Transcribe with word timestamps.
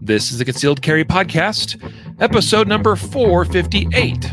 This 0.00 0.32
is 0.32 0.38
the 0.38 0.44
Concealed 0.44 0.82
Carry 0.82 1.04
Podcast, 1.04 1.80
episode 2.20 2.68
number 2.68 2.96
458. 2.96 4.32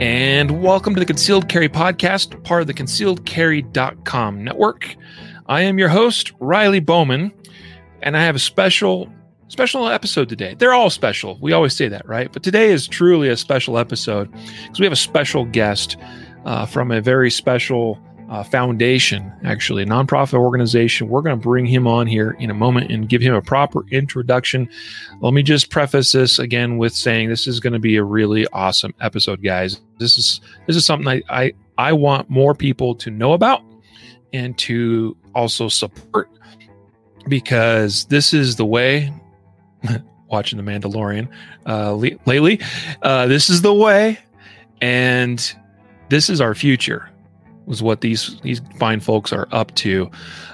And 0.00 0.62
welcome 0.62 0.94
to 0.94 1.00
the 1.00 1.06
Concealed 1.06 1.48
Carry 1.48 1.68
Podcast, 1.68 2.44
part 2.44 2.60
of 2.60 2.66
the 2.66 2.74
concealedcarry.com 2.74 4.44
network. 4.44 4.94
I 5.46 5.62
am 5.62 5.78
your 5.78 5.88
host, 5.88 6.32
Riley 6.38 6.80
Bowman, 6.80 7.32
and 8.02 8.16
I 8.16 8.22
have 8.22 8.36
a 8.36 8.40
special 8.40 9.12
special 9.48 9.88
episode 9.88 10.28
today. 10.28 10.54
They're 10.58 10.74
all 10.74 10.90
special. 10.90 11.38
We 11.40 11.52
always 11.52 11.74
say 11.74 11.88
that, 11.88 12.06
right? 12.06 12.32
But 12.32 12.42
today 12.42 12.70
is 12.70 12.86
truly 12.86 13.28
a 13.28 13.36
special 13.36 13.78
episode 13.78 14.30
because 14.32 14.78
we 14.78 14.86
have 14.86 14.92
a 14.92 14.96
special 14.96 15.44
guest 15.44 15.96
uh, 16.44 16.66
from 16.66 16.90
a 16.90 17.00
very 17.00 17.30
special 17.30 17.98
uh, 18.30 18.42
foundation, 18.42 19.32
actually, 19.44 19.82
a 19.82 19.86
nonprofit 19.86 20.34
organization. 20.34 21.08
We're 21.08 21.22
going 21.22 21.38
to 21.38 21.42
bring 21.42 21.64
him 21.64 21.86
on 21.86 22.06
here 22.06 22.32
in 22.38 22.50
a 22.50 22.54
moment 22.54 22.90
and 22.90 23.08
give 23.08 23.22
him 23.22 23.34
a 23.34 23.40
proper 23.40 23.86
introduction. 23.90 24.68
Let 25.20 25.32
me 25.32 25.42
just 25.42 25.70
preface 25.70 26.12
this 26.12 26.38
again 26.38 26.76
with 26.76 26.94
saying 26.94 27.30
this 27.30 27.46
is 27.46 27.58
going 27.58 27.72
to 27.72 27.78
be 27.78 27.96
a 27.96 28.04
really 28.04 28.46
awesome 28.52 28.94
episode, 29.00 29.42
guys. 29.42 29.80
This 29.98 30.18
is 30.18 30.40
this 30.66 30.76
is 30.76 30.84
something 30.84 31.08
I 31.08 31.22
I, 31.30 31.52
I 31.78 31.92
want 31.94 32.28
more 32.28 32.54
people 32.54 32.94
to 32.96 33.10
know 33.10 33.32
about 33.32 33.62
and 34.34 34.58
to 34.58 35.16
also 35.34 35.68
support 35.68 36.28
because 37.28 38.04
this 38.06 38.34
is 38.34 38.56
the 38.56 38.66
way 38.66 39.12
watching 40.28 40.62
The 40.62 40.70
Mandalorian 40.70 41.28
uh, 41.66 41.94
lately. 41.94 42.60
Uh, 43.02 43.26
this 43.26 43.50
is 43.50 43.62
the 43.62 43.74
way, 43.74 44.18
and 44.80 45.54
this 46.08 46.30
is 46.30 46.40
our 46.40 46.54
future. 46.54 47.10
Was 47.66 47.82
what 47.82 48.00
these 48.00 48.40
these 48.40 48.62
fine 48.78 49.00
folks 49.00 49.32
are 49.32 49.46
up 49.52 49.74
to. 49.76 50.10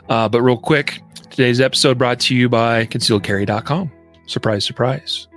Uh, 0.08 0.28
but 0.28 0.42
real 0.42 0.56
quick, 0.56 1.00
today's 1.30 1.60
episode 1.60 1.96
brought 1.96 2.18
to 2.20 2.34
you 2.34 2.48
by 2.48 2.86
ConcealedCarry.com. 2.86 3.90
Surprise, 4.26 4.64
surprise. 4.64 5.28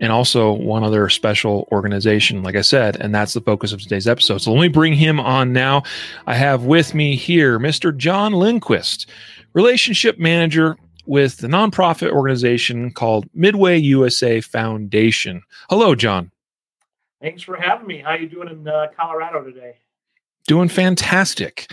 And 0.00 0.12
also 0.12 0.52
one 0.52 0.84
other 0.84 1.08
special 1.08 1.66
organization, 1.72 2.42
like 2.42 2.56
I 2.56 2.60
said, 2.60 2.96
and 2.96 3.14
that's 3.14 3.32
the 3.32 3.40
focus 3.40 3.72
of 3.72 3.80
today's 3.80 4.06
episode. 4.06 4.38
So 4.38 4.52
let 4.52 4.60
me 4.60 4.68
bring 4.68 4.92
him 4.92 5.18
on 5.18 5.52
now. 5.52 5.84
I 6.26 6.34
have 6.34 6.64
with 6.64 6.94
me 6.94 7.16
here 7.16 7.58
Mr. 7.58 7.96
John 7.96 8.32
Lindquist, 8.32 9.08
relationship 9.54 10.18
manager 10.18 10.76
with 11.06 11.38
the 11.38 11.48
nonprofit 11.48 12.10
organization 12.10 12.92
called 12.92 13.28
Midway 13.34 13.78
USA 13.78 14.40
Foundation. 14.40 15.42
Hello, 15.68 15.94
John. 15.94 16.30
Thanks 17.20 17.42
for 17.42 17.56
having 17.56 17.86
me. 17.86 18.02
How 18.02 18.10
are 18.10 18.18
you 18.18 18.28
doing 18.28 18.48
in 18.48 18.68
uh, 18.68 18.88
Colorado 18.96 19.42
today? 19.42 19.76
Doing 20.46 20.68
fantastic. 20.68 21.72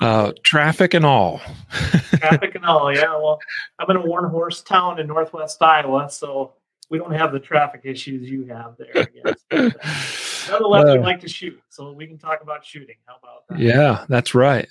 Uh, 0.00 0.32
traffic 0.42 0.94
and 0.94 1.04
all. 1.04 1.40
traffic 2.16 2.54
and 2.54 2.64
all, 2.64 2.92
yeah. 2.92 3.16
Well, 3.16 3.38
I'm 3.78 3.88
in 3.90 3.96
a 3.96 4.06
one 4.06 4.24
horse 4.24 4.60
town 4.60 4.98
in 4.98 5.06
northwest 5.06 5.62
Iowa, 5.62 6.10
so 6.10 6.54
we 6.92 6.98
don't 6.98 7.12
have 7.12 7.32
the 7.32 7.40
traffic 7.40 7.80
issues 7.84 8.28
you 8.28 8.44
have 8.44 8.76
there. 8.76 9.06
Guess. 9.24 9.44
nonetheless, 10.50 10.84
uh, 10.84 10.92
we 10.92 10.98
like 10.98 11.20
to 11.20 11.28
shoot, 11.28 11.58
so 11.70 11.90
we 11.90 12.06
can 12.06 12.18
talk 12.18 12.42
about 12.42 12.66
shooting. 12.66 12.96
How 13.06 13.14
about 13.16 13.48
that? 13.48 13.58
Yeah, 13.58 14.04
that's 14.10 14.34
right. 14.34 14.68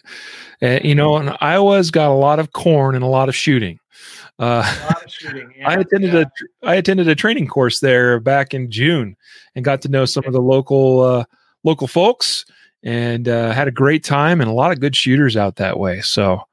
Uh, 0.61 0.77
you 0.83 0.93
know, 0.93 1.17
and 1.17 1.35
Iowa's 1.41 1.89
got 1.89 2.11
a 2.11 2.13
lot 2.13 2.37
of 2.37 2.53
corn 2.53 2.93
and 2.93 3.03
a 3.03 3.07
lot 3.07 3.27
of 3.27 3.35
shooting. 3.35 3.79
Uh, 4.37 4.61
a 4.63 4.85
lot 4.85 5.03
of 5.03 5.11
shooting. 5.11 5.51
Yeah, 5.57 5.69
I 5.69 5.73
attended 5.77 6.13
yeah. 6.13 6.25
a 6.61 6.67
I 6.67 6.75
attended 6.75 7.07
a 7.07 7.15
training 7.15 7.47
course 7.47 7.79
there 7.79 8.19
back 8.19 8.53
in 8.53 8.69
June 8.69 9.17
and 9.55 9.65
got 9.65 9.81
to 9.81 9.89
know 9.89 10.05
some 10.05 10.23
of 10.25 10.33
the 10.33 10.41
local 10.41 11.01
uh, 11.01 11.25
local 11.63 11.87
folks 11.87 12.45
and 12.83 13.27
uh, 13.27 13.51
had 13.51 13.67
a 13.67 13.71
great 13.71 14.03
time 14.03 14.41
and 14.41 14.49
a 14.49 14.53
lot 14.53 14.71
of 14.71 14.79
good 14.79 14.95
shooters 14.95 15.35
out 15.35 15.55
that 15.55 15.79
way. 15.79 16.01
So 16.01 16.43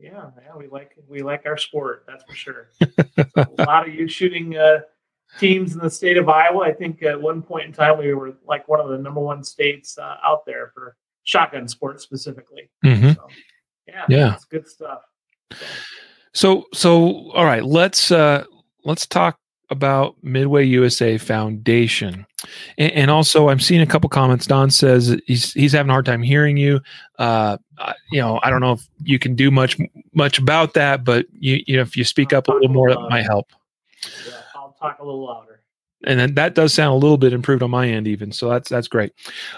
yeah, 0.00 0.30
yeah, 0.40 0.56
we 0.56 0.68
like 0.68 0.92
we 1.08 1.22
like 1.22 1.46
our 1.46 1.56
sport. 1.56 2.04
That's 2.06 2.22
for 2.22 2.34
sure. 2.36 2.68
a 3.36 3.48
lot 3.58 3.88
of 3.88 3.94
you 3.94 4.08
shooting 4.08 4.56
uh, 4.56 4.80
teams 5.38 5.74
in 5.74 5.80
the 5.80 5.90
state 5.90 6.16
of 6.16 6.28
Iowa. 6.28 6.60
I 6.60 6.72
think 6.72 7.02
at 7.02 7.20
one 7.20 7.42
point 7.42 7.66
in 7.66 7.72
time 7.72 7.98
we 7.98 8.12
were 8.14 8.34
like 8.46 8.68
one 8.68 8.80
of 8.80 8.88
the 8.88 8.98
number 8.98 9.20
one 9.20 9.44
states 9.44 9.98
uh, 9.98 10.16
out 10.24 10.44
there 10.46 10.70
for 10.74 10.96
shotgun 11.24 11.68
sports 11.68 12.02
specifically. 12.02 12.70
Mm-hmm. 12.84 13.12
So, 13.12 13.28
yeah, 13.86 14.04
yeah, 14.08 14.34
it's 14.34 14.44
good 14.44 14.68
stuff. 14.68 15.02
So. 15.52 15.66
so, 16.32 16.64
so 16.72 17.30
all 17.32 17.44
right, 17.44 17.64
let's 17.64 18.10
uh, 18.10 18.44
let's 18.84 19.06
talk 19.06 19.38
about 19.70 20.16
Midway 20.22 20.64
USA 20.64 21.16
Foundation, 21.16 22.26
and, 22.76 22.92
and, 22.92 23.10
also 23.10 23.48
I'm 23.48 23.60
seeing 23.60 23.80
a 23.80 23.86
couple 23.86 24.08
comments. 24.10 24.46
Don 24.46 24.70
says 24.70 25.16
he's 25.26 25.52
he's 25.52 25.72
having 25.72 25.90
a 25.90 25.92
hard 25.92 26.06
time 26.06 26.22
hearing 26.22 26.56
you. 26.56 26.80
Uh, 27.18 27.56
you 28.10 28.20
know, 28.20 28.40
I 28.42 28.50
don't 28.50 28.60
know 28.60 28.72
if 28.72 28.86
you 29.02 29.18
can 29.18 29.34
do 29.34 29.50
much 29.50 29.78
much 30.12 30.38
about 30.38 30.74
that, 30.74 31.04
but 31.04 31.26
you 31.32 31.62
you 31.66 31.76
know 31.76 31.82
if 31.82 31.96
you 31.96 32.04
speak 32.04 32.32
up 32.32 32.48
a 32.48 32.52
little 32.52 32.68
more, 32.68 32.90
that 32.90 33.00
might 33.10 33.22
help. 33.22 33.48
Yeah 34.26 34.39
talk 34.80 34.98
a 34.98 35.04
little 35.04 35.26
louder. 35.26 35.62
And 36.04 36.18
then 36.18 36.34
that 36.34 36.54
does 36.54 36.72
sound 36.72 36.92
a 36.92 36.98
little 36.98 37.18
bit 37.18 37.32
improved 37.32 37.62
on 37.62 37.70
my 37.70 37.88
end, 37.88 38.06
even. 38.08 38.32
So 38.32 38.48
that's 38.48 38.68
that's 38.68 38.88
great. 38.88 39.12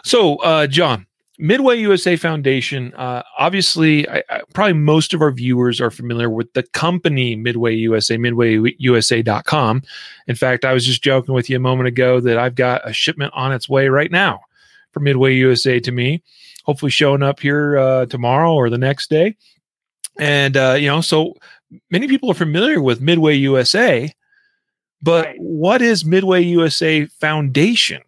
So, 0.05 0.37
uh, 0.37 0.67
John, 0.67 1.07
Midway 1.39 1.79
USA 1.81 2.17
Foundation. 2.17 2.93
Uh, 2.95 3.23
obviously, 3.39 4.09
I, 4.09 4.23
I, 4.29 4.43
probably 4.53 4.75
most 4.75 5.15
of 5.15 5.23
our 5.23 5.31
viewers 5.31 5.81
are 5.81 5.91
familiar 5.91 6.31
with 6.31 6.53
the 6.53 6.63
company 6.63 7.37
Midway 7.37 7.75
USA, 7.75 8.17
MidwayUSA.com. 8.17 9.83
In 10.27 10.35
fact, 10.35 10.65
I 10.65 10.73
was 10.73 10.85
just 10.85 11.03
joking 11.03 11.35
with 11.35 11.49
you 11.49 11.57
a 11.57 11.61
moment 11.61 11.89
ago 11.89 12.21
that 12.21 12.39
I've 12.39 12.55
got 12.55 12.89
a 12.89 12.93
shipment 12.93 13.33
on 13.35 13.53
its 13.53 13.69
way 13.69 13.89
right 13.89 14.11
now 14.11 14.41
from 14.93 15.05
Midway 15.05 15.35
USA 15.35 15.81
to 15.81 15.93
me. 15.93 16.23
Hopefully, 16.65 16.91
showing 16.91 17.23
up 17.23 17.41
here 17.41 17.79
uh, 17.79 18.07
tomorrow 18.07 18.55
or 18.55 18.69
the 18.69 18.79
next 18.79 19.11
day. 19.11 19.37
And 20.19 20.57
uh, 20.57 20.77
you 20.79 20.89
know, 20.89 21.01
so 21.01 21.35
many 21.91 22.09
people 22.09 22.31
are 22.31 22.35
familiar 22.35 22.81
with 22.81 23.01
Midway 23.01 23.37
USA 23.37 24.13
but 25.03 25.27
right. 25.27 25.37
what 25.41 25.83
is 25.83 26.05
Midway 26.05 26.43
USA 26.43 27.07
Foundation? 27.07 28.03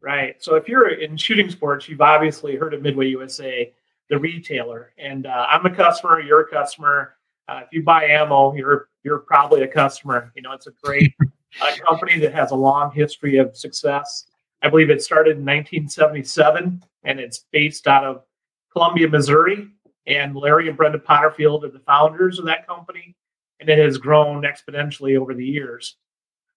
Right. 0.00 0.42
So 0.42 0.56
if 0.56 0.68
you're 0.68 0.88
in 0.88 1.16
shooting 1.16 1.48
sports, 1.50 1.88
you've 1.88 2.02
obviously 2.02 2.56
heard 2.56 2.74
of 2.74 2.82
Midway 2.82 3.08
USA, 3.08 3.72
the 4.10 4.18
retailer, 4.18 4.92
and 4.98 5.26
uh, 5.26 5.46
I'm 5.48 5.64
a 5.64 5.74
customer. 5.74 6.20
You're 6.20 6.42
a 6.42 6.48
customer. 6.48 7.16
Uh, 7.48 7.62
if 7.64 7.68
you 7.72 7.82
buy 7.82 8.04
ammo, 8.04 8.54
you're 8.54 8.88
you're 9.02 9.20
probably 9.20 9.62
a 9.62 9.68
customer. 9.68 10.30
You 10.34 10.42
know, 10.42 10.52
it's 10.52 10.66
a 10.66 10.72
great 10.82 11.14
uh, 11.62 11.72
company 11.88 12.18
that 12.18 12.34
has 12.34 12.50
a 12.50 12.54
long 12.56 12.92
history 12.92 13.38
of 13.38 13.56
success. 13.56 14.26
I 14.62 14.68
believe 14.68 14.90
it 14.90 15.02
started 15.02 15.38
in 15.38 15.44
1977, 15.44 16.82
and 17.04 17.20
it's 17.20 17.46
based 17.52 17.86
out 17.86 18.04
of 18.04 18.24
Columbia, 18.72 19.08
Missouri. 19.08 19.68
And 20.06 20.36
Larry 20.36 20.68
and 20.68 20.76
Brenda 20.76 20.98
Potterfield 20.98 21.64
are 21.64 21.70
the 21.70 21.80
founders 21.80 22.38
of 22.38 22.44
that 22.44 22.66
company, 22.66 23.16
and 23.60 23.70
it 23.70 23.78
has 23.78 23.96
grown 23.96 24.42
exponentially 24.42 25.18
over 25.18 25.32
the 25.32 25.46
years. 25.46 25.96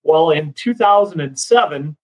Well, 0.07 0.29
in 0.29 0.53
2007, 0.53 1.97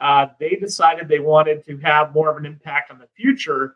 uh, 0.00 0.26
they 0.38 0.50
decided 0.50 1.08
they 1.08 1.18
wanted 1.18 1.64
to 1.64 1.78
have 1.78 2.14
more 2.14 2.30
of 2.30 2.36
an 2.36 2.46
impact 2.46 2.92
on 2.92 3.00
the 3.00 3.08
future 3.16 3.74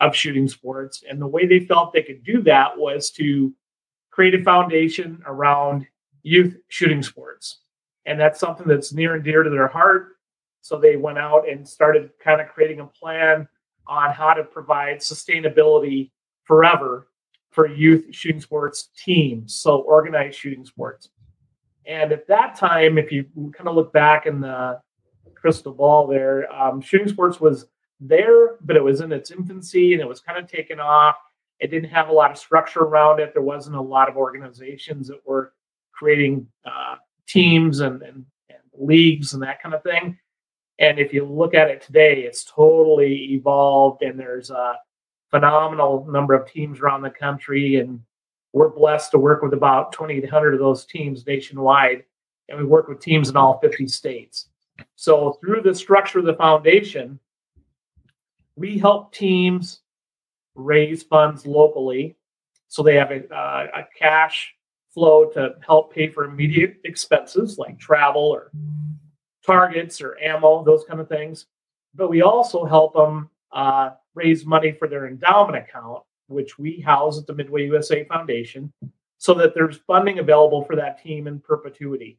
of 0.00 0.16
shooting 0.16 0.48
sports. 0.48 1.04
And 1.08 1.22
the 1.22 1.28
way 1.28 1.46
they 1.46 1.60
felt 1.60 1.92
they 1.92 2.02
could 2.02 2.24
do 2.24 2.42
that 2.42 2.76
was 2.76 3.12
to 3.12 3.54
create 4.10 4.34
a 4.34 4.42
foundation 4.42 5.22
around 5.24 5.86
youth 6.24 6.56
shooting 6.66 7.00
sports. 7.00 7.60
And 8.06 8.18
that's 8.18 8.40
something 8.40 8.66
that's 8.66 8.92
near 8.92 9.14
and 9.14 9.22
dear 9.22 9.44
to 9.44 9.50
their 9.50 9.68
heart. 9.68 10.16
So 10.60 10.76
they 10.76 10.96
went 10.96 11.18
out 11.18 11.48
and 11.48 11.66
started 11.66 12.10
kind 12.18 12.40
of 12.40 12.48
creating 12.48 12.80
a 12.80 12.86
plan 12.86 13.46
on 13.86 14.10
how 14.10 14.34
to 14.34 14.42
provide 14.42 14.98
sustainability 14.98 16.10
forever 16.42 17.06
for 17.52 17.68
youth 17.68 18.06
shooting 18.10 18.40
sports 18.40 18.88
teams, 18.96 19.54
so 19.54 19.76
organized 19.82 20.36
shooting 20.36 20.64
sports. 20.64 21.08
And 21.86 22.12
at 22.12 22.26
that 22.28 22.56
time, 22.56 22.98
if 22.98 23.10
you 23.10 23.24
kind 23.56 23.68
of 23.68 23.74
look 23.74 23.92
back 23.92 24.26
in 24.26 24.40
the 24.40 24.80
crystal 25.34 25.72
ball 25.72 26.06
there, 26.06 26.52
um, 26.52 26.80
shooting 26.80 27.08
sports 27.08 27.40
was 27.40 27.66
there, 28.00 28.56
but 28.60 28.76
it 28.76 28.84
was 28.84 29.00
in 29.00 29.12
its 29.12 29.30
infancy 29.30 29.92
and 29.92 30.02
it 30.02 30.08
was 30.08 30.20
kind 30.20 30.38
of 30.38 30.50
taken 30.50 30.80
off. 30.80 31.16
It 31.58 31.70
didn't 31.70 31.90
have 31.90 32.08
a 32.08 32.12
lot 32.12 32.30
of 32.30 32.38
structure 32.38 32.80
around 32.80 33.20
it. 33.20 33.32
There 33.32 33.42
wasn't 33.42 33.76
a 33.76 33.80
lot 33.80 34.08
of 34.08 34.16
organizations 34.16 35.08
that 35.08 35.20
were 35.24 35.52
creating 35.92 36.46
uh, 36.64 36.96
teams 37.26 37.80
and, 37.80 38.02
and, 38.02 38.24
and 38.48 38.58
leagues 38.76 39.34
and 39.34 39.42
that 39.42 39.62
kind 39.62 39.74
of 39.74 39.82
thing. 39.82 40.18
And 40.78 40.98
if 40.98 41.12
you 41.12 41.24
look 41.24 41.54
at 41.54 41.70
it 41.70 41.82
today, 41.82 42.22
it's 42.22 42.44
totally 42.44 43.32
evolved 43.32 44.02
and 44.02 44.18
there's 44.18 44.50
a 44.50 44.78
phenomenal 45.30 46.06
number 46.10 46.34
of 46.34 46.50
teams 46.50 46.80
around 46.80 47.02
the 47.02 47.10
country 47.10 47.76
and 47.76 48.00
we're 48.52 48.68
blessed 48.68 49.10
to 49.12 49.18
work 49.18 49.42
with 49.42 49.54
about 49.54 49.92
2,800 49.92 50.54
of 50.54 50.60
those 50.60 50.84
teams 50.84 51.26
nationwide, 51.26 52.04
and 52.48 52.58
we 52.58 52.64
work 52.64 52.88
with 52.88 53.00
teams 53.00 53.28
in 53.28 53.36
all 53.36 53.58
50 53.60 53.88
states. 53.88 54.48
So, 54.96 55.38
through 55.40 55.62
the 55.62 55.74
structure 55.74 56.18
of 56.18 56.24
the 56.24 56.34
foundation, 56.34 57.18
we 58.56 58.78
help 58.78 59.12
teams 59.12 59.80
raise 60.54 61.02
funds 61.02 61.46
locally 61.46 62.16
so 62.72 62.82
they 62.82 62.94
have 62.94 63.10
a, 63.10 63.28
uh, 63.28 63.66
a 63.74 63.82
cash 63.98 64.54
flow 64.94 65.26
to 65.26 65.56
help 65.66 65.92
pay 65.92 66.08
for 66.08 66.24
immediate 66.24 66.76
expenses 66.84 67.58
like 67.58 67.78
travel 67.78 68.22
or 68.22 68.50
targets 69.44 70.00
or 70.00 70.18
ammo, 70.22 70.64
those 70.64 70.82
kind 70.88 70.98
of 70.98 71.06
things. 71.06 71.44
but 71.94 72.08
we 72.08 72.22
also 72.22 72.64
help 72.64 72.94
them 72.94 73.28
uh, 73.52 73.90
raise 74.14 74.46
money 74.46 74.72
for 74.72 74.88
their 74.88 75.06
endowment 75.06 75.58
account, 75.58 76.02
which 76.32 76.58
we 76.58 76.80
house 76.80 77.18
at 77.18 77.26
the 77.26 77.34
Midway 77.34 77.66
USA 77.66 78.04
Foundation, 78.04 78.72
so 79.18 79.34
that 79.34 79.54
there's 79.54 79.78
funding 79.86 80.18
available 80.18 80.64
for 80.64 80.76
that 80.76 81.02
team 81.02 81.26
in 81.26 81.40
perpetuity. 81.40 82.18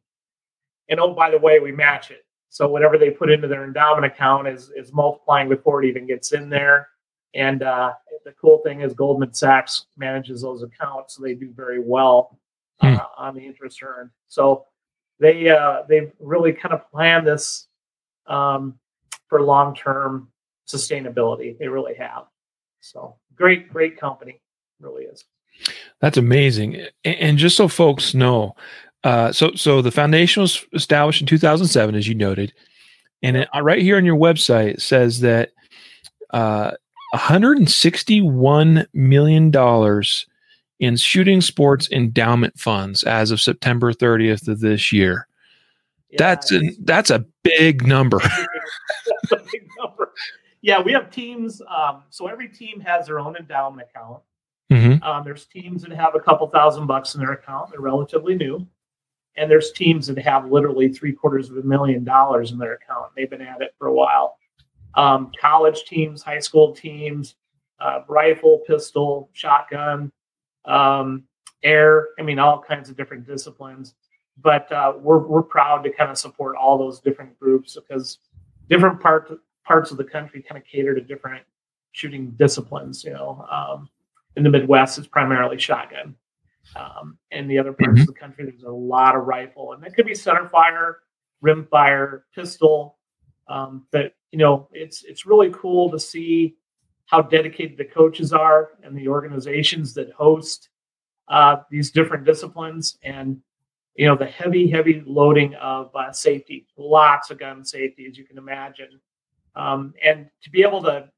And 0.88 1.00
oh, 1.00 1.14
by 1.14 1.30
the 1.30 1.38
way, 1.38 1.60
we 1.60 1.72
match 1.72 2.10
it. 2.10 2.24
So 2.48 2.68
whatever 2.68 2.98
they 2.98 3.10
put 3.10 3.30
into 3.30 3.48
their 3.48 3.64
endowment 3.64 4.06
account 4.06 4.48
is 4.48 4.70
is 4.76 4.92
multiplying 4.92 5.48
before 5.48 5.82
it 5.82 5.88
even 5.88 6.06
gets 6.06 6.32
in 6.32 6.48
there. 6.48 6.88
And 7.34 7.62
uh, 7.62 7.92
the 8.24 8.32
cool 8.40 8.58
thing 8.58 8.80
is 8.80 8.94
Goldman 8.94 9.34
Sachs 9.34 9.86
manages 9.96 10.42
those 10.42 10.62
accounts, 10.62 11.16
so 11.16 11.22
they 11.22 11.34
do 11.34 11.52
very 11.52 11.80
well 11.80 12.38
uh, 12.80 12.96
hmm. 12.96 13.02
on 13.18 13.34
the 13.34 13.44
interest 13.44 13.82
earned. 13.82 14.10
So 14.28 14.66
they 15.18 15.48
uh, 15.48 15.82
they've 15.88 16.12
really 16.20 16.52
kind 16.52 16.72
of 16.72 16.88
planned 16.90 17.26
this 17.26 17.66
um, 18.26 18.78
for 19.28 19.42
long 19.42 19.74
term 19.74 20.28
sustainability. 20.66 21.58
They 21.58 21.68
really 21.68 21.94
have. 21.94 22.24
So 22.84 23.16
great, 23.34 23.72
great 23.72 23.98
company, 23.98 24.40
really 24.78 25.04
is. 25.04 25.24
That's 26.00 26.18
amazing. 26.18 26.86
And 27.04 27.38
just 27.38 27.56
so 27.56 27.66
folks 27.66 28.14
know, 28.14 28.54
uh, 29.04 29.32
so 29.32 29.52
so 29.54 29.80
the 29.80 29.90
foundation 29.90 30.42
was 30.42 30.64
established 30.74 31.20
in 31.20 31.26
2007, 31.26 31.94
as 31.94 32.06
you 32.06 32.14
noted, 32.14 32.52
and 33.22 33.38
it, 33.38 33.48
right 33.62 33.80
here 33.80 33.96
on 33.96 34.04
your 34.04 34.16
website 34.16 34.80
says 34.80 35.20
that 35.20 35.52
uh, 36.30 36.72
161 37.12 38.86
million 38.92 39.50
dollars 39.50 40.26
in 40.78 40.96
shooting 40.96 41.40
sports 41.40 41.88
endowment 41.90 42.58
funds 42.58 43.02
as 43.04 43.30
of 43.30 43.40
September 43.40 43.92
30th 43.92 44.48
of 44.48 44.60
this 44.60 44.92
year. 44.92 45.26
Yeah, 46.10 46.16
that's 46.18 46.52
a, 46.52 46.60
that's 46.80 47.10
a 47.10 47.24
big 47.42 47.86
number. 47.86 48.18
that's 48.18 49.32
a 49.32 49.36
big 49.36 49.66
number. 49.78 50.12
Yeah, 50.64 50.80
we 50.80 50.92
have 50.92 51.10
teams. 51.10 51.60
Um, 51.68 52.04
so 52.08 52.26
every 52.26 52.48
team 52.48 52.80
has 52.80 53.04
their 53.04 53.20
own 53.20 53.36
endowment 53.36 53.86
account. 53.86 54.22
Mm-hmm. 54.72 55.02
Um, 55.02 55.22
there's 55.22 55.44
teams 55.44 55.82
that 55.82 55.92
have 55.92 56.14
a 56.14 56.20
couple 56.20 56.48
thousand 56.48 56.86
bucks 56.86 57.14
in 57.14 57.20
their 57.20 57.32
account. 57.32 57.70
They're 57.70 57.82
relatively 57.82 58.34
new. 58.34 58.66
And 59.36 59.50
there's 59.50 59.72
teams 59.72 60.06
that 60.06 60.16
have 60.16 60.50
literally 60.50 60.88
three 60.88 61.12
quarters 61.12 61.50
of 61.50 61.58
a 61.58 61.62
million 61.62 62.02
dollars 62.02 62.50
in 62.50 62.56
their 62.56 62.72
account. 62.72 63.12
They've 63.14 63.28
been 63.28 63.42
at 63.42 63.60
it 63.60 63.74
for 63.78 63.88
a 63.88 63.92
while. 63.92 64.38
Um, 64.94 65.32
college 65.38 65.84
teams, 65.84 66.22
high 66.22 66.38
school 66.38 66.74
teams, 66.74 67.34
uh, 67.78 68.00
rifle, 68.08 68.62
pistol, 68.66 69.28
shotgun, 69.34 70.10
um, 70.64 71.24
air. 71.62 72.08
I 72.18 72.22
mean, 72.22 72.38
all 72.38 72.64
kinds 72.66 72.88
of 72.88 72.96
different 72.96 73.26
disciplines. 73.26 73.92
But 74.40 74.72
uh, 74.72 74.94
we're 74.98 75.18
we're 75.18 75.42
proud 75.42 75.84
to 75.84 75.90
kind 75.90 76.10
of 76.10 76.16
support 76.16 76.56
all 76.56 76.78
those 76.78 77.00
different 77.00 77.38
groups 77.38 77.76
because 77.76 78.20
different 78.70 78.98
part 78.98 79.30
parts 79.64 79.90
of 79.90 79.96
the 79.96 80.04
country 80.04 80.42
kind 80.42 80.60
of 80.60 80.66
cater 80.66 80.94
to 80.94 81.00
different 81.00 81.42
shooting 81.92 82.30
disciplines. 82.32 83.04
You 83.04 83.12
know, 83.12 83.46
um, 83.50 83.88
in 84.36 84.42
the 84.42 84.50
Midwest, 84.50 84.98
it's 84.98 85.06
primarily 85.06 85.58
shotgun. 85.58 86.14
Um, 86.76 87.18
in 87.30 87.46
the 87.46 87.58
other 87.58 87.72
parts 87.72 87.92
mm-hmm. 87.92 88.00
of 88.00 88.06
the 88.06 88.14
country, 88.14 88.44
there's 88.44 88.62
a 88.62 88.70
lot 88.70 89.14
of 89.14 89.24
rifle, 89.24 89.72
and 89.72 89.84
it 89.84 89.94
could 89.94 90.06
be 90.06 90.14
center 90.14 90.48
fire, 90.48 90.98
rim 91.40 91.66
fire, 91.70 92.24
pistol. 92.34 92.98
Um, 93.48 93.86
but 93.92 94.14
you 94.32 94.38
know, 94.38 94.68
it's 94.72 95.04
it's 95.04 95.26
really 95.26 95.50
cool 95.52 95.90
to 95.90 95.98
see 95.98 96.56
how 97.06 97.22
dedicated 97.22 97.76
the 97.76 97.84
coaches 97.84 98.32
are 98.32 98.70
and 98.82 98.96
the 98.96 99.08
organizations 99.08 99.94
that 99.94 100.10
host 100.12 100.70
uh, 101.28 101.56
these 101.70 101.90
different 101.90 102.24
disciplines 102.24 102.98
and 103.02 103.40
you 103.96 104.06
know 104.06 104.16
the 104.16 104.26
heavy 104.26 104.68
heavy 104.68 105.02
loading 105.06 105.54
of 105.54 105.94
uh, 105.94 106.12
safety 106.12 106.66
lots 106.76 107.30
of 107.30 107.38
gun 107.38 107.64
safety 107.64 108.06
as 108.10 108.18
you 108.18 108.24
can 108.24 108.38
imagine 108.38 109.00
um, 109.56 109.94
and 110.02 110.28
to 110.42 110.50
be 110.50 110.62
able 110.62 110.82
to 110.82 111.08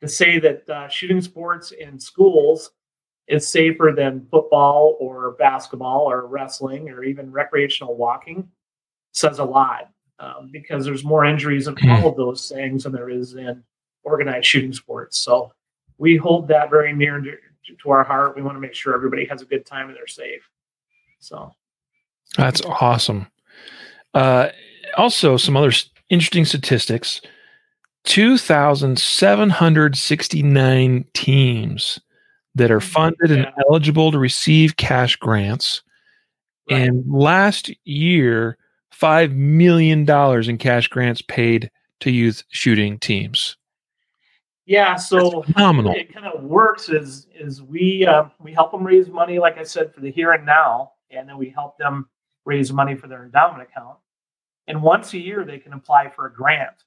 to 0.00 0.08
say 0.08 0.38
that 0.40 0.68
uh, 0.68 0.88
shooting 0.88 1.20
sports 1.20 1.70
in 1.70 1.98
schools 1.98 2.72
is 3.28 3.46
safer 3.48 3.92
than 3.96 4.26
football 4.30 4.96
or 4.98 5.32
basketball 5.38 6.10
or 6.10 6.26
wrestling 6.26 6.90
or 6.90 7.04
even 7.04 7.30
recreational 7.30 7.96
walking 7.96 8.48
says 9.12 9.38
a 9.38 9.44
lot 9.44 9.90
um, 10.18 10.50
because 10.52 10.84
there's 10.84 11.04
more 11.04 11.24
injuries 11.24 11.68
in 11.68 11.76
all 11.88 12.08
of 12.08 12.16
those 12.16 12.48
things 12.48 12.82
than 12.82 12.92
there 12.92 13.10
is 13.10 13.34
in 13.34 13.62
organized 14.02 14.46
shooting 14.46 14.72
sports. 14.72 15.18
So 15.18 15.52
we 15.98 16.16
hold 16.16 16.48
that 16.48 16.70
very 16.70 16.92
near 16.92 17.20
to 17.20 17.90
our 17.90 18.02
heart. 18.02 18.34
We 18.34 18.42
want 18.42 18.56
to 18.56 18.60
make 18.60 18.74
sure 18.74 18.94
everybody 18.94 19.24
has 19.26 19.40
a 19.40 19.46
good 19.46 19.64
time 19.64 19.88
and 19.88 19.96
they're 19.96 20.06
safe. 20.06 20.42
So 21.20 21.52
that's 22.36 22.60
awesome. 22.62 23.28
Uh, 24.14 24.48
also, 24.96 25.36
some 25.36 25.56
other 25.56 25.72
interesting 26.10 26.44
statistics 26.44 27.20
2,769 28.04 31.04
teams 31.14 32.00
that 32.54 32.70
are 32.70 32.78
mm-hmm. 32.78 32.92
funded 32.92 33.30
yeah. 33.30 33.36
and 33.36 33.48
eligible 33.68 34.12
to 34.12 34.18
receive 34.18 34.76
cash 34.76 35.16
grants. 35.16 35.82
Right. 36.70 36.82
And 36.82 37.10
last 37.12 37.72
year, 37.84 38.56
$5 38.94 39.32
million 39.32 40.08
in 40.48 40.58
cash 40.58 40.86
grants 40.88 41.22
paid 41.22 41.70
to 42.00 42.10
youth 42.10 42.42
shooting 42.50 42.98
teams. 42.98 43.56
Yeah, 44.64 44.96
so 44.96 45.42
phenomenal. 45.42 45.92
it 45.94 46.14
kind 46.14 46.26
of 46.26 46.44
works 46.44 46.88
is 46.88 47.26
is 47.34 47.60
we 47.60 48.06
uh, 48.06 48.26
we 48.38 48.52
help 48.52 48.70
them 48.70 48.84
raise 48.84 49.08
money, 49.08 49.40
like 49.40 49.58
I 49.58 49.64
said, 49.64 49.92
for 49.92 50.00
the 50.00 50.10
here 50.10 50.32
and 50.32 50.46
now, 50.46 50.92
and 51.10 51.28
then 51.28 51.36
we 51.36 51.50
help 51.50 51.76
them 51.78 52.08
raise 52.44 52.72
money 52.72 52.94
for 52.94 53.08
their 53.08 53.24
endowment 53.24 53.62
account. 53.62 53.98
And 54.68 54.80
once 54.80 55.14
a 55.14 55.18
year, 55.18 55.44
they 55.44 55.58
can 55.58 55.72
apply 55.72 56.10
for 56.10 56.26
a 56.26 56.32
grant, 56.32 56.84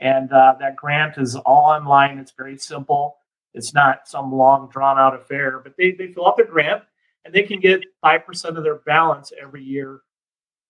and 0.00 0.32
uh, 0.32 0.54
that 0.58 0.76
grant 0.76 1.18
is 1.18 1.36
all 1.36 1.70
online. 1.70 2.18
It's 2.18 2.32
very 2.32 2.58
simple. 2.58 3.16
It's 3.54 3.74
not 3.74 4.08
some 4.08 4.32
long, 4.32 4.68
drawn 4.70 4.98
out 4.98 5.14
affair, 5.14 5.60
but 5.60 5.74
they 5.76 5.92
they 5.92 6.12
fill 6.12 6.26
out 6.26 6.36
their 6.36 6.46
grant, 6.46 6.82
and 7.24 7.34
they 7.34 7.42
can 7.42 7.60
get 7.60 7.84
five 8.00 8.26
percent 8.26 8.58
of 8.58 8.64
their 8.64 8.76
balance 8.86 9.32
every 9.40 9.62
year, 9.62 10.00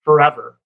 forever. 0.03 0.59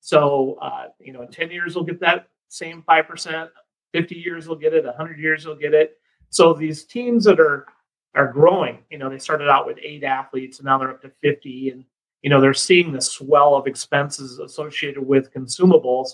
So 0.00 0.58
uh, 0.60 0.88
you 1.00 1.12
know, 1.12 1.22
in 1.22 1.28
ten 1.28 1.50
years, 1.50 1.74
they'll 1.74 1.84
get 1.84 2.00
that 2.00 2.28
same 2.48 2.82
five 2.82 3.08
percent 3.08 3.50
50 3.92 4.14
years 4.16 4.46
they'll 4.46 4.56
get 4.56 4.74
it, 4.74 4.84
100 4.84 5.18
years 5.18 5.44
they'll 5.44 5.54
get 5.54 5.74
it. 5.74 5.98
So 6.30 6.52
these 6.52 6.84
teams 6.84 7.24
that 7.24 7.40
are 7.40 7.66
are 8.14 8.30
growing, 8.30 8.78
you 8.90 8.98
know, 8.98 9.08
they 9.08 9.18
started 9.18 9.48
out 9.48 9.66
with 9.66 9.78
eight 9.82 10.04
athletes 10.04 10.58
and 10.58 10.66
now 10.66 10.76
they're 10.76 10.90
up 10.90 11.00
to 11.00 11.10
50 11.22 11.70
and 11.70 11.84
you 12.20 12.28
know 12.30 12.40
they're 12.40 12.54
seeing 12.54 12.92
the 12.92 13.00
swell 13.00 13.54
of 13.54 13.66
expenses 13.66 14.38
associated 14.38 15.06
with 15.06 15.32
consumables. 15.32 16.10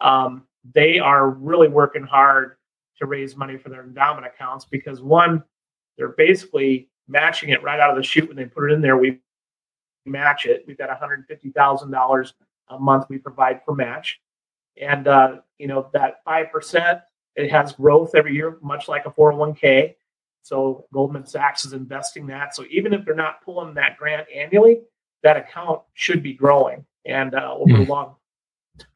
Um, 0.00 0.46
they 0.74 0.98
are 0.98 1.30
really 1.30 1.68
working 1.68 2.02
hard 2.02 2.56
to 2.98 3.06
raise 3.06 3.36
money 3.36 3.56
for 3.56 3.68
their 3.68 3.82
endowment 3.82 4.26
accounts 4.26 4.64
because 4.64 5.00
one, 5.00 5.42
they're 5.96 6.08
basically 6.08 6.88
matching 7.08 7.50
it 7.50 7.62
right 7.62 7.80
out 7.80 7.90
of 7.90 7.96
the 7.96 8.02
chute 8.02 8.28
when 8.28 8.36
they 8.36 8.44
put 8.44 8.70
it 8.70 8.74
in 8.74 8.80
there. 8.80 8.96
We 8.96 9.20
match 10.06 10.46
it. 10.46 10.64
We've 10.66 10.78
got 10.78 10.90
$150,000 10.90 12.32
a 12.68 12.78
month 12.78 13.06
we 13.08 13.18
provide 13.18 13.62
for 13.64 13.74
match. 13.74 14.20
And, 14.80 15.08
uh, 15.08 15.38
you 15.58 15.66
know, 15.66 15.90
that 15.92 16.24
5% 16.26 17.02
it 17.36 17.50
has 17.50 17.72
growth 17.72 18.14
every 18.14 18.34
year, 18.34 18.58
much 18.62 18.88
like 18.88 19.06
a 19.06 19.10
401k. 19.10 19.94
So 20.42 20.86
Goldman 20.92 21.26
Sachs 21.26 21.64
is 21.64 21.72
investing 21.72 22.26
that. 22.28 22.54
So 22.54 22.64
even 22.70 22.92
if 22.92 23.04
they're 23.04 23.14
not 23.14 23.44
pulling 23.44 23.74
that 23.74 23.96
grant 23.98 24.26
annually, 24.34 24.80
that 25.22 25.36
account 25.36 25.82
should 25.94 26.22
be 26.22 26.32
growing, 26.32 26.84
and 27.04 27.34
uh, 27.34 27.54
over 27.54 27.72
mm. 27.72 27.88
long 27.88 28.14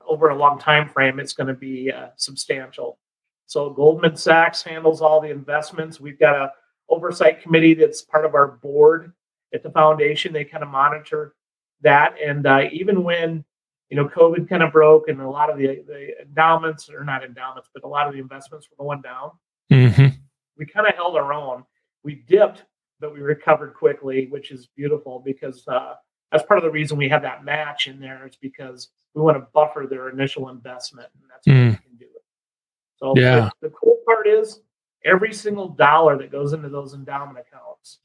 over 0.07 0.29
a 0.29 0.37
long 0.37 0.59
time 0.59 0.89
frame, 0.89 1.19
it's 1.19 1.33
going 1.33 1.47
to 1.49 1.55
be 1.55 1.91
uh, 1.91 2.09
substantial. 2.17 2.99
So 3.47 3.71
Goldman 3.71 4.17
Sachs 4.17 4.63
handles 4.63 5.03
all 5.03 5.21
the 5.21 5.31
investments. 5.31 6.01
We've 6.01 6.19
got 6.19 6.35
a 6.35 6.53
oversight 6.89 7.43
committee 7.43 7.75
that's 7.75 8.03
part 8.03 8.25
of 8.25 8.35
our 8.35 8.49
board 8.63 9.13
at 9.53 9.63
the 9.63 9.71
foundation. 9.71 10.33
They 10.33 10.45
kind 10.45 10.63
of 10.65 10.71
monitor 10.71 11.35
that, 11.83 12.15
and 12.23 12.47
uh, 12.47 12.63
even 12.73 13.05
when 13.05 13.45
you 13.91 13.97
know, 13.97 14.09
COVID 14.09 14.49
kind 14.49 14.63
of 14.63 14.73
broke 14.73 15.09
and 15.09 15.21
a 15.21 15.29
lot 15.29 15.51
of 15.51 15.59
the, 15.59 15.85
the 15.87 16.21
endowments, 16.21 16.91
or 16.91 17.05
not 17.05 17.23
endowments, 17.23 17.69
but 17.73 17.85
a 17.85 17.87
lot 17.87 18.07
of 18.07 18.13
the 18.13 18.19
investments 18.19 18.69
were 18.69 18.85
going 18.85 19.03
down. 19.03 19.31
Mm-hmm. 19.71 20.17
We 20.59 20.67
kind 20.67 20.89
of 20.89 20.95
held 20.95 21.17
our 21.17 21.33
own. 21.33 21.65
We 22.03 22.25
dipped, 22.27 22.65
but 23.01 23.13
we 23.13 23.21
recovered 23.21 23.75
quickly, 23.75 24.27
which 24.31 24.51
is 24.51 24.69
beautiful 24.77 25.23
because 25.25 25.67
uh, 25.69 25.95
that's 26.33 26.45
part 26.45 26.59
of 26.59 26.65
the 26.65 26.71
reason 26.71 26.97
we 26.97 27.09
have 27.09 27.23
that 27.23 27.45
match 27.45 27.87
in 27.87 28.01
there. 28.01 28.27
Is 28.27 28.37
because 28.37 28.89
we 29.15 29.23
want 29.23 29.37
to 29.37 29.47
buffer 29.53 29.87
their 29.89 30.09
initial 30.09 30.49
investment, 30.49 31.09
and 31.15 31.31
that's 31.31 31.47
what 31.47 31.55
mm. 31.55 31.71
we 31.71 31.77
can 31.77 31.97
do. 31.99 32.07
So 32.97 33.15
yeah. 33.17 33.51
the, 33.61 33.69
the 33.69 33.75
cool 33.75 33.99
part 34.07 34.27
is 34.27 34.61
every 35.05 35.33
single 35.33 35.69
dollar 35.69 36.17
that 36.19 36.33
goes 36.33 36.53
into 36.53 36.69
those 36.69 36.95
endowment 36.95 37.39
accounts, 37.39 38.01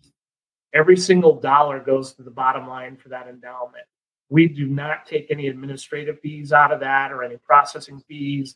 every 0.74 0.98
single 0.98 1.40
dollar 1.40 1.80
goes 1.80 2.14
to 2.14 2.24
the 2.24 2.32
bottom 2.32 2.68
line 2.68 2.98
for 2.98 3.10
that 3.10 3.28
endowment. 3.28 3.86
We 4.30 4.48
do 4.48 4.68
not 4.68 5.08
take 5.08 5.28
any 5.32 5.48
administrative 5.48 6.20
fees 6.20 6.54
out 6.54 6.72
of 6.72 6.80
that 6.82 7.12
or 7.12 7.24
any 7.24 7.38
processing 7.38 8.00
fees. 8.08 8.56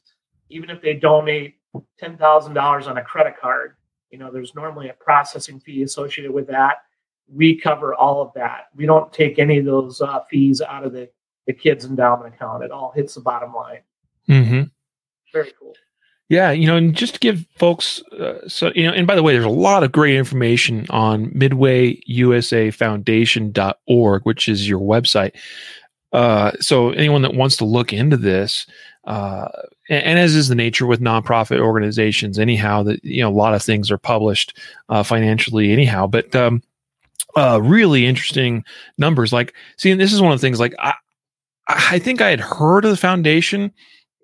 Even 0.50 0.70
if 0.70 0.82
they 0.82 0.94
donate 0.94 1.56
$10,000 2.02 2.88
on 2.88 2.98
a 2.98 3.04
credit 3.04 3.36
card, 3.42 3.76
you 4.12 4.20
know, 4.20 4.32
there's 4.32 4.54
normally 4.54 4.90
a 4.90 4.94
processing 4.94 5.60
fee 5.60 5.82
associated 5.82 6.32
with 6.32 6.46
that. 6.48 6.78
We 7.28 7.60
cover 7.60 7.96
all 7.96 8.22
of 8.22 8.32
that. 8.36 8.68
We 8.76 8.86
don't 8.86 9.12
take 9.12 9.40
any 9.40 9.58
of 9.58 9.66
those 9.66 10.00
uh, 10.02 10.20
fees 10.30 10.62
out 10.62 10.86
of 10.86 10.94
the, 10.94 11.10
the 11.48 11.54
kids' 11.54 11.86
endowment 11.86 12.36
account. 12.36 12.64
It 12.64 12.72
all 12.72 12.92
hits 12.96 13.16
the 13.16 13.22
bottom 13.22 13.54
line. 13.54 13.80
Mm-hmm. 14.30 14.64
Very 15.32 15.54
cool. 15.60 15.74
Yeah, 16.30 16.52
you 16.52 16.68
know, 16.68 16.78
and 16.78 16.96
just 16.96 17.16
to 17.16 17.20
give 17.20 17.46
folks, 17.58 18.02
uh, 18.14 18.48
so 18.48 18.72
you 18.74 18.88
know, 18.88 18.94
and 18.94 19.06
by 19.06 19.16
the 19.16 19.24
way, 19.24 19.34
there's 19.34 19.44
a 19.46 19.50
lot 19.50 19.84
of 19.84 19.92
great 19.92 20.16
information 20.16 20.88
on 20.90 21.30
MidwayUSAFoundation.org, 21.32 24.24
which 24.24 24.48
is 24.48 24.66
your 24.68 24.80
website. 24.80 25.34
Uh, 26.14 26.52
so 26.60 26.92
anyone 26.92 27.24
that 27.24 27.34
wants 27.34 27.58
to 27.58 27.66
look 27.66 27.92
into 27.92 28.16
this, 28.16 28.66
uh, 29.06 29.50
and, 29.90 30.06
and, 30.06 30.20
as 30.20 30.34
is 30.34 30.48
the 30.48 30.56
nature 30.56 30.88
with 30.88 31.02
nonprofit 31.02 31.60
organizations, 31.60 32.40
anyhow, 32.40 32.84
that 32.84 33.04
you 33.04 33.22
know, 33.22 33.30
a 33.30 33.32
lot 33.32 33.54
of 33.54 33.62
things 33.62 33.92
are 33.92 33.98
published 33.98 34.58
uh, 34.90 35.04
financially, 35.04 35.74
anyhow. 35.74 36.08
But 36.08 36.34
um, 36.36 36.64
uh, 37.36 37.60
really 37.62 38.06
interesting 38.06 38.64
numbers. 38.98 39.34
Like, 39.34 39.54
see, 39.78 39.94
this 39.94 40.14
is 40.14 40.22
one 40.22 40.32
of 40.32 40.40
the 40.40 40.48
things. 40.48 40.60
Like, 40.60 40.76
I, 40.80 40.94
I 41.68 42.00
think 42.00 42.22
I 42.22 42.30
had 42.30 42.40
heard 42.40 42.86
of 42.86 42.92
the 42.92 42.98
foundation 42.98 43.72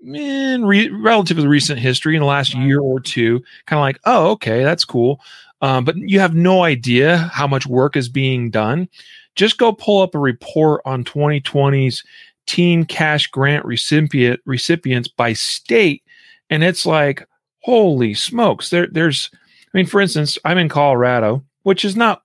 in 0.03 0.65
re- 0.65 0.89
relatively 0.89 1.47
recent 1.47 1.79
history 1.79 2.15
in 2.15 2.21
the 2.21 2.25
last 2.25 2.53
year 2.53 2.79
or 2.79 2.99
two, 2.99 3.43
kind 3.65 3.79
of 3.79 3.81
like, 3.81 3.99
oh, 4.05 4.31
okay, 4.31 4.63
that's 4.63 4.85
cool. 4.85 5.21
Um, 5.61 5.83
but 5.83 5.97
you 5.97 6.19
have 6.19 6.35
no 6.35 6.63
idea 6.63 7.17
how 7.33 7.47
much 7.47 7.67
work 7.67 7.97
is 7.97 8.07
being 8.07 8.49
done. 8.49 8.87
Just 9.35 9.57
go 9.57 9.71
pull 9.71 10.01
up 10.01 10.15
a 10.15 10.19
report 10.19 10.81
on 10.85 11.03
2020's 11.03 12.03
teen 12.47 12.85
cash 12.85 13.27
grant 13.27 13.65
recipient 13.65 14.39
recipients 14.45 15.07
by 15.07 15.33
state, 15.33 16.03
and 16.49 16.63
it's 16.63 16.85
like, 16.85 17.27
holy 17.61 18.13
smokes! 18.13 18.69
There, 18.69 18.87
there's, 18.87 19.29
I 19.33 19.77
mean, 19.77 19.85
for 19.85 20.01
instance, 20.01 20.37
I'm 20.45 20.57
in 20.57 20.69
Colorado, 20.69 21.43
which 21.63 21.85
is 21.85 21.95
not 21.95 22.23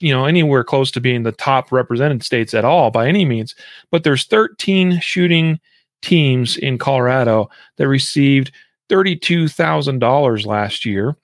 you 0.00 0.12
know 0.12 0.24
anywhere 0.24 0.64
close 0.64 0.90
to 0.90 1.00
being 1.00 1.22
the 1.22 1.32
top 1.32 1.72
represented 1.72 2.22
states 2.22 2.54
at 2.54 2.64
all 2.64 2.90
by 2.90 3.08
any 3.08 3.24
means 3.24 3.54
but 3.90 4.04
there's 4.04 4.24
13 4.24 5.00
shooting 5.00 5.58
teams 6.02 6.56
in 6.56 6.78
Colorado 6.78 7.50
that 7.76 7.88
received 7.88 8.52
$32,000 8.88 10.46
last 10.46 10.84
year. 10.84 11.16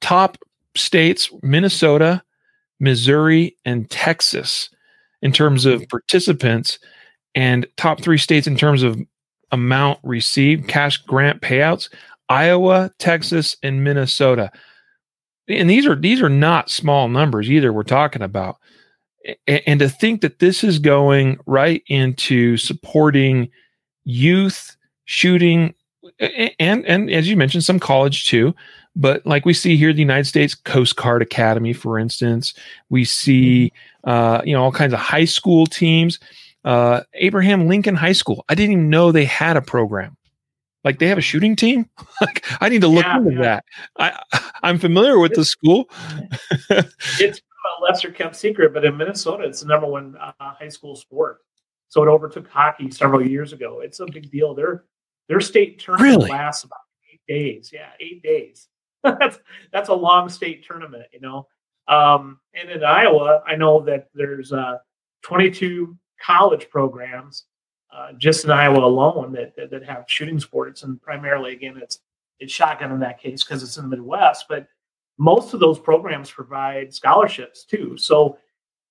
Top 0.00 0.38
states 0.76 1.30
Minnesota, 1.42 2.22
Missouri, 2.80 3.56
and 3.64 3.88
Texas 3.90 4.70
in 5.22 5.32
terms 5.32 5.66
of 5.66 5.86
participants, 5.88 6.78
and 7.34 7.66
top 7.76 8.02
three 8.02 8.18
states 8.18 8.46
in 8.46 8.56
terms 8.56 8.82
of 8.82 9.00
amount 9.52 9.98
received, 10.02 10.68
cash 10.68 10.98
grant 10.98 11.40
payouts 11.40 11.88
Iowa, 12.28 12.90
Texas, 12.98 13.56
and 13.62 13.84
Minnesota. 13.84 14.50
And 15.48 15.68
these 15.68 15.86
are 15.86 15.96
these 15.96 16.22
are 16.22 16.28
not 16.28 16.70
small 16.70 17.08
numbers 17.08 17.50
either 17.50 17.72
we're 17.72 17.82
talking 17.82 18.22
about. 18.22 18.58
And 19.46 19.78
to 19.80 19.88
think 19.88 20.20
that 20.22 20.40
this 20.40 20.64
is 20.64 20.78
going 20.78 21.38
right 21.46 21.82
into 21.86 22.56
supporting 22.56 23.50
youth 24.04 24.76
shooting 25.04 25.74
and 26.58 26.84
and 26.86 27.10
as 27.10 27.28
you 27.28 27.36
mentioned 27.36 27.64
some 27.64 27.78
college 27.78 28.26
too 28.26 28.54
but 28.96 29.24
like 29.26 29.44
we 29.44 29.52
see 29.52 29.76
here 29.76 29.92
the 29.92 30.00
united 30.00 30.24
states 30.24 30.54
coast 30.54 30.96
guard 30.96 31.22
academy 31.22 31.72
for 31.72 31.98
instance 31.98 32.54
we 32.88 33.04
see 33.04 33.72
uh, 34.04 34.42
you 34.44 34.52
know 34.52 34.62
all 34.62 34.72
kinds 34.72 34.92
of 34.92 34.98
high 34.98 35.24
school 35.24 35.66
teams. 35.66 36.18
Uh, 36.64 37.00
abraham 37.14 37.66
lincoln 37.66 37.96
high 37.96 38.12
school 38.12 38.44
i 38.48 38.54
didn't 38.54 38.72
even 38.72 38.90
know 38.90 39.10
they 39.10 39.24
had 39.24 39.56
a 39.56 39.62
program 39.62 40.16
like 40.84 40.98
they 40.98 41.06
have 41.06 41.18
a 41.18 41.22
shooting 41.22 41.56
team 41.56 41.88
like 42.20 42.44
i 42.60 42.68
need 42.68 42.80
to 42.80 42.88
look 42.88 43.04
yeah, 43.04 43.18
into 43.18 43.32
yeah. 43.32 43.40
that 43.40 43.64
i 43.98 44.46
i'm 44.62 44.78
familiar 44.78 45.18
with 45.18 45.34
the 45.34 45.44
school 45.44 45.88
it's 47.20 47.38
a 47.40 47.82
lesser 47.82 48.10
kept 48.10 48.36
secret 48.36 48.74
but 48.74 48.84
in 48.84 48.96
minnesota 48.96 49.44
it's 49.44 49.60
the 49.60 49.66
number 49.66 49.86
one 49.86 50.16
uh, 50.20 50.32
high 50.38 50.68
school 50.68 50.96
sport 50.96 51.38
so 51.92 52.02
it 52.02 52.08
overtook 52.08 52.48
hockey 52.48 52.90
several 52.90 53.20
years 53.20 53.52
ago. 53.52 53.80
It's 53.80 54.00
a 54.00 54.06
big 54.06 54.30
deal. 54.30 54.54
Their 54.54 54.84
their 55.28 55.40
state 55.40 55.78
tournament 55.78 56.20
really? 56.20 56.30
lasts 56.30 56.64
about 56.64 56.78
eight 57.12 57.20
days. 57.28 57.68
Yeah, 57.70 57.90
eight 58.00 58.22
days. 58.22 58.66
that's 59.04 59.38
that's 59.74 59.90
a 59.90 59.94
long 59.94 60.30
state 60.30 60.64
tournament, 60.66 61.04
you 61.12 61.20
know. 61.20 61.46
Um, 61.88 62.40
and 62.54 62.70
in 62.70 62.82
Iowa, 62.82 63.42
I 63.46 63.56
know 63.56 63.82
that 63.82 64.08
there's 64.14 64.54
uh, 64.54 64.78
22 65.20 65.94
college 66.18 66.70
programs 66.70 67.44
uh, 67.92 68.12
just 68.16 68.44
in 68.44 68.50
Iowa 68.50 68.84
alone 68.84 69.32
that, 69.32 69.54
that, 69.56 69.70
that 69.70 69.84
have 69.84 70.04
shooting 70.06 70.40
sports, 70.40 70.82
and 70.82 71.00
primarily 71.02 71.52
again 71.52 71.78
it's 71.80 72.00
it's 72.40 72.52
shotgun 72.52 72.90
in 72.90 73.00
that 73.00 73.20
case 73.20 73.44
because 73.44 73.62
it's 73.62 73.76
in 73.76 73.88
the 73.88 73.96
Midwest, 73.96 74.46
but 74.48 74.66
most 75.18 75.54
of 75.54 75.60
those 75.60 75.78
programs 75.78 76.30
provide 76.30 76.92
scholarships 76.92 77.64
too. 77.64 77.96
So 77.96 78.38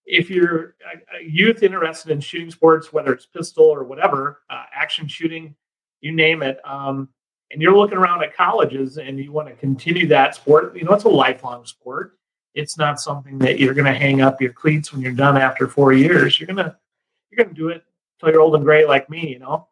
if 0.06 0.30
you're 0.30 0.76
a 1.20 1.24
youth 1.24 1.64
interested 1.64 2.12
in 2.12 2.22
shooting 2.22 2.52
sports, 2.52 2.94
whether 2.94 3.14
it's 3.14 3.26
pistol 3.26 3.66
or 3.66 3.84
whatever, 3.84 4.42
uh, 4.50 4.64
action 4.74 5.08
shooting, 5.08 5.56
you 6.00 6.14
name 6.14 6.42
it, 6.44 6.60
um, 6.66 7.10
and 7.52 7.62
you're 7.62 7.76
looking 7.76 7.98
around 7.98 8.24
at 8.24 8.36
colleges 8.36 8.98
and 8.98 9.20
you 9.20 9.32
want 9.32 9.50
to 9.50 9.56
continue 9.56 10.08
that 10.08 10.36
sport, 10.36 10.76
you 10.76 10.84
know, 10.84 10.94
it's 10.94 11.04
a 11.04 11.10
lifelong 11.10 11.66
sport. 11.66 12.18
It's 12.54 12.78
not 12.78 13.00
something 13.00 13.38
that 13.40 13.60
you're 13.60 13.74
going 13.74 13.92
to 13.92 13.98
hang 13.98 14.22
up 14.22 14.42
your 14.42 14.54
cleats 14.54 14.94
when 14.94 15.02
you're 15.02 15.12
done 15.12 15.38
after 15.38 15.68
four 15.68 15.94
years. 15.94 16.40
You're 16.40 16.48
gonna 16.48 16.78
you're 17.30 17.44
gonna 17.44 17.56
do 17.56 17.70
it 17.70 17.84
you're 18.28 18.42
old 18.42 18.56
and 18.56 18.64
gray 18.64 18.86
like 18.86 19.10
me, 19.10 19.28
you 19.28 19.40
know. 19.40 19.68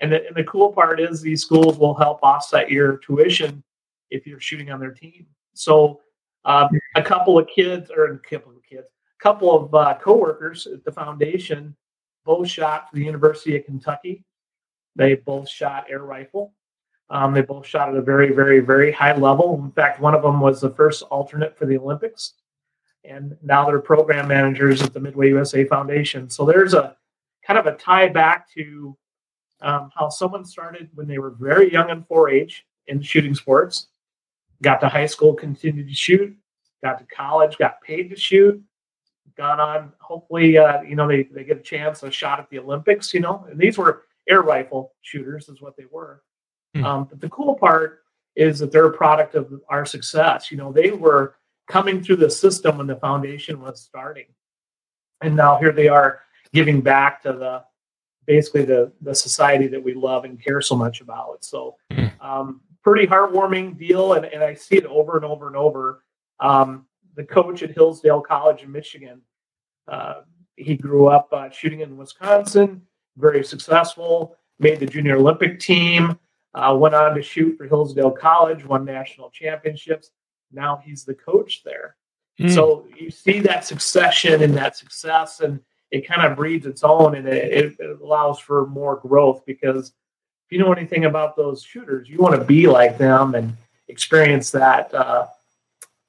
And 0.00 0.12
the, 0.12 0.26
and 0.26 0.36
the 0.36 0.44
cool 0.44 0.72
part 0.72 1.00
is 1.00 1.20
these 1.20 1.42
schools 1.42 1.78
will 1.78 1.94
help 1.94 2.20
offset 2.22 2.70
your 2.70 2.96
tuition 2.98 3.62
if 4.10 4.26
you're 4.26 4.40
shooting 4.40 4.70
on 4.70 4.80
their 4.80 4.90
team. 4.90 5.26
So 5.54 6.00
um, 6.44 6.68
a 6.96 7.02
couple 7.02 7.38
of 7.38 7.46
kids 7.46 7.90
or 7.90 8.06
a 8.06 8.18
couple 8.18 8.52
of 8.52 8.62
kids, 8.64 8.86
a 9.20 9.22
couple 9.22 9.54
of 9.54 9.74
uh, 9.74 9.94
coworkers 10.00 10.66
at 10.66 10.84
the 10.84 10.92
foundation 10.92 11.76
both 12.24 12.48
shot 12.48 12.88
for 12.88 12.96
the 12.96 13.04
University 13.04 13.56
of 13.56 13.64
Kentucky. 13.64 14.24
They 14.96 15.14
both 15.14 15.48
shot 15.48 15.86
air 15.88 16.02
rifle. 16.02 16.52
Um, 17.10 17.34
they 17.34 17.42
both 17.42 17.66
shot 17.66 17.88
at 17.88 17.96
a 17.96 18.02
very, 18.02 18.32
very, 18.32 18.60
very 18.60 18.90
high 18.90 19.14
level. 19.16 19.60
In 19.62 19.70
fact, 19.72 20.00
one 20.00 20.14
of 20.14 20.22
them 20.22 20.40
was 20.40 20.60
the 20.60 20.70
first 20.70 21.02
alternate 21.04 21.56
for 21.56 21.66
the 21.66 21.76
Olympics, 21.76 22.34
and 23.04 23.36
now 23.42 23.66
they're 23.66 23.80
program 23.80 24.28
managers 24.28 24.82
at 24.82 24.94
the 24.94 25.00
Midway 25.00 25.28
USA 25.28 25.64
Foundation. 25.64 26.30
So 26.30 26.44
there's 26.44 26.74
a 26.74 26.96
kind 27.46 27.58
of 27.58 27.66
a 27.66 27.76
tie 27.76 28.08
back 28.08 28.50
to 28.54 28.96
um, 29.60 29.90
how 29.94 30.08
someone 30.08 30.44
started 30.44 30.90
when 30.94 31.06
they 31.06 31.18
were 31.18 31.30
very 31.30 31.72
young 31.72 31.90
and 31.90 32.06
4-H 32.08 32.64
in 32.88 33.00
shooting 33.00 33.34
sports, 33.34 33.88
got 34.62 34.80
to 34.80 34.88
high 34.88 35.06
school, 35.06 35.34
continued 35.34 35.88
to 35.88 35.94
shoot, 35.94 36.36
got 36.82 36.98
to 36.98 37.06
college, 37.14 37.58
got 37.58 37.80
paid 37.82 38.10
to 38.10 38.16
shoot, 38.16 38.62
gone 39.36 39.60
on. 39.60 39.92
Hopefully, 40.00 40.58
uh, 40.58 40.82
you 40.82 40.96
know, 40.96 41.06
they, 41.08 41.24
they 41.24 41.44
get 41.44 41.58
a 41.58 41.62
chance, 41.62 42.02
a 42.02 42.10
shot 42.10 42.40
at 42.40 42.50
the 42.50 42.58
Olympics, 42.58 43.14
you 43.14 43.20
know, 43.20 43.46
and 43.50 43.58
these 43.58 43.78
were 43.78 44.04
air 44.28 44.42
rifle 44.42 44.94
shooters, 45.02 45.48
is 45.48 45.60
what 45.60 45.76
they 45.76 45.86
were. 45.90 46.22
Mm. 46.76 46.84
Um, 46.84 47.04
but 47.04 47.20
the 47.20 47.28
cool 47.28 47.54
part 47.54 48.00
is 48.34 48.58
that 48.58 48.72
they're 48.72 48.86
a 48.86 48.96
product 48.96 49.34
of 49.34 49.52
our 49.68 49.84
success. 49.84 50.50
You 50.50 50.56
know, 50.56 50.72
they 50.72 50.90
were 50.90 51.36
coming 51.68 52.02
through 52.02 52.16
the 52.16 52.30
system 52.30 52.78
when 52.78 52.86
the 52.86 52.96
foundation 52.96 53.60
was 53.60 53.80
starting. 53.80 54.26
And 55.20 55.36
now 55.36 55.58
here 55.58 55.72
they 55.72 55.88
are 55.88 56.20
giving 56.52 56.80
back 56.80 57.22
to 57.22 57.32
the 57.32 57.64
basically 58.26 58.64
the, 58.64 58.92
the 59.00 59.14
society 59.14 59.66
that 59.66 59.82
we 59.82 59.94
love 59.94 60.24
and 60.24 60.42
care 60.42 60.60
so 60.60 60.76
much 60.76 61.00
about. 61.00 61.44
So, 61.44 61.76
hmm. 61.90 62.06
um, 62.20 62.60
pretty 62.84 63.06
heartwarming 63.06 63.78
deal. 63.78 64.14
And, 64.14 64.24
and 64.26 64.42
I 64.42 64.54
see 64.54 64.76
it 64.76 64.86
over 64.86 65.16
and 65.16 65.24
over 65.24 65.46
and 65.46 65.56
over. 65.56 66.04
Um, 66.40 66.86
the 67.14 67.24
coach 67.24 67.62
at 67.62 67.72
Hillsdale 67.72 68.20
College 68.20 68.62
in 68.62 68.72
Michigan. 68.72 69.20
Uh, 69.88 70.22
he 70.56 70.76
grew 70.76 71.08
up 71.08 71.28
uh, 71.32 71.50
shooting 71.50 71.80
in 71.80 71.96
Wisconsin, 71.96 72.82
very 73.16 73.44
successful, 73.44 74.36
made 74.58 74.80
the 74.80 74.86
junior 74.86 75.16
Olympic 75.16 75.58
team, 75.58 76.18
uh, 76.54 76.76
went 76.78 76.94
on 76.94 77.14
to 77.14 77.22
shoot 77.22 77.56
for 77.56 77.66
Hillsdale 77.66 78.10
College, 78.10 78.64
won 78.64 78.84
national 78.84 79.30
championships. 79.30 80.10
Now 80.52 80.80
he's 80.84 81.04
the 81.04 81.14
coach 81.14 81.62
there. 81.64 81.96
Mm. 82.40 82.54
So 82.54 82.86
you 82.96 83.10
see 83.10 83.40
that 83.40 83.64
succession 83.64 84.42
and 84.42 84.54
that 84.54 84.76
success, 84.76 85.40
and 85.40 85.60
it 85.92 86.08
kind 86.08 86.22
of 86.22 86.36
breeds 86.36 86.64
its 86.64 86.82
own, 86.82 87.14
and 87.14 87.28
it, 87.28 87.76
it 87.78 88.00
allows 88.02 88.38
for 88.38 88.66
more 88.66 88.96
growth 88.96 89.44
because 89.46 89.88
if 89.88 90.50
you 90.50 90.58
know 90.58 90.72
anything 90.72 91.04
about 91.04 91.36
those 91.36 91.62
shooters, 91.62 92.08
you 92.08 92.16
want 92.18 92.34
to 92.34 92.42
be 92.44 92.66
like 92.66 92.96
them 92.96 93.34
and 93.34 93.54
experience 93.88 94.50
that 94.50 94.92
uh, 94.94 95.26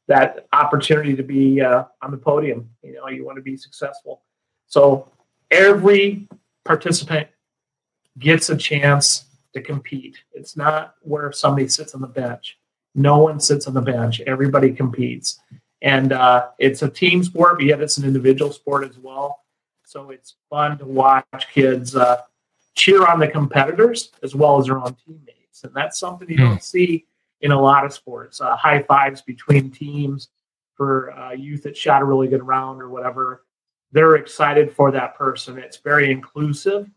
that 0.07 0.47
opportunity 0.53 1.15
to 1.17 1.23
be 1.23 1.59
uh, 1.59 1.83
on 2.01 2.11
the 2.11 2.17
podium. 2.17 2.69
You 2.81 2.93
know, 2.93 3.09
you 3.09 3.25
want 3.25 3.35
to 3.35 3.41
be 3.41 3.57
successful. 3.57 4.21
So 4.67 5.11
every 5.51 6.29
participant 6.63 7.27
gets 8.17 8.49
a 8.49 8.55
chance 8.55 9.25
to 9.53 9.61
compete. 9.61 10.17
It's 10.31 10.55
not 10.55 10.95
where 11.01 11.31
somebody 11.33 11.67
sits 11.67 11.93
on 11.93 11.99
the 11.99 12.07
bench. 12.07 12.57
No 12.95 13.17
one 13.17 13.39
sits 13.39 13.67
on 13.67 13.73
the 13.73 13.81
bench. 13.81 14.21
Everybody 14.21 14.71
competes. 14.71 15.41
And 15.81 16.13
uh, 16.13 16.47
it's 16.57 16.81
a 16.83 16.89
team 16.89 17.21
sport, 17.23 17.57
but 17.57 17.65
yet 17.65 17.81
it's 17.81 17.97
an 17.97 18.05
individual 18.05 18.53
sport 18.53 18.87
as 18.89 18.97
well. 18.97 19.42
So 19.93 20.09
it's 20.09 20.37
fun 20.49 20.79
to 20.79 20.85
watch 20.85 21.47
kids 21.53 21.95
uh, 21.95 22.21
cheer 22.73 23.05
on 23.05 23.19
the 23.19 23.27
competitors 23.27 24.11
as 24.23 24.33
well 24.33 24.59
as 24.59 24.65
their 24.65 24.79
own 24.79 24.95
teammates. 25.05 25.63
And 25.63 25.71
that's 25.75 25.99
something 25.99 26.27
you 26.27 26.37
don't 26.37 26.53
hmm. 26.53 26.57
see 26.57 27.05
in 27.41 27.51
a 27.51 27.61
lot 27.61 27.85
of 27.85 27.93
sports. 27.93 28.41
Uh, 28.41 28.55
high 28.55 28.81
fives 28.81 29.21
between 29.21 29.69
teams 29.69 30.29
for 30.73 31.11
uh, 31.11 31.33
youth 31.33 31.61
that 31.61 31.77
shot 31.77 32.01
a 32.01 32.05
really 32.05 32.27
good 32.27 32.41
round 32.41 32.81
or 32.81 32.89
whatever. 32.89 33.43
They're 33.91 34.15
excited 34.15 34.73
for 34.73 34.89
that 34.89 35.13
person. 35.15 35.59
It's 35.59 35.77
very 35.77 36.11
inclusive, 36.11 36.89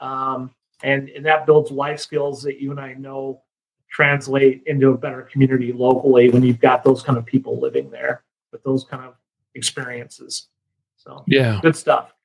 um, 0.00 0.50
and 0.82 1.08
and 1.10 1.24
that 1.24 1.46
builds 1.46 1.70
life 1.70 2.00
skills 2.00 2.42
that 2.42 2.60
you 2.60 2.72
and 2.72 2.80
I 2.80 2.94
know 2.94 3.42
translate 3.88 4.64
into 4.66 4.90
a 4.90 4.98
better 4.98 5.22
community 5.22 5.72
locally 5.72 6.30
when 6.30 6.42
you've 6.42 6.58
got 6.58 6.82
those 6.82 7.04
kind 7.04 7.16
of 7.16 7.24
people 7.24 7.60
living 7.60 7.88
there 7.88 8.24
with 8.50 8.64
those 8.64 8.82
kind 8.82 9.04
of 9.04 9.14
experiences. 9.54 10.48
So 10.96 11.22
yeah, 11.28 11.60
good 11.62 11.76
stuff. 11.76 12.15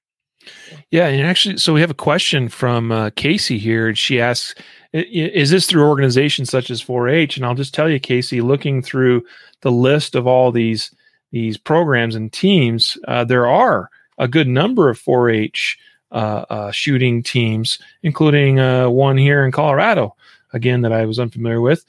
Yeah, 0.90 1.08
and 1.08 1.26
actually, 1.26 1.58
so 1.58 1.74
we 1.74 1.82
have 1.82 1.92
a 1.92 1.96
question 1.96 2.50
from 2.50 2.92
uh, 2.92 3.10
Casey 3.12 3.58
here, 3.58 3.88
and 3.88 3.98
she 3.98 4.20
asks, 4.20 4.56
"Is 4.94 5.50
this 5.50 5.68
through 5.68 5.88
organizations 5.88 6.50
such 6.50 6.70
as 6.70 6.84
4-H?" 6.84 7.38
And 7.38 7.46
I'll 7.46 7.56
just 7.56 7.74
tell 7.74 7.90
you, 7.90 8.00
Casey, 8.00 8.42
looking 8.42 8.82
through 8.82 9.24
the 9.62 9.72
list 9.72 10.16
of 10.16 10.28
all 10.28 10.52
these 10.52 10.92
these 11.32 11.58
programs 11.58 12.16
and 12.16 12.32
teams, 12.32 12.98
uh, 13.08 13.24
there 13.24 13.48
are 13.48 13.90
a 14.18 14.28
good 14.28 14.48
number 14.48 14.90
of 14.90 15.00
4-H 15.00 15.78
uh, 16.12 16.46
uh, 16.50 16.72
shooting 16.72 17.24
teams, 17.24 17.80
including 18.04 18.60
uh, 18.60 18.90
one 18.90 19.18
here 19.18 19.46
in 19.46 19.52
Colorado, 19.52 20.16
again 20.54 20.82
that 20.82 20.92
I 20.92 21.06
was 21.06 21.20
unfamiliar 21.20 21.62
with. 21.62 21.86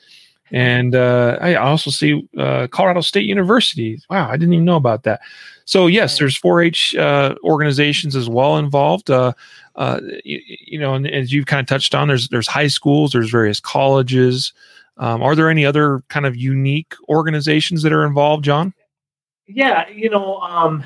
And 0.52 0.94
uh, 0.94 1.38
I 1.40 1.54
also 1.54 1.90
see 1.90 2.28
uh, 2.37 2.66
Colorado 2.71 3.00
State 3.00 3.25
University. 3.25 3.99
Wow, 4.11 4.28
I 4.28 4.37
didn't 4.37 4.52
even 4.52 4.66
know 4.66 4.76
about 4.76 5.04
that. 5.04 5.23
So 5.64 5.87
yes, 5.87 6.18
there's 6.18 6.38
4-H 6.38 6.94
uh, 6.97 7.37
organizations 7.42 8.14
as 8.14 8.28
well 8.28 8.59
involved. 8.59 9.11
Uh, 9.11 9.32
uh, 9.76 10.00
you, 10.25 10.40
you, 10.47 10.78
know, 10.78 10.94
and 10.94 11.09
as 11.09 11.32
you've 11.32 11.47
kind 11.47 11.61
of 11.61 11.66
touched 11.66 11.94
on, 11.94 12.09
there's 12.09 12.28
there's 12.28 12.47
high 12.47 12.66
schools, 12.66 13.12
there's 13.12 13.30
various 13.30 13.61
colleges. 13.61 14.52
Um, 14.99 15.23
are 15.23 15.35
there 15.35 15.49
any 15.49 15.64
other 15.64 16.02
kind 16.09 16.26
of 16.26 16.37
unique 16.37 16.94
organizations 17.09 17.82
that 17.82 17.92
are 17.92 18.04
involved, 18.04 18.44
John? 18.44 18.75
Yeah, 19.47 19.88
you 19.88 20.11
know, 20.11 20.37
um, 20.40 20.85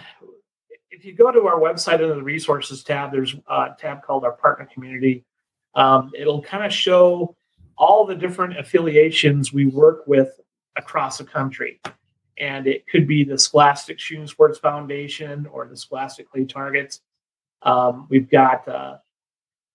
if 0.91 1.05
you 1.05 1.13
go 1.13 1.33
to 1.33 1.47
our 1.47 1.59
website 1.59 1.95
under 1.95 2.15
the 2.15 2.23
resources 2.23 2.85
tab, 2.85 3.11
there's 3.11 3.35
a 3.49 3.71
tab 3.79 4.03
called 4.03 4.25
our 4.25 4.33
partner 4.33 4.69
community. 4.73 5.25
Um, 5.75 6.13
it'll 6.17 6.43
kind 6.43 6.65
of 6.65 6.73
show 6.73 7.35
all 7.79 8.07
the 8.07 8.15
different 8.15 8.59
affiliations 8.59 9.53
we 9.53 9.67
work 9.67 10.07
with 10.07 10.41
across 10.77 11.19
the 11.19 11.25
country. 11.25 11.81
And 12.39 12.67
it 12.67 12.87
could 12.87 13.07
be 13.07 13.25
the 13.25 13.39
Scholastic 13.39 13.99
Shooting 13.99 14.27
Sports 14.27 14.59
Foundation 14.59 15.47
or 15.47 15.67
the 15.67 15.77
Scholastic 15.77 16.31
Clay 16.31 16.45
Targets. 16.45 17.01
Um, 17.63 18.07
we've 18.11 18.31
got 18.31 18.69
uh, 18.69 18.99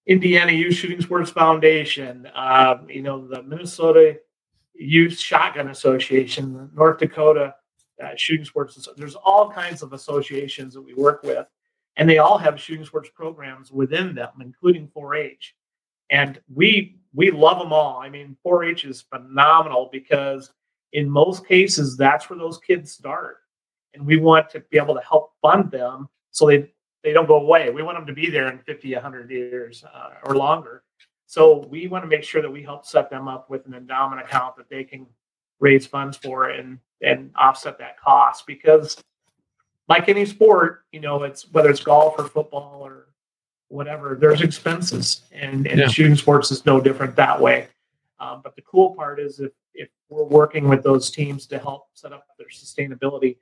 Indiana 0.05 0.51
Youth 0.51 0.75
Shooting 0.75 1.01
Sports 1.01 1.31
Foundation, 1.31 2.27
uh, 2.36 2.77
you 2.88 3.01
know, 3.01 3.27
the 3.27 3.41
Minnesota 3.43 4.20
Youth 4.74 5.17
Shotgun 5.17 5.70
Association, 5.70 6.70
North 6.74 7.00
Dakota 7.00 7.55
uh, 8.03 8.10
Shooting 8.15 8.46
Sports. 8.46 8.88
There's 8.98 9.15
all 9.15 9.50
kinds 9.51 9.81
of 9.84 9.93
associations 9.93 10.74
that 10.74 10.81
we 10.81 10.93
work 10.93 11.24
with, 11.24 11.48
and 11.98 12.10
they 12.10 12.17
all 12.20 12.38
have 12.38 12.60
shooting 12.60 12.86
sports 12.86 13.10
programs 13.13 13.72
within 13.72 14.15
them, 14.15 14.29
including 14.39 14.88
4-H. 14.96 15.55
And 16.11 16.39
we 16.53 16.97
we 17.13 17.31
love 17.31 17.59
them 17.59 17.73
all. 17.73 17.99
I 17.99 18.09
mean, 18.09 18.37
4-H 18.45 18.85
is 18.85 19.01
phenomenal 19.01 19.89
because 19.91 20.51
in 20.93 21.09
most 21.09 21.45
cases 21.45 21.97
that's 21.97 22.29
where 22.29 22.39
those 22.39 22.57
kids 22.57 22.91
start, 22.91 23.37
and 23.93 24.05
we 24.05 24.17
want 24.17 24.49
to 24.51 24.59
be 24.69 24.77
able 24.77 24.95
to 24.95 25.01
help 25.01 25.33
fund 25.41 25.71
them 25.71 26.07
so 26.31 26.47
they 26.47 26.69
they 27.03 27.13
don't 27.13 27.27
go 27.27 27.39
away. 27.39 27.69
We 27.71 27.81
want 27.81 27.97
them 27.97 28.05
to 28.07 28.13
be 28.13 28.29
there 28.29 28.51
in 28.51 28.59
50, 28.59 28.93
100 28.93 29.31
years 29.31 29.83
uh, 29.83 30.09
or 30.23 30.35
longer. 30.35 30.83
So 31.25 31.65
we 31.67 31.87
want 31.87 32.03
to 32.03 32.07
make 32.07 32.23
sure 32.23 32.41
that 32.41 32.51
we 32.51 32.61
help 32.61 32.85
set 32.85 33.09
them 33.09 33.27
up 33.27 33.49
with 33.49 33.65
an 33.65 33.73
endowment 33.73 34.21
account 34.21 34.57
that 34.57 34.69
they 34.69 34.83
can 34.83 35.07
raise 35.59 35.87
funds 35.87 36.17
for 36.17 36.49
and 36.49 36.79
and 37.01 37.31
offset 37.35 37.79
that 37.79 37.99
cost 37.99 38.45
because 38.45 39.01
like 39.87 40.07
any 40.07 40.25
sport, 40.25 40.85
you 40.91 40.99
know, 40.99 41.23
it's 41.23 41.49
whether 41.51 41.69
it's 41.69 41.83
golf 41.83 42.15
or 42.17 42.27
football 42.27 42.81
or 42.83 43.07
whatever, 43.71 44.17
there's 44.19 44.41
expenses, 44.41 45.21
and, 45.31 45.65
and 45.67 45.79
yeah. 45.79 45.87
shooting 45.87 46.15
sports 46.15 46.51
is 46.51 46.65
no 46.65 46.81
different 46.81 47.15
that 47.15 47.39
way. 47.39 47.67
Um, 48.19 48.41
but 48.43 48.55
the 48.55 48.61
cool 48.61 48.93
part 48.93 49.19
is 49.19 49.39
if 49.39 49.51
if 49.73 49.89
we're 50.09 50.25
working 50.25 50.67
with 50.67 50.83
those 50.83 51.09
teams 51.09 51.47
to 51.47 51.57
help 51.57 51.87
set 51.93 52.11
up 52.11 52.27
their 52.37 52.47
sustainability, 52.47 53.37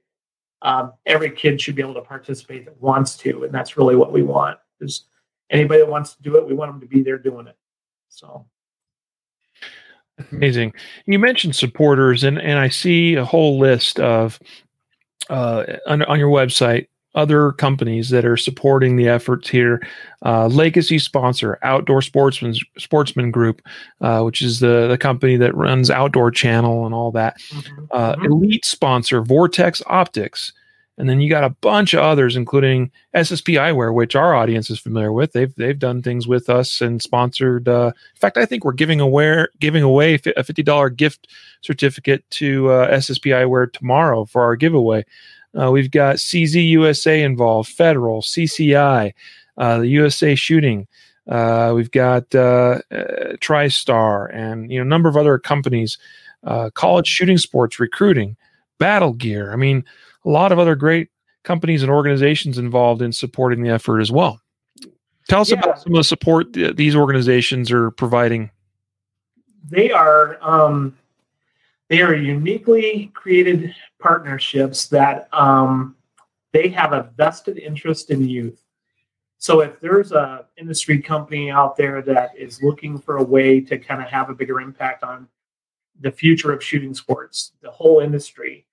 um, 0.62 0.94
every 1.06 1.32
kid 1.32 1.60
should 1.60 1.76
be 1.76 1.82
able 1.82 1.96
to 1.96 2.02
participate 2.02 2.66
that 2.66 2.80
wants 2.82 3.18
to, 3.18 3.44
and 3.44 3.54
that's 3.54 3.76
really 3.78 3.96
what 3.96 4.14
we 4.14 4.22
want. 4.22 4.60
Is 4.80 5.06
anybody 5.50 5.82
that 5.82 5.90
wants 5.90 6.14
to 6.14 6.22
do 6.22 6.38
it, 6.38 6.48
we 6.48 6.54
want 6.54 6.72
them 6.72 6.80
to 6.82 6.88
be 6.88 7.02
there 7.02 7.18
doing 7.18 7.48
it. 7.48 7.58
So 8.10 8.46
amazing. 10.32 10.74
You 11.06 11.20
mentioned 11.20 11.56
supporters, 11.56 12.24
and 12.24 12.40
and 12.40 12.60
I 12.60 12.70
see 12.70 13.16
a 13.16 13.26
whole 13.26 13.60
list 13.60 14.00
of 14.00 14.40
uh, 15.30 15.66
on, 15.88 16.04
on 16.04 16.20
your 16.20 16.30
website 16.30 16.88
other 17.16 17.52
companies 17.54 18.10
that 18.10 18.26
are 18.26 18.38
supporting 18.38 18.96
the 18.96 19.08
efforts 19.08 19.50
here. 19.50 19.82
Uh, 20.26 20.48
legacy 20.48 21.00
sponsor, 21.00 21.58
Outdoor 21.64 22.02
Sportsman 22.02 22.54
Sportsman 22.78 23.32
Group, 23.32 23.62
uh, 24.02 24.22
which 24.22 24.42
is 24.42 24.60
the 24.60 24.88
the 24.88 24.98
company 24.98 25.38
that 25.38 25.56
runs 25.56 25.90
Outdoor 25.90 26.32
Channel 26.32 26.86
and 26.86 26.94
all 26.94 27.12
that. 27.12 27.40
Mm-hmm. 27.40 27.86
Uh, 27.92 28.16
mm-hmm. 28.16 28.26
Elite 28.26 28.66
sponsor, 28.66 29.22
Vortex 29.22 29.82
Optics. 29.88 30.54
And 31.00 31.10
then 31.10 31.22
you 31.22 31.30
got 31.30 31.46
a 31.46 31.50
bunch 31.50 31.94
of 31.94 32.02
others, 32.02 32.36
including 32.36 32.92
SSP 33.16 33.54
Eyewear, 33.54 33.94
which 33.94 34.18
our 34.18 34.36
audience 34.36 34.70
is 34.70 34.82
familiar 34.82 35.14
with. 35.14 35.32
They've 35.32 35.56
they've 35.56 35.80
done 35.80 36.02
things 36.02 36.28
with 36.28 36.50
us 36.50 36.82
and 36.82 37.02
sponsored. 37.02 37.70
Uh, 37.70 37.94
in 37.96 38.20
fact, 38.20 38.38
I 38.38 38.46
think 38.46 38.66
we're 38.66 38.74
giving 38.74 39.00
away 39.00 39.46
giving 39.62 39.82
away 39.82 40.20
a 40.36 40.44
fifty 40.44 40.62
dollar 40.62 40.90
gift 40.90 41.30
certificate 41.62 42.30
to 42.32 42.70
uh, 42.70 42.92
SSP 42.98 43.32
Eyewear 43.32 43.72
tomorrow 43.72 44.26
for 44.26 44.42
our 44.42 44.58
giveaway. 44.58 45.06
Uh, 45.60 45.72
we've 45.72 45.92
got 45.92 46.18
CZ 46.18 46.70
USA 46.70 47.24
involved, 47.24 47.70
Federal, 47.70 48.22
CCI, 48.22 49.14
uh, 49.58 49.78
the 49.80 49.88
USA 49.88 50.36
Shooting. 50.36 50.88
Uh, 51.28 51.74
we've 51.76 51.92
got 51.92 52.34
uh, 52.34 52.80
uh, 52.92 53.36
TriStar 53.38 54.34
and 54.34 54.72
you 54.72 54.80
know 54.80 54.82
a 54.82 54.88
number 54.88 55.08
of 55.08 55.16
other 55.16 55.38
companies, 55.38 55.98
uh, 56.44 56.70
college 56.74 57.08
shooting 57.08 57.38
sports 57.38 57.80
recruiting, 57.80 58.36
Battle 58.80 59.14
Gear. 59.14 59.54
I 59.54 59.56
mean, 59.56 59.86
a 60.26 60.30
lot 60.30 60.52
of 60.52 60.58
other 60.58 60.76
great 60.76 61.10
companies 61.44 61.84
and 61.84 61.92
organizations 61.92 62.58
involved 62.58 63.02
in 63.02 63.12
supporting 63.12 63.64
the 63.64 63.70
effort 63.70 64.00
as 64.00 64.12
well. 64.12 64.42
Tell 65.28 65.42
us 65.42 65.52
yeah. 65.52 65.60
about 65.60 65.82
some 65.82 65.94
of 65.94 65.98
the 65.98 66.04
support 66.04 66.54
th- 66.54 66.76
these 66.76 66.96
organizations 66.96 67.72
are 67.72 67.92
providing. 67.92 68.50
They 69.70 69.92
are 69.92 70.38
um, 70.42 70.98
they 71.90 72.02
are 72.02 72.16
uniquely 72.16 73.12
created 73.14 73.76
partnerships 74.00 74.88
that 74.88 75.28
um, 75.34 75.96
they 76.54 76.70
have 76.70 76.94
a 76.94 77.12
vested 77.18 77.58
interest 77.58 78.12
in 78.12 78.28
youth. 78.28 78.64
So 79.38 79.62
if 79.62 79.80
there's 79.80 80.12
a 80.12 80.46
industry 80.58 81.02
company 81.02 81.50
out 81.50 81.78
there 81.78 82.02
that 82.04 82.32
is 82.38 82.62
looking 82.62 83.00
for 83.00 83.18
a 83.18 83.24
way 83.24 83.62
to 83.62 83.78
kind 83.78 84.02
of 84.02 84.10
have 84.10 84.30
a 84.30 84.36
bigger 84.36 84.62
impact 84.62 85.04
on 85.04 85.28
the 86.02 86.12
future 86.12 86.52
of 86.52 86.64
shooting 86.64 86.94
sports, 86.94 87.54
the 87.62 87.72
whole 87.72 88.02
industry, 88.02 88.66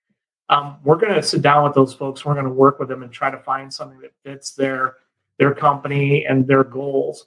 um, 0.48 0.78
we're 0.84 0.96
going 0.96 1.14
to 1.14 1.22
sit 1.22 1.42
down 1.42 1.64
with 1.64 1.74
those 1.74 1.94
folks. 1.94 2.24
We're 2.24 2.34
going 2.34 2.46
to 2.46 2.50
work 2.52 2.78
with 2.78 2.88
them 2.88 3.02
and 3.02 3.12
try 3.12 3.30
to 3.30 3.38
find 3.38 3.72
something 3.72 4.00
that 4.00 4.12
fits 4.24 4.52
their 4.52 4.96
their 5.38 5.54
company 5.54 6.24
and 6.24 6.46
their 6.46 6.64
goals. 6.64 7.26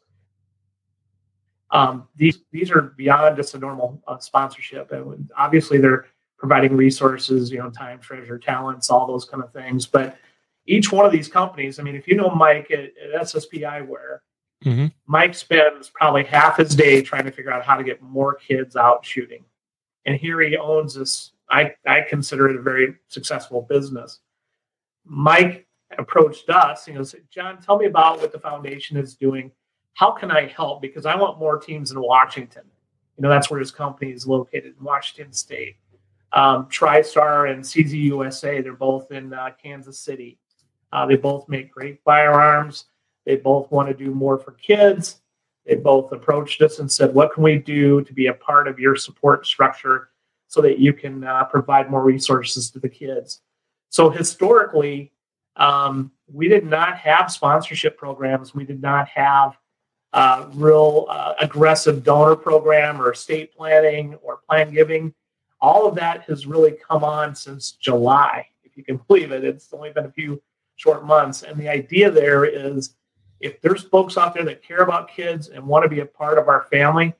Um, 1.72 2.08
these 2.16 2.40
these 2.52 2.72
are 2.72 2.82
beyond 2.82 3.36
just 3.36 3.54
a 3.56 3.60
normal 3.60 4.02
uh, 4.08 4.18
sponsorship, 4.18 4.92
and 4.92 5.30
obviously 5.38 5.78
they're 5.78 6.08
providing 6.38 6.76
resources, 6.76 7.52
you 7.52 7.60
know, 7.60 7.70
time, 7.70 8.00
treasure, 8.00 8.40
talents, 8.40 8.90
all 8.90 9.06
those 9.06 9.26
kind 9.26 9.44
of 9.44 9.52
things. 9.52 9.86
But 9.86 10.18
each 10.66 10.92
one 10.92 11.06
of 11.06 11.12
these 11.12 11.28
companies, 11.28 11.80
I 11.80 11.84
mean, 11.84 11.96
if 11.96 12.08
you 12.08 12.16
know 12.16 12.30
Mike 12.30 12.72
at, 12.72 12.80
at 12.80 13.22
SSP 13.22 13.62
Eyewear, 13.62 14.20
mm-hmm. 14.66 14.88
Mike 15.06 15.36
spends 15.36 15.90
probably 15.90 16.24
half 16.24 16.58
his 16.58 16.76
day 16.76 17.02
trying 17.02 17.26
to 17.26 17.32
figure 17.32 17.52
out 17.52 17.64
how 17.64 17.76
to 17.76 17.84
get 17.84 18.02
more 18.02 18.36
kids 18.36 18.76
out 18.76 19.06
shooting, 19.06 19.44
and 20.06 20.16
here 20.16 20.42
he 20.42 20.58
owns 20.58 20.96
this. 20.96 21.32
I 21.52 21.76
I 21.86 22.02
consider 22.02 22.50
it 22.50 22.56
a 22.56 22.62
very 22.62 22.96
successful 23.10 23.62
business. 23.70 24.20
Mike 25.06 25.68
approached 25.98 26.50
us. 26.50 26.88
and 26.88 26.96
He 26.96 26.98
goes, 26.98 27.16
John, 27.32 27.62
tell 27.62 27.78
me 27.78 27.86
about 27.86 28.22
what 28.22 28.32
the 28.32 28.40
foundation 28.40 28.98
is 28.98 29.16
doing 29.16 29.52
how 29.94 30.12
can 30.12 30.32
I 30.32 30.48
help? 30.48 30.82
Because 30.82 31.06
I 31.06 31.16
want 31.16 31.40
more 31.40 31.58
teams 31.58 31.92
in 31.92 32.02
Washington. 32.02 32.64
You 33.18 33.24
know, 33.24 33.30
that's 33.30 33.50
where 33.50 33.60
his 33.60 33.72
company 33.72 34.12
is 34.12 34.26
located 34.26 34.76
in 34.78 34.84
Washington 34.84 35.34
State. 35.34 35.76
Um, 36.32 36.66
TriStar 36.68 37.52
and 37.52 37.64
CZ 37.64 37.92
USA, 37.92 38.62
they're 38.62 38.74
both 38.74 39.12
in 39.12 39.34
uh, 39.34 39.50
Kansas 39.62 40.00
City. 40.00 40.38
Uh, 40.92 41.06
they 41.06 41.16
both 41.16 41.50
make 41.50 41.72
great 41.72 42.00
firearms. 42.04 42.86
They 43.26 43.36
both 43.36 43.72
want 43.72 43.90
to 43.90 43.94
do 43.94 44.12
more 44.12 44.38
for 44.38 44.52
kids. 44.54 45.22
They 45.66 45.76
both 45.76 46.12
approached 46.12 46.62
us 46.62 46.80
and 46.80 46.92
said, 46.92 47.14
What 47.14 47.34
can 47.34 47.44
we 47.44 47.58
do 47.58 48.02
to 48.04 48.14
be 48.14 48.28
a 48.28 48.34
part 48.34 48.68
of 48.68 48.80
your 48.80 48.96
support 48.96 49.46
structure 49.46 50.10
so 50.48 50.62
that 50.62 50.80
you 50.80 50.94
can 50.94 51.24
uh, 51.24 51.44
provide 51.46 51.92
more 51.92 52.04
resources 52.04 52.72
to 52.72 52.80
the 52.80 52.90
kids? 52.90 53.42
So, 53.90 54.10
historically, 54.10 55.12
um, 55.56 56.12
we 56.32 56.48
did 56.48 56.66
not 56.66 56.98
have 56.98 57.32
sponsorship 57.32 57.98
programs. 57.98 58.56
We 58.56 58.66
did 58.66 58.82
not 58.82 59.08
have 59.10 59.58
uh, 60.14 60.48
real 60.54 61.06
uh, 61.10 61.34
aggressive 61.40 62.04
donor 62.04 62.36
program 62.36 63.02
or 63.02 63.12
estate 63.12 63.56
planning 63.56 64.16
or 64.22 64.40
plan 64.50 64.74
giving. 64.74 65.14
All 65.62 65.88
of 65.88 65.96
that 65.96 66.24
has 66.24 66.48
really 66.48 66.72
come 66.72 67.04
on 67.04 67.36
since 67.36 67.74
July, 67.74 68.48
if 68.64 68.78
you 68.78 68.84
can 68.84 68.98
believe 69.08 69.32
it. 69.32 69.44
It's 69.44 69.72
only 69.74 69.92
been 69.92 70.06
a 70.06 70.12
few 70.12 70.42
short 70.76 71.06
months. 71.06 71.44
And 71.44 71.60
the 71.60 71.70
idea 71.70 72.10
there 72.10 72.46
is 72.46 72.96
if 73.40 73.62
there's 73.62 73.84
folks 73.84 74.18
out 74.18 74.34
there 74.34 74.44
that 74.46 74.64
care 74.64 74.80
about 74.80 75.10
kids 75.10 75.50
and 75.50 75.66
want 75.66 75.84
to 75.84 75.90
be 75.90 76.02
a 76.02 76.06
part 76.06 76.38
of 76.38 76.48
our 76.48 76.64
family, 76.72 77.14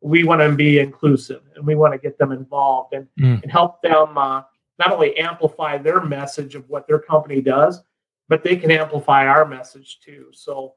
we 0.00 0.24
want 0.24 0.40
to 0.40 0.52
be 0.52 0.80
inclusive 0.80 1.42
and 1.54 1.66
we 1.66 1.74
want 1.74 1.92
to 1.92 1.98
get 1.98 2.18
them 2.18 2.32
involved 2.32 2.92
and, 2.92 3.06
mm. 3.18 3.42
and 3.42 3.50
help 3.50 3.80
them 3.82 4.18
uh, 4.18 4.42
not 4.78 4.92
only 4.92 5.16
amplify 5.16 5.78
their 5.78 6.00
message 6.00 6.54
of 6.54 6.68
what 6.68 6.86
their 6.86 6.98
company 6.98 7.40
does, 7.40 7.82
but 8.28 8.42
they 8.42 8.56
can 8.56 8.70
amplify 8.70 9.26
our 9.26 9.44
message 9.44 10.00
too. 10.04 10.26
So 10.32 10.74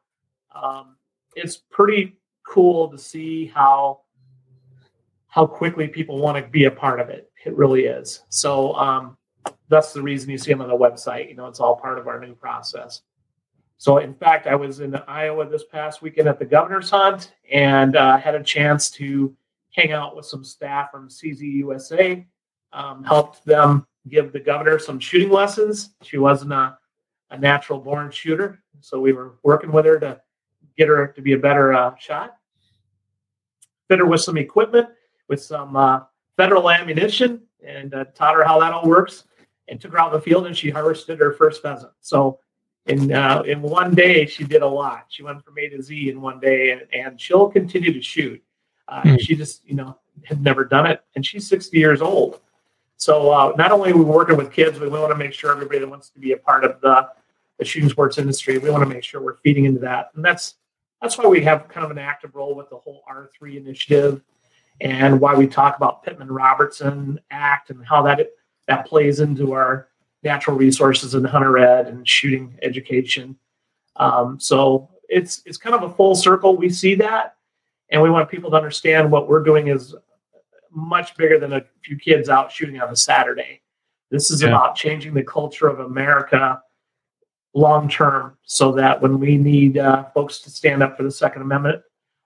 um, 0.54 0.96
it's 1.36 1.58
pretty 1.58 2.18
cool 2.48 2.90
to 2.90 2.98
see 2.98 3.48
how 3.48 4.02
how 5.28 5.46
quickly 5.46 5.88
people 5.88 6.18
want 6.18 6.44
to 6.44 6.50
be 6.50 6.64
a 6.64 6.72
part 6.72 7.02
of 7.02 7.10
it. 7.10 7.30
It 7.46 7.56
really 7.56 7.86
is. 7.86 8.24
So 8.30 8.74
um, 8.76 9.18
that's 9.68 9.92
the 9.92 10.02
reason 10.02 10.30
you 10.30 10.38
see 10.38 10.52
them 10.52 10.62
on 10.62 10.70
the 10.70 10.78
website. 10.78 11.28
You 11.28 11.36
know, 11.36 11.48
it's 11.48 11.60
all 11.60 11.76
part 11.76 12.00
of 12.00 12.08
our 12.08 12.20
new 12.20 12.34
process. 12.34 13.02
So, 13.78 13.98
in 13.98 14.14
fact, 14.14 14.48
I 14.48 14.56
was 14.56 14.80
in 14.80 14.96
Iowa 15.08 15.48
this 15.48 15.66
past 15.66 16.02
weekend 16.02 16.30
at 16.30 16.40
the 16.40 16.46
governor's 16.46 16.90
hunt 16.90 17.34
and 17.52 17.98
uh, 17.98 18.18
had 18.18 18.36
a 18.36 18.44
chance 18.44 18.90
to 18.92 19.36
hang 19.74 19.92
out 19.92 20.16
with 20.16 20.26
some 20.26 20.44
staff 20.44 20.92
from 20.92 21.10
CZUSA, 21.10 22.26
um, 22.72 23.04
helped 23.04 23.46
them 23.46 23.86
give 24.08 24.32
the 24.32 24.40
governor 24.40 24.80
some 24.80 25.00
shooting 25.00 25.30
lessons. 25.30 25.94
She 26.04 26.18
wasn't 26.18 26.54
a, 26.54 26.78
a, 27.32 27.38
natural 27.38 27.80
born 27.80 28.12
shooter, 28.12 28.64
so 28.80 29.02
we 29.02 29.12
were 29.12 29.36
working 29.44 29.72
with 29.72 29.86
her 29.86 30.00
to 30.00 30.22
get 30.78 30.88
her 30.88 31.08
to 31.08 31.22
be 31.22 31.34
a 31.34 31.38
better 31.38 31.74
uh, 31.74 31.96
shot. 31.98 32.38
Fit 33.88 34.00
her 34.00 34.06
with 34.06 34.22
some 34.22 34.38
equipment, 34.38 34.90
with 35.28 35.42
some 35.42 35.76
uh, 35.76 36.02
federal 36.38 36.70
ammunition, 36.70 37.42
and 37.66 37.94
uh, 37.94 38.06
taught 38.16 38.36
her 38.36 38.44
how 38.44 38.60
that 38.60 38.74
all 38.74 38.88
works. 38.88 39.26
And 39.68 39.82
took 39.82 39.94
her 39.94 40.00
out 40.00 40.14
in 40.14 40.20
the 40.20 40.22
field, 40.22 40.46
and 40.46 40.56
she 40.56 40.70
harvested 40.70 41.20
her 41.20 41.34
first 41.34 41.64
pheasant. 41.64 41.92
So 42.00 42.40
in 42.86 43.12
uh, 43.12 43.42
in 43.46 43.62
one 43.62 43.96
day 43.96 44.26
she 44.26 44.44
did 44.44 44.62
a 44.62 44.68
lot. 44.68 45.06
She 45.10 45.24
went 45.24 45.44
from 45.44 45.58
A 45.58 45.70
to 45.70 45.82
Z 45.82 46.10
in 46.10 46.22
one 46.22 46.40
day, 46.40 46.72
and, 46.72 46.82
and 46.94 47.20
she'll 47.20 47.50
continue 47.50 47.92
to 47.92 48.02
shoot. 48.02 48.42
Uh, 48.88 49.02
mm. 49.02 49.20
She 49.20 49.36
just 49.36 49.68
you 49.68 49.76
know 49.76 49.98
had 50.24 50.42
never 50.42 50.64
done 50.64 50.86
it, 50.86 51.04
and 51.16 51.26
she's 51.26 51.48
60 51.48 51.78
years 51.78 52.02
old. 52.02 52.40
So 52.98 53.32
uh, 53.32 53.54
not 53.58 53.72
only 53.72 53.92
are 53.92 53.98
we 53.98 54.04
working 54.04 54.38
with 54.38 54.52
kids, 54.52 54.80
but 54.80 54.90
we 54.90 54.98
want 54.98 55.12
to 55.12 55.18
make 55.18 55.34
sure 55.34 55.52
everybody 55.52 55.80
that 55.80 55.90
wants 55.90 56.10
to 56.12 56.20
be 56.20 56.32
a 56.32 56.38
part 56.38 56.64
of 56.64 56.80
the, 56.80 57.10
the 57.58 57.66
shooting 57.66 57.90
sports 57.90 58.18
industry, 58.18 58.58
we 58.58 58.70
want 58.70 58.84
to 58.84 58.90
make 58.90 59.04
sure 59.04 59.22
we're 59.22 59.36
feeding 59.38 59.66
into 59.66 59.80
that, 59.82 60.12
and 60.16 60.24
that's 60.24 60.56
that's 61.06 61.20
why 61.20 61.28
we 61.28 61.42
have 61.42 61.68
kind 61.68 61.86
of 61.86 61.92
an 61.92 62.00
active 62.00 62.34
role 62.34 62.56
with 62.56 62.68
the 62.72 62.78
whole 62.78 63.04
R3 63.08 63.58
initiative, 63.58 64.24
and 64.82 65.22
why 65.22 65.36
we 65.36 65.46
talk 65.46 65.78
about 65.78 66.04
Pittman 66.04 66.32
Robertson 66.32 67.20
Act 67.30 67.70
and 67.70 67.86
how 67.86 68.02
that 68.02 68.32
that 68.68 68.88
plays 68.88 69.20
into 69.20 69.54
our 69.54 69.90
natural 70.24 70.58
resources 70.58 71.14
and 71.14 71.24
hunter 71.28 71.60
ed 71.60 71.88
and 71.88 72.08
shooting 72.08 72.58
education. 72.64 73.38
Um, 73.98 74.40
so 74.40 74.90
it's 75.08 75.44
it's 75.46 75.58
kind 75.58 75.76
of 75.76 75.84
a 75.84 75.94
full 75.94 76.16
circle. 76.16 76.58
We 76.58 76.70
see 76.70 76.96
that, 76.96 77.36
and 77.90 78.02
we 78.02 78.10
want 78.10 78.28
people 78.28 78.50
to 78.50 78.58
understand 78.58 79.12
what 79.12 79.30
we're 79.30 79.44
doing 79.44 79.68
is 79.68 79.94
much 80.72 81.16
bigger 81.16 81.38
than 81.40 81.54
a 81.54 81.64
few 81.84 81.98
kids 81.98 82.30
out 82.30 82.52
shooting 82.52 82.82
on 82.82 82.90
a 82.90 82.96
Saturday. 82.96 83.62
This 84.10 84.32
is 84.32 84.42
yeah. 84.42 84.48
about 84.48 84.76
changing 84.76 85.14
the 85.14 85.24
culture 85.24 85.68
of 85.68 85.82
America 85.82 86.64
long 87.56 87.90
term, 87.90 88.38
so 88.44 88.74
that 88.74 89.02
when 89.02 89.20
we 89.20 89.38
need 89.38 89.78
uh, 89.78 90.04
folks 90.14 90.40
to 90.40 90.50
stand 90.50 90.84
up 90.84 90.96
for 90.96 91.04
the 91.04 91.12
Second 91.12 91.42
Amendment, 91.42 91.82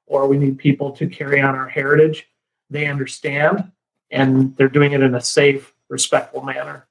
or 0.07 0.27
we 0.27 0.37
need 0.37 0.57
people 0.57 0.91
to 0.91 1.07
carry 1.07 1.39
on 1.39 1.55
our 1.55 1.67
heritage, 1.67 2.27
they 2.69 2.87
understand, 2.87 3.71
and 4.09 4.57
they're 4.57 4.67
doing 4.67 4.91
it 4.91 5.01
in 5.01 5.13
a 5.13 5.21
safe, 5.21 5.73
respectful 5.87 6.41
manner. 6.41 6.87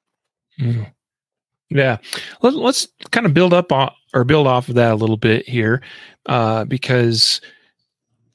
Mm. 0.61 0.93
Yeah, 1.69 1.99
Let, 2.41 2.55
us 2.55 2.89
kind 3.11 3.27
of 3.27 3.35
build 3.35 3.53
up 3.53 3.73
on, 3.73 3.91
or 4.15 4.25
build 4.25 4.47
off 4.47 4.69
of 4.69 4.77
that 4.77 4.93
a 4.93 4.97
little 4.97 5.19
bit 5.19 5.47
here, 5.47 5.83
uh, 6.27 6.65
because 6.65 7.41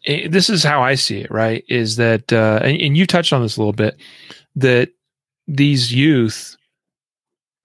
it, 0.04 0.32
this 0.32 0.50
is 0.50 0.64
how 0.64 0.84
I 0.84 0.96
see 0.96 1.22
it. 1.22 1.32
Right, 1.32 1.64
is 1.70 1.96
that, 1.96 2.32
uh, 2.32 2.60
and, 2.62 2.80
and 2.80 2.98
you 2.98 3.08
touched 3.08 3.32
on 3.32 3.42
this 3.42 3.56
a 3.56 3.60
little 3.62 3.74
bit, 3.74 3.98
that 4.58 4.90
these 5.48 5.94
youth 5.94 6.58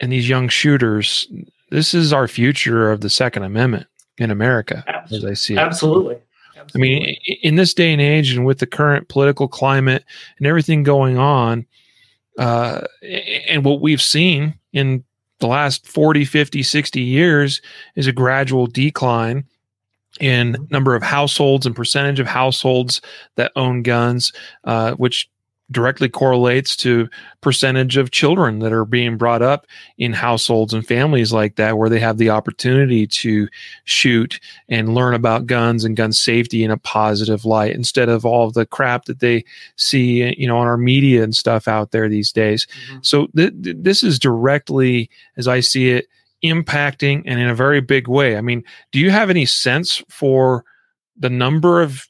and 0.01 0.12
these 0.12 0.29
young 0.29 0.48
shooters, 0.48 1.29
this 1.71 1.95
is 1.95 2.13
our 2.13 2.29
future 2.29 2.91
of 2.91 3.01
the 3.01 3.11
Second 3.11 3.43
Amendment 3.43 3.87
in 4.19 4.31
America, 4.31 4.85
Absolutely. 4.87 5.31
as 5.31 5.31
I 5.31 5.35
see 5.35 5.55
it. 5.55 5.59
Absolutely. 5.59 6.17
Absolutely. 6.57 6.75
I 6.75 6.99
mean, 7.01 7.17
in 7.43 7.57
this 7.57 7.73
day 7.73 7.93
and 7.93 8.01
age, 8.01 8.33
and 8.33 8.45
with 8.45 8.59
the 8.59 8.67
current 8.67 9.09
political 9.09 9.49
climate 9.49 10.05
and 10.39 10.47
everything 10.47 10.83
going 10.83 11.17
on, 11.17 11.67
uh, 12.39 12.83
and 13.49 13.65
what 13.65 13.81
we've 13.81 14.03
seen 14.03 14.55
in 14.73 15.05
the 15.41 15.47
last 15.47 15.87
40, 15.87 16.25
50, 16.25 16.63
60 16.63 17.01
years 17.01 17.63
is 17.95 18.07
a 18.07 18.13
gradual 18.13 18.67
decline 18.67 19.45
in 20.21 20.57
number 20.71 20.95
of 20.95 21.03
households 21.03 21.65
and 21.65 21.77
percentage 21.77 22.19
of 22.19 22.27
households 22.27 23.01
that 23.37 23.53
own 23.55 23.83
guns, 23.83 24.33
uh, 24.65 24.93
which 24.95 25.31
directly 25.71 26.09
correlates 26.09 26.75
to 26.77 27.09
percentage 27.43 27.97
of 27.97 28.11
children 28.11 28.59
that 28.61 28.73
are 28.73 28.87
being 28.87 29.17
brought 29.17 29.43
up 29.43 29.67
in 29.99 30.13
households 30.13 30.73
and 30.73 30.87
families 30.87 31.33
like 31.33 31.57
that 31.57 31.77
where 31.77 31.91
they 31.91 32.01
have 32.01 32.17
the 32.17 32.31
opportunity 32.31 33.07
to 33.07 33.49
shoot 33.85 34.41
and 34.69 34.95
learn 34.95 35.15
about 35.15 35.47
guns 35.47 35.85
and 35.85 35.97
gun 35.97 36.13
safety 36.13 36.65
in 36.65 36.71
a 36.71 36.79
positive 36.79 37.45
light 37.45 37.75
instead 37.75 38.09
of 38.09 38.25
all 38.25 38.47
of 38.47 38.55
the 38.55 38.65
crap 38.65 39.05
that 39.05 39.21
they 39.21 39.45
see 39.77 40.35
you 40.39 40.47
know 40.47 40.57
on 40.57 40.67
our 40.67 40.79
media 40.79 41.23
and 41.23 41.37
stuff 41.37 41.69
out 41.69 41.91
there 41.91 42.09
these 42.09 42.33
days 42.33 42.67
mm-hmm. 42.67 42.99
so 43.03 43.27
th- 43.37 43.53
th- 43.63 43.77
this 43.79 44.03
is 44.03 44.19
directly 44.19 45.11
as 45.37 45.47
i 45.47 45.61
see 45.61 45.91
it 45.91 46.07
impacting 46.43 47.23
and 47.27 47.41
in 47.41 47.49
a 47.49 47.55
very 47.55 47.81
big 47.81 48.09
way 48.09 48.37
i 48.37 48.41
mean 48.41 48.65
do 48.93 48.99
you 48.99 49.11
have 49.11 49.29
any 49.29 49.45
sense 49.45 50.03
for 50.09 50.65
the 51.19 51.29
number 51.29 51.83
of 51.83 52.07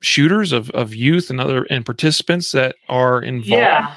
shooters 0.00 0.52
of, 0.52 0.70
of 0.70 0.94
youth 0.94 1.30
and 1.30 1.40
other 1.40 1.64
and 1.64 1.84
participants 1.84 2.52
that 2.52 2.76
are 2.88 3.22
involved 3.22 3.48
yeah. 3.48 3.94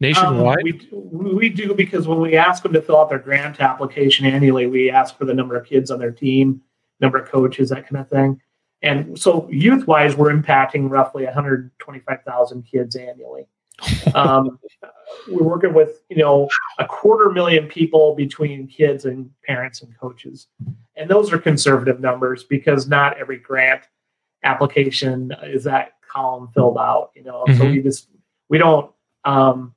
nationwide? 0.00 0.58
Um, 0.92 1.08
we, 1.10 1.34
we 1.34 1.48
do 1.48 1.74
because 1.74 2.06
when 2.06 2.20
we 2.20 2.36
ask 2.36 2.62
them 2.62 2.72
to 2.72 2.82
fill 2.82 2.98
out 2.98 3.10
their 3.10 3.18
grant 3.18 3.60
application 3.60 4.26
annually, 4.26 4.66
we 4.66 4.90
ask 4.90 5.16
for 5.16 5.24
the 5.24 5.34
number 5.34 5.56
of 5.56 5.66
kids 5.66 5.90
on 5.90 5.98
their 5.98 6.12
team, 6.12 6.60
number 7.00 7.18
of 7.18 7.28
coaches, 7.28 7.70
that 7.70 7.88
kind 7.88 8.00
of 8.00 8.08
thing. 8.08 8.40
And 8.82 9.18
so 9.18 9.48
youth 9.50 9.86
wise, 9.86 10.16
we're 10.16 10.32
impacting 10.32 10.90
roughly 10.90 11.24
125,000 11.24 12.62
kids 12.62 12.96
annually. 12.96 13.46
um, 14.14 14.58
we're 15.28 15.42
working 15.42 15.72
with 15.74 16.02
you 16.08 16.16
know 16.16 16.48
a 16.78 16.84
quarter 16.84 17.30
million 17.30 17.66
people 17.66 18.14
between 18.14 18.66
kids 18.66 19.04
and 19.04 19.30
parents 19.44 19.82
and 19.82 19.98
coaches 19.98 20.46
and 20.96 21.10
those 21.10 21.32
are 21.32 21.38
conservative 21.38 22.00
numbers 22.00 22.44
because 22.44 22.86
not 22.86 23.16
every 23.18 23.38
grant 23.38 23.82
application 24.44 25.34
is 25.42 25.64
that 25.64 25.92
column 26.06 26.48
filled 26.54 26.78
out 26.78 27.10
you 27.14 27.22
know? 27.22 27.44
Mm-hmm. 27.48 27.58
so 27.58 27.70
we 27.70 27.82
just 27.82 28.08
we 28.48 28.58
don't 28.58 28.90
um, 29.24 29.74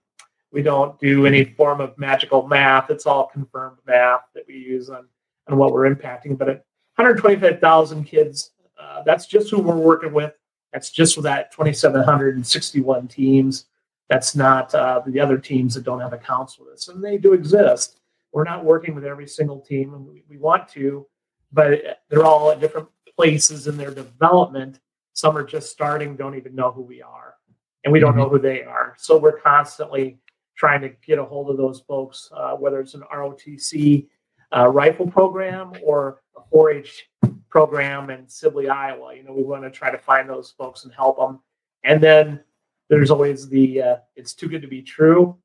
we 0.51 0.61
don't 0.61 0.99
do 0.99 1.25
any 1.25 1.43
form 1.43 1.81
of 1.81 1.97
magical 1.97 2.47
math. 2.47 2.89
It's 2.89 3.05
all 3.05 3.27
confirmed 3.27 3.77
math 3.85 4.21
that 4.33 4.45
we 4.47 4.55
use 4.55 4.89
on 4.89 5.07
on 5.47 5.57
what 5.57 5.71
we're 5.71 5.93
impacting. 5.93 6.37
But 6.37 6.49
at 6.49 6.65
125000 6.95 8.03
kids 8.05 8.51
uh, 8.79 9.03
that's 9.03 9.25
just 9.25 9.49
who 9.51 9.61
we're 9.61 9.75
working 9.75 10.13
with. 10.13 10.33
That's 10.73 10.89
just 10.89 11.15
with 11.15 11.23
that 11.23 11.51
2761 11.51 13.07
teams. 13.07 13.65
That's 14.09 14.35
not 14.35 14.73
uh, 14.75 15.01
the 15.05 15.19
other 15.19 15.37
teams 15.37 15.73
that 15.75 15.83
don't 15.83 16.01
have 16.01 16.13
accounts 16.13 16.59
with 16.59 16.69
us 16.69 16.87
and 16.87 17.03
they 17.03 17.17
do 17.17 17.33
exist. 17.33 17.99
We're 18.31 18.43
not 18.43 18.65
working 18.65 18.93
with 18.93 19.05
every 19.05 19.27
single 19.27 19.61
team 19.61 19.93
and 19.93 20.05
we, 20.05 20.23
we 20.27 20.37
want 20.37 20.67
to 20.69 21.07
but 21.55 22.01
they're 22.09 22.25
all 22.25 22.51
at 22.51 22.59
different 22.59 22.87
places 23.15 23.67
in 23.67 23.77
their 23.77 23.91
development. 23.91 24.79
Some 25.13 25.37
are 25.37 25.43
just 25.43 25.71
starting, 25.71 26.15
don't 26.15 26.35
even 26.35 26.55
know 26.55 26.71
who 26.71 26.81
we 26.81 27.01
are, 27.01 27.35
and 27.83 27.91
we 27.93 27.99
don't 27.99 28.11
mm-hmm. 28.11 28.19
know 28.19 28.29
who 28.29 28.39
they 28.39 28.63
are. 28.63 28.95
So 28.97 29.17
we're 29.17 29.39
constantly 29.39 30.19
trying 30.57 30.81
to 30.81 30.89
get 31.05 31.19
a 31.19 31.25
hold 31.25 31.49
of 31.49 31.57
those 31.57 31.81
folks, 31.81 32.29
uh, 32.35 32.55
whether 32.55 32.79
it's 32.79 32.93
an 32.93 33.03
ROTC 33.13 34.07
uh, 34.55 34.67
rifle 34.67 35.07
program 35.07 35.73
or 35.83 36.21
a 36.37 36.55
4-H 36.55 37.09
program 37.49 38.09
in 38.09 38.27
Sibley, 38.27 38.69
Iowa. 38.69 39.15
You 39.15 39.23
know, 39.23 39.33
we 39.33 39.43
want 39.43 39.63
to 39.63 39.71
try 39.71 39.91
to 39.91 39.97
find 39.97 40.29
those 40.29 40.51
folks 40.57 40.83
and 40.83 40.93
help 40.93 41.17
them. 41.17 41.39
And 41.83 42.01
then 42.01 42.41
there's 42.89 43.11
always 43.11 43.47
the 43.47 43.81
uh, 43.81 43.95
"it's 44.15 44.33
too 44.33 44.47
good 44.47 44.61
to 44.61 44.67
be 44.67 44.81
true." 44.81 45.37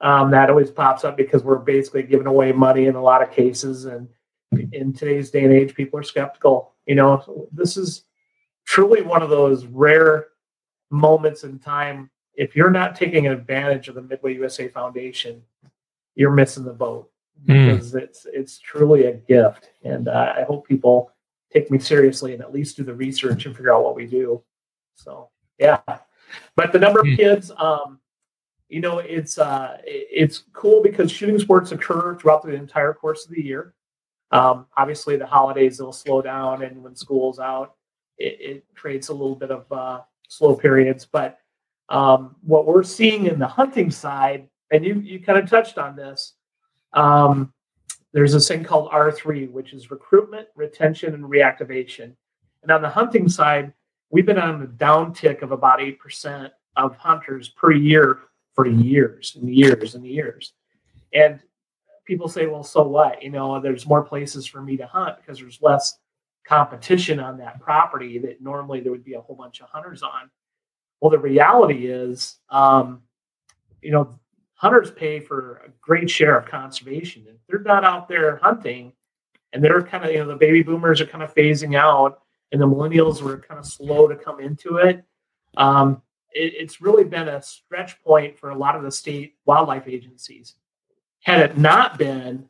Um, 0.00 0.30
that 0.32 0.50
always 0.50 0.70
pops 0.70 1.04
up 1.04 1.16
because 1.16 1.44
we're 1.44 1.58
basically 1.58 2.02
giving 2.02 2.26
away 2.26 2.52
money 2.52 2.86
in 2.86 2.96
a 2.96 3.02
lot 3.02 3.22
of 3.22 3.30
cases, 3.30 3.84
and 3.84 4.08
in 4.72 4.92
today's 4.92 5.30
day 5.30 5.44
and 5.44 5.52
age, 5.52 5.74
people 5.74 5.98
are 5.98 6.04
skeptical. 6.04 6.71
You 6.86 6.94
know, 6.96 7.48
this 7.52 7.76
is 7.76 8.04
truly 8.64 9.02
one 9.02 9.22
of 9.22 9.30
those 9.30 9.66
rare 9.66 10.28
moments 10.90 11.44
in 11.44 11.58
time. 11.58 12.10
If 12.34 12.56
you're 12.56 12.70
not 12.70 12.96
taking 12.96 13.28
advantage 13.28 13.88
of 13.88 13.94
the 13.94 14.02
Midway 14.02 14.34
USA 14.34 14.68
Foundation, 14.68 15.42
you're 16.14 16.30
missing 16.30 16.64
the 16.64 16.72
boat 16.72 17.10
hmm. 17.46 17.52
because 17.52 17.92
mm. 17.92 18.02
it's 18.02 18.26
it's 18.32 18.58
truly 18.58 19.06
a 19.06 19.14
gift. 19.14 19.70
And 19.84 20.08
uh, 20.08 20.34
I 20.36 20.42
hope 20.44 20.66
people 20.66 21.12
take 21.52 21.70
me 21.70 21.78
seriously 21.78 22.32
and 22.32 22.42
at 22.42 22.52
least 22.52 22.76
do 22.76 22.84
the 22.84 22.94
research 22.94 23.46
and 23.46 23.54
figure 23.54 23.74
out 23.74 23.84
what 23.84 23.96
we 23.96 24.06
do. 24.06 24.42
So 24.94 25.30
yeah, 25.58 25.80
but 26.56 26.72
the 26.72 26.78
number 26.78 27.00
of 27.00 27.06
hmm. 27.06 27.14
kids, 27.14 27.50
um, 27.56 28.00
you 28.68 28.80
know, 28.80 28.98
it's 28.98 29.38
uh, 29.38 29.78
it's 29.84 30.44
cool 30.52 30.82
because 30.82 31.10
shooting 31.10 31.38
sports 31.38 31.72
occur 31.72 32.16
throughout 32.16 32.42
the 32.42 32.54
entire 32.54 32.94
course 32.94 33.26
of 33.26 33.32
the 33.32 33.42
year. 33.42 33.74
Um, 34.32 34.66
obviously, 34.76 35.16
the 35.16 35.26
holidays 35.26 35.80
will 35.80 35.92
slow 35.92 36.22
down, 36.22 36.62
and 36.62 36.82
when 36.82 36.96
school's 36.96 37.38
out, 37.38 37.74
it, 38.18 38.38
it 38.40 38.64
creates 38.74 39.08
a 39.08 39.12
little 39.12 39.36
bit 39.36 39.50
of 39.50 39.70
uh, 39.70 40.00
slow 40.28 40.56
periods. 40.56 41.06
But 41.06 41.38
um, 41.88 42.36
what 42.42 42.66
we're 42.66 42.82
seeing 42.82 43.26
in 43.26 43.38
the 43.38 43.46
hunting 43.46 43.90
side, 43.90 44.48
and 44.70 44.84
you 44.84 44.94
you 45.00 45.20
kind 45.20 45.38
of 45.38 45.48
touched 45.48 45.76
on 45.76 45.94
this, 45.94 46.34
um, 46.94 47.52
there's 48.12 48.32
this 48.32 48.48
thing 48.48 48.64
called 48.64 48.90
R3, 48.90 49.50
which 49.50 49.74
is 49.74 49.90
recruitment, 49.90 50.48
retention, 50.54 51.14
and 51.14 51.24
reactivation. 51.24 52.14
And 52.62 52.70
on 52.70 52.80
the 52.80 52.88
hunting 52.88 53.28
side, 53.28 53.72
we've 54.10 54.26
been 54.26 54.38
on 54.38 54.62
a 54.62 54.66
downtick 54.66 55.42
of 55.42 55.52
about 55.52 55.82
eight 55.82 55.98
percent 55.98 56.52
of 56.76 56.96
hunters 56.96 57.50
per 57.50 57.72
year 57.72 58.20
for 58.54 58.66
years 58.66 59.36
and 59.38 59.54
years 59.54 59.94
and 59.94 60.06
years. 60.06 60.54
And 61.12 61.40
people 62.04 62.28
say, 62.28 62.46
well, 62.46 62.64
so 62.64 62.82
what? 62.82 63.22
You 63.22 63.30
know, 63.30 63.60
there's 63.60 63.86
more 63.86 64.02
places 64.02 64.46
for 64.46 64.62
me 64.62 64.76
to 64.76 64.86
hunt 64.86 65.18
because 65.18 65.38
there's 65.38 65.60
less 65.62 65.98
competition 66.44 67.20
on 67.20 67.38
that 67.38 67.60
property 67.60 68.18
that 68.18 68.40
normally 68.40 68.80
there 68.80 68.92
would 68.92 69.04
be 69.04 69.14
a 69.14 69.20
whole 69.20 69.36
bunch 69.36 69.60
of 69.60 69.68
hunters 69.68 70.02
on. 70.02 70.30
Well, 71.00 71.10
the 71.10 71.18
reality 71.18 71.86
is, 71.86 72.38
um, 72.50 73.02
you 73.80 73.90
know, 73.90 74.18
hunters 74.54 74.90
pay 74.90 75.20
for 75.20 75.62
a 75.66 75.70
great 75.80 76.08
share 76.08 76.38
of 76.38 76.46
conservation. 76.46 77.24
If 77.28 77.36
they're 77.48 77.60
not 77.60 77.84
out 77.84 78.08
there 78.08 78.36
hunting 78.36 78.92
and 79.52 79.62
they're 79.62 79.82
kind 79.82 80.04
of, 80.04 80.12
you 80.12 80.18
know, 80.18 80.28
the 80.28 80.36
baby 80.36 80.62
boomers 80.62 81.00
are 81.00 81.06
kind 81.06 81.24
of 81.24 81.34
phasing 81.34 81.76
out 81.76 82.22
and 82.52 82.60
the 82.60 82.66
millennials 82.66 83.22
were 83.22 83.38
kind 83.38 83.58
of 83.58 83.66
slow 83.66 84.06
to 84.06 84.16
come 84.16 84.40
into 84.40 84.76
it. 84.76 85.04
Um, 85.56 86.02
it 86.32 86.54
it's 86.56 86.80
really 86.80 87.04
been 87.04 87.28
a 87.28 87.42
stretch 87.42 88.02
point 88.02 88.38
for 88.38 88.50
a 88.50 88.56
lot 88.56 88.76
of 88.76 88.82
the 88.82 88.90
state 88.90 89.34
wildlife 89.44 89.88
agencies. 89.88 90.54
Had 91.22 91.40
it 91.40 91.58
not 91.58 91.98
been 91.98 92.48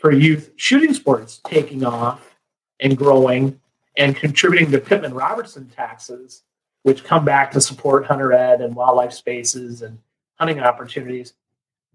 for 0.00 0.10
youth 0.12 0.52
shooting 0.56 0.92
sports 0.92 1.40
taking 1.44 1.84
off, 1.84 2.34
and 2.80 2.96
growing 2.96 3.60
and 3.96 4.16
contributing 4.16 4.70
to 4.70 4.78
Pittman 4.78 5.14
Robertson 5.14 5.68
taxes, 5.68 6.42
which 6.82 7.04
come 7.04 7.24
back 7.24 7.50
to 7.52 7.60
support 7.60 8.06
hunter 8.06 8.32
ed 8.32 8.60
and 8.60 8.74
wildlife 8.74 9.12
spaces 9.12 9.82
and 9.82 9.98
hunting 10.34 10.60
opportunities, 10.60 11.34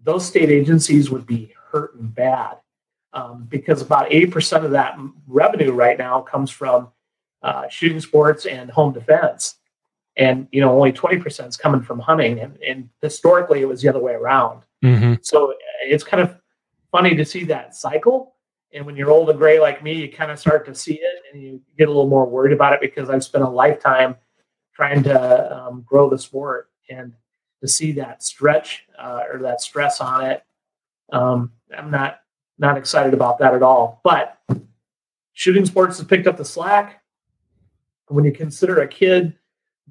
those 0.02 0.26
state 0.26 0.50
agencies 0.50 1.10
would 1.10 1.26
be 1.26 1.52
hurting 1.70 2.08
bad 2.08 2.56
um, 3.12 3.46
because 3.48 3.82
about 3.82 4.10
80% 4.10 4.64
of 4.64 4.70
that 4.70 4.98
revenue 5.26 5.72
right 5.72 5.98
now 5.98 6.22
comes 6.22 6.50
from 6.50 6.88
uh, 7.42 7.68
shooting 7.68 8.00
sports 8.00 8.46
and 8.46 8.70
home 8.70 8.92
defense. 8.92 9.56
And, 10.16 10.48
you 10.50 10.60
know, 10.60 10.74
only 10.74 10.92
20% 10.92 11.48
is 11.48 11.56
coming 11.56 11.82
from 11.82 12.00
hunting. 12.00 12.40
And, 12.40 12.58
and 12.62 12.88
historically, 13.00 13.60
it 13.60 13.68
was 13.68 13.82
the 13.82 13.88
other 13.88 14.00
way 14.00 14.12
around. 14.12 14.62
Mm-hmm. 14.82 15.14
So 15.22 15.54
it's 15.82 16.04
kind 16.04 16.22
of 16.22 16.36
funny 16.90 17.14
to 17.14 17.24
see 17.24 17.44
that 17.44 17.74
cycle. 17.74 18.34
And 18.72 18.86
when 18.86 18.96
you're 18.96 19.10
old 19.10 19.30
and 19.30 19.38
gray 19.38 19.58
like 19.58 19.82
me, 19.82 19.94
you 19.94 20.12
kind 20.12 20.30
of 20.30 20.38
start 20.38 20.64
to 20.66 20.74
see 20.74 20.94
it 20.94 21.22
and 21.32 21.42
you 21.42 21.60
get 21.76 21.88
a 21.88 21.90
little 21.90 22.08
more 22.08 22.26
worried 22.26 22.52
about 22.52 22.72
it 22.72 22.80
because 22.80 23.10
I've 23.10 23.24
spent 23.24 23.44
a 23.44 23.48
lifetime 23.48 24.16
trying 24.74 25.02
to 25.02 25.56
um, 25.56 25.82
grow 25.86 26.08
the 26.08 26.18
sport 26.18 26.70
and 26.88 27.12
to 27.60 27.68
see 27.68 27.92
that 27.92 28.22
stretch 28.22 28.86
uh, 28.98 29.22
or 29.30 29.40
that 29.40 29.60
stress 29.60 30.00
on 30.00 30.24
it. 30.24 30.44
Um, 31.12 31.52
I'm 31.76 31.90
not 31.90 32.20
not 32.58 32.76
excited 32.76 33.14
about 33.14 33.38
that 33.38 33.54
at 33.54 33.62
all. 33.62 34.00
But 34.04 34.38
shooting 35.32 35.66
sports 35.66 35.98
has 35.98 36.06
picked 36.06 36.26
up 36.26 36.36
the 36.36 36.44
slack. 36.44 37.02
When 38.08 38.24
you 38.24 38.32
consider 38.32 38.80
a 38.80 38.88
kid 38.88 39.34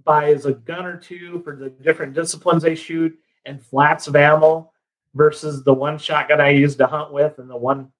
buys 0.06 0.45
a 0.45 0.54
gun 0.54 0.86
or 0.86 0.97
two 0.97 1.41
for 1.43 1.56
the 1.56 1.69
different 1.69 2.13
disciplines 2.13 2.63
they 2.63 2.75
shoot 2.75 3.17
and 3.45 3.62
flats 3.62 4.08
of 4.08 4.15
ammo 4.15 4.71
versus 5.15 5.63
the 5.63 5.74
one 5.74 5.98
shotgun 5.98 6.41
I 6.41 6.50
used 6.50 6.78
to 6.80 6.88
hunt 6.88 7.12
with 7.12 7.39
and 7.39 7.50
the 7.50 7.58
one 7.58 7.91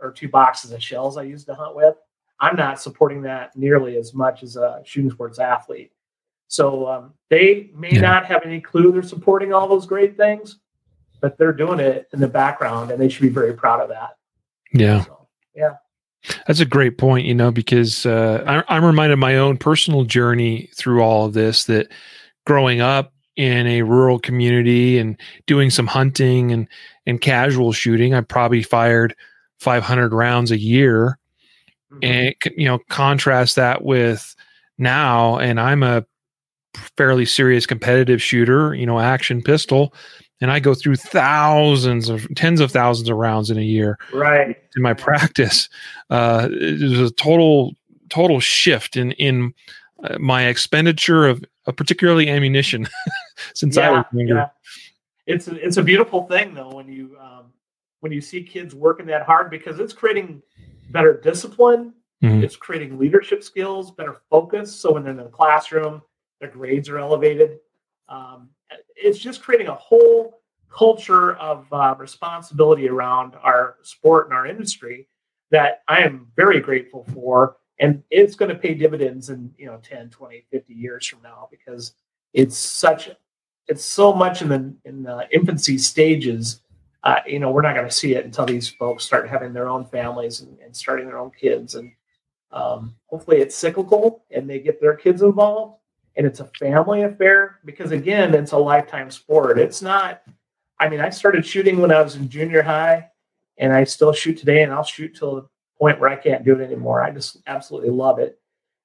or 0.00 0.12
two 0.12 0.28
boxes 0.28 0.72
of 0.72 0.82
shells 0.82 1.16
I 1.16 1.22
used 1.22 1.46
to 1.46 1.54
hunt 1.54 1.74
with. 1.74 1.94
I'm 2.38 2.56
not 2.56 2.80
supporting 2.80 3.22
that 3.22 3.56
nearly 3.56 3.96
as 3.96 4.14
much 4.14 4.42
as 4.42 4.56
a 4.56 4.80
shooting 4.84 5.10
sports 5.10 5.38
athlete. 5.38 5.92
So 6.48 6.88
um, 6.88 7.14
they 7.28 7.70
may 7.74 7.92
yeah. 7.92 8.00
not 8.00 8.26
have 8.26 8.42
any 8.44 8.60
clue 8.60 8.92
they're 8.92 9.02
supporting 9.02 9.52
all 9.52 9.68
those 9.68 9.86
great 9.86 10.16
things, 10.16 10.58
but 11.20 11.38
they're 11.38 11.52
doing 11.52 11.80
it 11.80 12.08
in 12.12 12.20
the 12.20 12.28
background, 12.28 12.90
and 12.90 13.00
they 13.00 13.08
should 13.08 13.22
be 13.22 13.28
very 13.28 13.54
proud 13.54 13.80
of 13.80 13.88
that. 13.90 14.16
Yeah, 14.72 15.04
so, 15.04 15.28
yeah. 15.54 15.74
That's 16.46 16.60
a 16.60 16.66
great 16.66 16.98
point, 16.98 17.26
you 17.26 17.34
know, 17.34 17.50
because 17.50 18.04
uh, 18.04 18.42
I, 18.68 18.74
I'm 18.74 18.84
reminded 18.84 19.14
of 19.14 19.18
my 19.18 19.36
own 19.36 19.56
personal 19.58 20.04
journey 20.04 20.70
through 20.74 21.02
all 21.02 21.26
of 21.26 21.34
this. 21.34 21.64
That 21.64 21.88
growing 22.46 22.80
up 22.80 23.12
in 23.40 23.66
a 23.66 23.82
rural 23.82 24.18
community 24.18 24.98
and 24.98 25.16
doing 25.46 25.70
some 25.70 25.86
hunting 25.86 26.52
and 26.52 26.68
and 27.06 27.20
casual 27.20 27.72
shooting, 27.72 28.12
I 28.12 28.20
probably 28.20 28.62
fired 28.62 29.16
500 29.58 30.12
rounds 30.12 30.50
a 30.50 30.58
year. 30.58 31.16
Mm-hmm. 31.90 32.04
and 32.04 32.34
you 32.56 32.66
know 32.66 32.78
contrast 32.88 33.56
that 33.56 33.82
with 33.82 34.36
now 34.78 35.38
and 35.38 35.60
i'm 35.60 35.82
a 35.82 36.06
fairly 36.96 37.26
serious 37.26 37.66
competitive 37.66 38.22
shooter 38.22 38.76
you 38.76 38.86
know 38.86 39.00
action 39.00 39.42
pistol 39.42 39.92
and 40.40 40.52
i 40.52 40.60
go 40.60 40.72
through 40.72 40.94
thousands 40.94 42.08
of 42.08 42.32
tens 42.36 42.60
of 42.60 42.70
thousands 42.70 43.08
of 43.08 43.16
rounds 43.16 43.50
in 43.50 43.58
a 43.58 43.62
year 43.62 43.98
right. 44.12 44.56
in 44.76 44.82
my 44.82 44.94
practice. 44.94 45.68
Uh 46.10 46.46
there's 46.46 47.00
a 47.00 47.10
total 47.10 47.72
total 48.08 48.38
shift 48.38 48.96
in 48.96 49.10
in 49.12 49.52
uh, 50.04 50.16
my 50.18 50.46
expenditure 50.46 51.26
of, 51.26 51.44
of 51.66 51.76
particularly 51.76 52.28
ammunition 52.28 52.88
since 53.54 53.76
yeah, 53.76 53.88
i 53.88 53.90
was 53.90 54.04
younger 54.12 54.34
yeah. 54.34 54.48
it's 55.26 55.48
a, 55.48 55.66
it's 55.66 55.76
a 55.76 55.82
beautiful 55.82 56.26
thing 56.26 56.54
though 56.54 56.74
when 56.74 56.88
you 56.88 57.16
um 57.20 57.52
when 58.00 58.12
you 58.12 58.20
see 58.20 58.42
kids 58.42 58.74
working 58.74 59.06
that 59.06 59.22
hard 59.22 59.50
because 59.50 59.78
it's 59.78 59.92
creating 59.92 60.42
better 60.90 61.20
discipline, 61.20 61.94
mm-hmm. 62.22 62.42
it's 62.42 62.56
creating 62.56 62.98
leadership 62.98 63.42
skills, 63.42 63.90
better 63.90 64.16
focus. 64.28 64.74
So 64.74 64.92
when 64.92 65.04
they're 65.04 65.12
in 65.12 65.18
the 65.18 65.24
classroom, 65.24 66.02
their 66.40 66.50
grades 66.50 66.88
are 66.88 66.98
elevated. 66.98 67.58
Um, 68.08 68.50
it's 68.96 69.18
just 69.18 69.42
creating 69.42 69.68
a 69.68 69.74
whole 69.74 70.40
culture 70.70 71.34
of 71.36 71.66
uh, 71.72 71.94
responsibility 71.98 72.88
around 72.88 73.34
our 73.42 73.76
sport 73.82 74.26
and 74.26 74.34
our 74.34 74.46
industry 74.46 75.08
that 75.50 75.82
I 75.88 76.00
am 76.00 76.28
very 76.36 76.60
grateful 76.60 77.04
for. 77.12 77.56
And 77.80 78.02
it's 78.10 78.36
going 78.36 78.50
to 78.50 78.54
pay 78.54 78.74
dividends 78.74 79.30
in, 79.30 79.52
you 79.58 79.66
know, 79.66 79.80
10, 79.82 80.10
20, 80.10 80.44
50 80.50 80.74
years 80.74 81.06
from 81.06 81.22
now 81.22 81.48
because 81.50 81.94
it's 82.32 82.56
such, 82.56 83.10
it's 83.66 83.84
so 83.84 84.12
much 84.12 84.42
in 84.42 84.48
the, 84.48 84.74
in 84.84 85.02
the 85.02 85.26
infancy 85.32 85.78
stages 85.78 86.60
uh, 87.02 87.20
you 87.26 87.38
know, 87.38 87.50
we're 87.50 87.62
not 87.62 87.74
going 87.74 87.88
to 87.88 87.94
see 87.94 88.14
it 88.14 88.24
until 88.24 88.44
these 88.44 88.68
folks 88.68 89.04
start 89.04 89.28
having 89.28 89.52
their 89.52 89.68
own 89.68 89.86
families 89.86 90.40
and, 90.40 90.58
and 90.58 90.74
starting 90.74 91.06
their 91.06 91.18
own 91.18 91.30
kids. 91.30 91.74
And 91.74 91.92
um, 92.52 92.94
hopefully 93.06 93.38
it's 93.38 93.56
cyclical 93.56 94.24
and 94.30 94.48
they 94.48 94.58
get 94.58 94.80
their 94.80 94.96
kids 94.96 95.22
involved 95.22 95.78
and 96.16 96.26
it's 96.26 96.40
a 96.40 96.50
family 96.58 97.02
affair 97.02 97.60
because, 97.64 97.92
again, 97.92 98.34
it's 98.34 98.52
a 98.52 98.58
lifetime 98.58 99.10
sport. 99.10 99.58
It's 99.58 99.80
not, 99.80 100.22
I 100.78 100.88
mean, 100.88 101.00
I 101.00 101.10
started 101.10 101.46
shooting 101.46 101.80
when 101.80 101.92
I 101.92 102.02
was 102.02 102.16
in 102.16 102.28
junior 102.28 102.62
high 102.62 103.08
and 103.56 103.72
I 103.72 103.84
still 103.84 104.12
shoot 104.12 104.36
today 104.36 104.62
and 104.62 104.72
I'll 104.72 104.84
shoot 104.84 105.16
till 105.16 105.50
point 105.80 105.98
where 105.98 106.10
I 106.10 106.16
can't 106.16 106.44
do 106.44 106.58
it 106.58 106.64
anymore. 106.64 107.02
I 107.02 107.10
just 107.10 107.38
absolutely 107.46 107.90
love 107.90 108.18
it. 108.18 108.38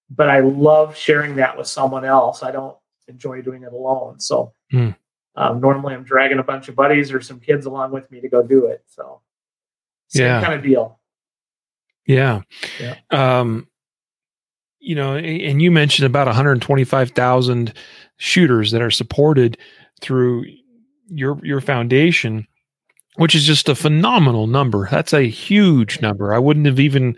But 0.10 0.30
I 0.30 0.40
love 0.40 0.96
sharing 0.96 1.36
that 1.38 1.58
with 1.58 1.68
someone 1.68 2.06
else. 2.06 2.44
I 2.44 2.52
don't 2.52 2.78
enjoy 3.08 3.42
doing 3.42 3.64
it 3.64 3.74
alone. 3.74 4.20
So, 4.20 4.54
mm. 4.72 4.96
Um, 5.38 5.60
normally, 5.60 5.94
I'm 5.94 6.06
dragging 6.06 6.40
a 6.40 6.44
bunch 6.44 6.70
of 6.70 6.78
buddies 6.78 7.12
or 7.12 7.20
some 7.20 7.42
kids 7.42 7.66
along 7.66 7.92
with 7.92 8.10
me 8.10 8.22
to 8.22 8.30
go 8.30 8.42
do 8.42 8.68
it. 8.68 8.86
So, 8.88 9.20
same 10.08 10.28
yeah. 10.28 10.42
kind 10.42 10.54
of 10.54 10.64
deal. 10.64 10.98
Yeah. 12.08 12.42
yeah. 12.80 12.96
Um, 13.12 13.68
you 14.80 14.96
know, 14.96 15.18
and 15.18 15.62
you 15.62 15.72
mentioned 15.72 16.06
about 16.06 16.28
125,000 16.28 17.74
shooters 18.18 18.72
that 18.72 18.82
are 18.82 18.92
supported 18.92 19.58
through 20.00 20.46
your 21.08 21.40
your 21.44 21.62
foundation, 21.62 22.48
which 23.18 23.36
is 23.36 23.46
just 23.46 23.70
a 23.70 23.76
phenomenal 23.76 24.48
number. 24.48 24.88
That's 24.90 25.14
a 25.14 25.30
huge 25.30 26.02
number. 26.02 26.34
I 26.34 26.40
wouldn't 26.40 26.66
have 26.66 26.80
even 26.80 27.18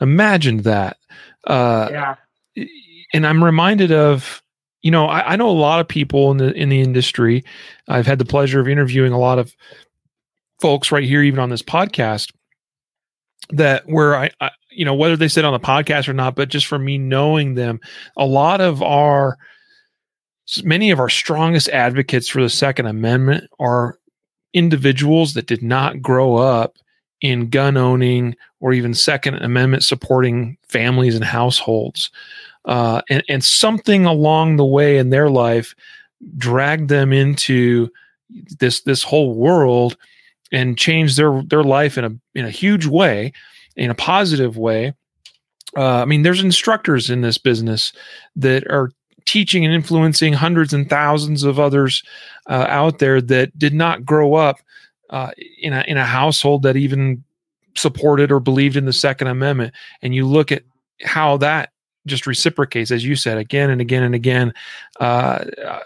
imagined 0.00 0.60
that. 0.60 0.96
Uh, 1.46 1.88
yeah. 1.90 2.64
And 3.12 3.26
I'm 3.26 3.44
reminded 3.44 3.92
of 3.92 4.42
you 4.84 4.90
know, 4.90 5.06
I, 5.06 5.32
I, 5.32 5.36
know 5.36 5.48
a 5.48 5.50
lot 5.50 5.80
of 5.80 5.88
people 5.88 6.30
in 6.30 6.36
the 6.36 6.52
in 6.52 6.68
the 6.68 6.82
industry. 6.82 7.42
I've 7.88 8.06
had 8.06 8.18
the 8.18 8.26
pleasure 8.26 8.60
of 8.60 8.68
interviewing 8.68 9.14
a 9.14 9.18
lot 9.18 9.38
of 9.38 9.56
folks 10.60 10.92
right 10.92 11.04
here, 11.04 11.22
even 11.22 11.40
on 11.40 11.48
this 11.48 11.62
podcast, 11.62 12.34
that 13.48 13.88
where 13.88 14.14
I, 14.14 14.30
I 14.42 14.50
you 14.70 14.84
know, 14.84 14.94
whether 14.94 15.16
they 15.16 15.28
said 15.28 15.46
on 15.46 15.54
the 15.54 15.58
podcast 15.58 16.06
or 16.06 16.12
not, 16.12 16.36
but 16.36 16.50
just 16.50 16.66
for 16.66 16.78
me 16.78 16.98
knowing 16.98 17.54
them, 17.54 17.80
a 18.18 18.26
lot 18.26 18.60
of 18.60 18.82
our 18.82 19.38
many 20.62 20.90
of 20.90 21.00
our 21.00 21.08
strongest 21.08 21.70
advocates 21.70 22.28
for 22.28 22.42
the 22.42 22.50
Second 22.50 22.84
Amendment 22.84 23.44
are 23.58 23.98
individuals 24.54 25.34
that 25.34 25.46
did 25.46 25.62
not 25.62 26.00
grow 26.00 26.36
up 26.36 26.78
in 27.20 27.50
gun 27.50 27.76
owning 27.76 28.34
or 28.60 28.72
even 28.72 28.94
Second 28.94 29.36
Amendment 29.36 29.84
supporting 29.84 30.56
families 30.68 31.14
and 31.14 31.24
households 31.24 32.10
uh, 32.64 33.02
and, 33.08 33.22
and 33.28 33.44
something 33.44 34.06
along 34.06 34.56
the 34.56 34.64
way 34.64 34.98
in 34.98 35.10
their 35.10 35.28
life 35.28 35.74
dragged 36.36 36.88
them 36.88 37.12
into 37.12 37.90
this 38.58 38.80
this 38.82 39.02
whole 39.02 39.34
world 39.34 39.96
and 40.50 40.78
changed 40.78 41.16
their 41.16 41.42
their 41.42 41.62
life 41.62 41.98
in 41.98 42.04
a 42.04 42.10
in 42.34 42.46
a 42.46 42.50
huge 42.50 42.86
way, 42.86 43.32
in 43.76 43.90
a 43.90 43.94
positive 43.94 44.56
way. 44.56 44.94
Uh, 45.76 46.02
I 46.02 46.04
mean, 46.04 46.22
there's 46.22 46.42
instructors 46.42 47.10
in 47.10 47.20
this 47.20 47.36
business 47.36 47.92
that 48.36 48.66
are 48.70 48.90
teaching 49.26 49.64
and 49.64 49.74
influencing 49.74 50.32
hundreds 50.32 50.72
and 50.72 50.88
thousands 50.88 51.44
of 51.44 51.58
others 51.58 52.02
uh, 52.48 52.66
out 52.68 52.98
there 52.98 53.20
that 53.20 53.58
did 53.58 53.74
not 53.74 54.04
grow 54.04 54.34
up 54.34 54.60
uh, 55.10 55.30
in 55.60 55.72
a 55.72 55.84
in 55.86 55.96
a 55.96 56.04
household 56.04 56.62
that 56.62 56.76
even 56.76 57.22
supported 57.76 58.30
or 58.30 58.40
believed 58.40 58.76
in 58.76 58.84
the 58.84 58.92
Second 58.92 59.28
Amendment, 59.28 59.72
and 60.02 60.14
you 60.14 60.26
look 60.26 60.52
at 60.52 60.62
how 61.02 61.36
that 61.38 61.70
just 62.06 62.26
reciprocates, 62.26 62.90
as 62.90 63.04
you 63.04 63.16
said, 63.16 63.38
again 63.38 63.70
and 63.70 63.80
again 63.80 64.02
and 64.02 64.14
again. 64.14 64.52
Uh, 65.00 65.44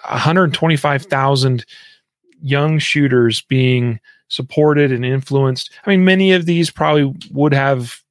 125,000 0.09 1.65
young 2.43 2.79
shooters 2.79 3.43
being 3.43 4.01
supported 4.29 4.93
and 4.93 5.05
influenced. 5.05 5.71
I 5.85 5.91
mean, 5.91 6.05
many 6.05 6.33
of 6.33 6.47
these 6.47 6.71
probably 6.71 7.15
would 7.33 7.55
have, 7.55 8.03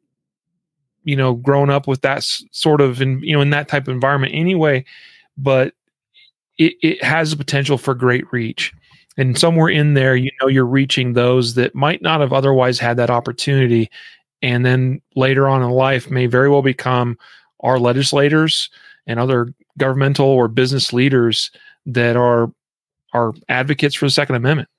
you 1.04 1.16
know, 1.16 1.36
grown 1.36 1.70
up 1.70 1.88
with 1.88 2.02
that 2.02 2.24
sort 2.24 2.82
of, 2.82 3.02
in, 3.02 3.20
you 3.22 3.34
know, 3.34 3.42
in 3.42 3.52
that 3.52 3.68
type 3.68 3.84
of 3.84 3.94
environment 3.94 4.34
anyway, 4.34 4.86
but 5.38 5.74
it, 6.58 6.74
it 6.82 7.04
has 7.04 7.32
the 7.32 7.38
potential 7.38 7.78
for 7.78 7.94
great 7.94 8.32
reach. 8.32 8.74
And 9.18 9.38
somewhere 9.38 9.70
in 9.70 9.96
there, 9.96 10.16
you 10.16 10.32
know, 10.42 10.48
you're 10.48 10.66
reaching 10.66 11.14
those 11.14 11.56
that 11.56 11.74
might 11.74 12.02
not 12.02 12.22
have 12.22 12.34
otherwise 12.34 12.80
had 12.80 12.98
that 12.98 13.10
opportunity. 13.10 13.90
And 14.42 14.66
then 14.66 15.02
later 15.16 15.48
on 15.48 15.64
in 15.64 15.70
life 15.70 16.12
may 16.12 16.28
very 16.28 16.50
well 16.50 16.62
become 16.62 17.18
our 17.62 17.80
legislators 17.80 18.70
and 19.08 19.20
other 19.20 19.54
governmental 19.78 20.28
or 20.28 20.48
business 20.48 20.94
leaders 20.94 21.52
that 21.86 22.16
are 22.16 22.52
are 23.14 23.34
advocates 23.50 23.96
for 23.96 24.06
the 24.06 24.12
Second 24.12 24.36
Amendment. 24.36 24.70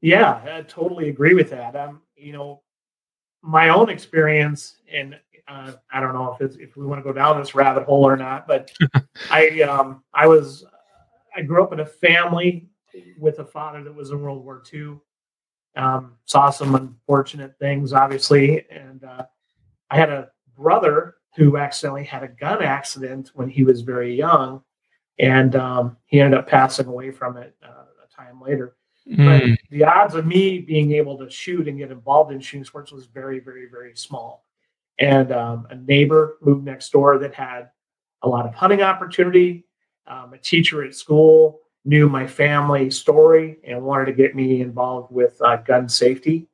Yeah, 0.00 0.40
I 0.44 0.62
totally 0.62 1.08
agree 1.08 1.34
with 1.34 1.50
that. 1.50 1.76
Um, 1.76 2.02
you 2.16 2.32
know, 2.32 2.62
my 3.42 3.68
own 3.68 3.88
experience, 3.88 4.76
and 4.92 5.18
uh, 5.52 5.72
I 5.92 6.00
don't 6.00 6.14
know 6.14 6.32
if 6.32 6.40
it's, 6.40 6.56
if 6.56 6.76
we 6.76 6.86
want 6.86 6.98
to 7.00 7.02
go 7.02 7.12
down 7.12 7.38
this 7.38 7.54
rabbit 7.54 7.84
hole 7.84 8.06
or 8.06 8.16
not, 8.16 8.46
but 8.46 8.72
I 9.30 9.60
um, 9.62 10.02
I 10.14 10.26
was 10.26 10.64
I 11.36 11.42
grew 11.42 11.62
up 11.62 11.72
in 11.72 11.80
a 11.80 11.86
family 11.86 12.68
with 13.18 13.38
a 13.38 13.44
father 13.44 13.82
that 13.84 13.94
was 13.94 14.10
in 14.10 14.20
World 14.20 14.44
War 14.44 14.62
II. 14.72 14.98
Um, 15.74 16.14
saw 16.26 16.50
some 16.50 16.74
unfortunate 16.74 17.58
things, 17.58 17.92
obviously, 17.92 18.66
and 18.70 19.04
uh, 19.04 19.24
I 19.90 19.96
had 19.96 20.10
a 20.10 20.30
brother 20.56 21.16
who 21.36 21.56
accidentally 21.56 22.04
had 22.04 22.22
a 22.22 22.28
gun 22.28 22.62
accident 22.62 23.30
when 23.34 23.48
he 23.48 23.64
was 23.64 23.80
very 23.80 24.14
young, 24.14 24.62
and 25.18 25.56
um, 25.56 25.96
he 26.04 26.20
ended 26.20 26.38
up 26.38 26.48
passing 26.48 26.86
away 26.86 27.10
from 27.10 27.36
it 27.36 27.54
uh, 27.62 27.84
a 28.04 28.14
time 28.14 28.40
later. 28.40 28.76
Mm. 29.10 29.16
But 29.16 29.46
hmm. 29.48 29.54
the 29.70 29.84
odds 29.84 30.14
of 30.14 30.26
me 30.26 30.60
being 30.60 30.92
able 30.92 31.18
to 31.18 31.28
shoot 31.28 31.66
and 31.66 31.78
get 31.78 31.90
involved 31.90 32.32
in 32.32 32.40
shooting 32.40 32.64
sports 32.64 32.92
was 32.92 33.06
very, 33.06 33.40
very, 33.40 33.66
very 33.66 33.96
small. 33.96 34.44
And 35.02 35.32
um, 35.32 35.66
a 35.68 35.74
neighbor 35.74 36.38
moved 36.40 36.64
next 36.64 36.92
door 36.92 37.18
that 37.18 37.34
had 37.34 37.70
a 38.22 38.28
lot 38.28 38.46
of 38.46 38.54
hunting 38.54 38.82
opportunity. 38.82 39.64
Um, 40.06 40.32
a 40.32 40.38
teacher 40.38 40.84
at 40.84 40.94
school 40.94 41.58
knew 41.84 42.08
my 42.08 42.24
family 42.24 42.88
story 42.88 43.58
and 43.66 43.82
wanted 43.82 44.04
to 44.04 44.12
get 44.12 44.36
me 44.36 44.60
involved 44.60 45.12
with 45.12 45.42
uh, 45.42 45.56
gun 45.56 45.88
safety 45.88 46.46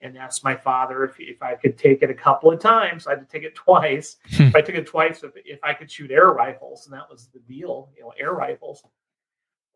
and 0.00 0.16
asked 0.16 0.44
my 0.44 0.54
father 0.54 1.02
if, 1.02 1.16
if 1.18 1.42
I 1.42 1.56
could 1.56 1.76
take 1.76 2.02
it 2.02 2.08
a 2.08 2.14
couple 2.14 2.52
of 2.52 2.60
times. 2.60 3.08
I 3.08 3.16
had 3.16 3.20
to 3.20 3.26
take 3.26 3.42
it 3.42 3.56
twice. 3.56 4.18
Hmm. 4.36 4.44
if 4.44 4.54
I 4.54 4.60
took 4.60 4.76
it 4.76 4.86
twice, 4.86 5.24
if, 5.24 5.32
if 5.44 5.58
I 5.64 5.74
could 5.74 5.90
shoot 5.90 6.12
air 6.12 6.28
rifles, 6.28 6.86
and 6.86 6.94
that 6.94 7.10
was 7.10 7.28
the 7.34 7.40
deal, 7.52 7.90
you 7.96 8.04
know, 8.04 8.12
air 8.16 8.32
rifles. 8.32 8.84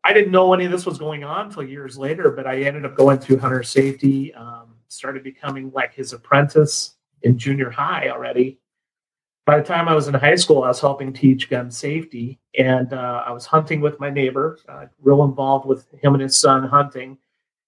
I 0.05 0.13
didn't 0.13 0.31
know 0.31 0.55
any 0.55 0.67
of 0.67 0.71
this 0.71 0.87
was 0.87 0.97
going 0.99 1.25
on 1.25 1.47
until 1.47 1.65
years 1.65 1.99
later, 1.99 2.31
but 2.31 2.47
I 2.47 2.63
ended 2.63 2.85
up 2.85 2.97
going 2.97 3.19
through 3.19 3.39
hunter 3.39 3.65
safety, 3.65 4.33
um, 4.35 4.77
started 4.87 5.25
becoming 5.25 5.73
like 5.75 5.93
his 5.93 6.13
apprentice 6.13 6.95
in 7.25 7.39
junior 7.39 7.71
high 7.71 8.09
already. 8.09 8.59
By 9.45 9.59
the 9.59 9.65
time 9.65 9.89
I 9.89 9.95
was 9.95 10.07
in 10.07 10.15
high 10.15 10.37
school, 10.37 10.63
I 10.63 10.69
was 10.69 10.81
helping 10.81 11.13
teach 11.13 11.51
gun 11.51 11.71
safety, 11.71 12.39
and 12.57 12.93
uh, 12.93 13.25
I 13.27 13.33
was 13.33 13.45
hunting 13.45 13.81
with 13.81 13.99
my 13.99 14.09
neighbor, 14.09 14.59
uh, 14.69 14.87
real 15.01 15.25
involved 15.25 15.67
with 15.67 15.87
him 16.01 16.15
and 16.15 16.23
his 16.23 16.39
son 16.39 16.69
hunting 16.69 17.19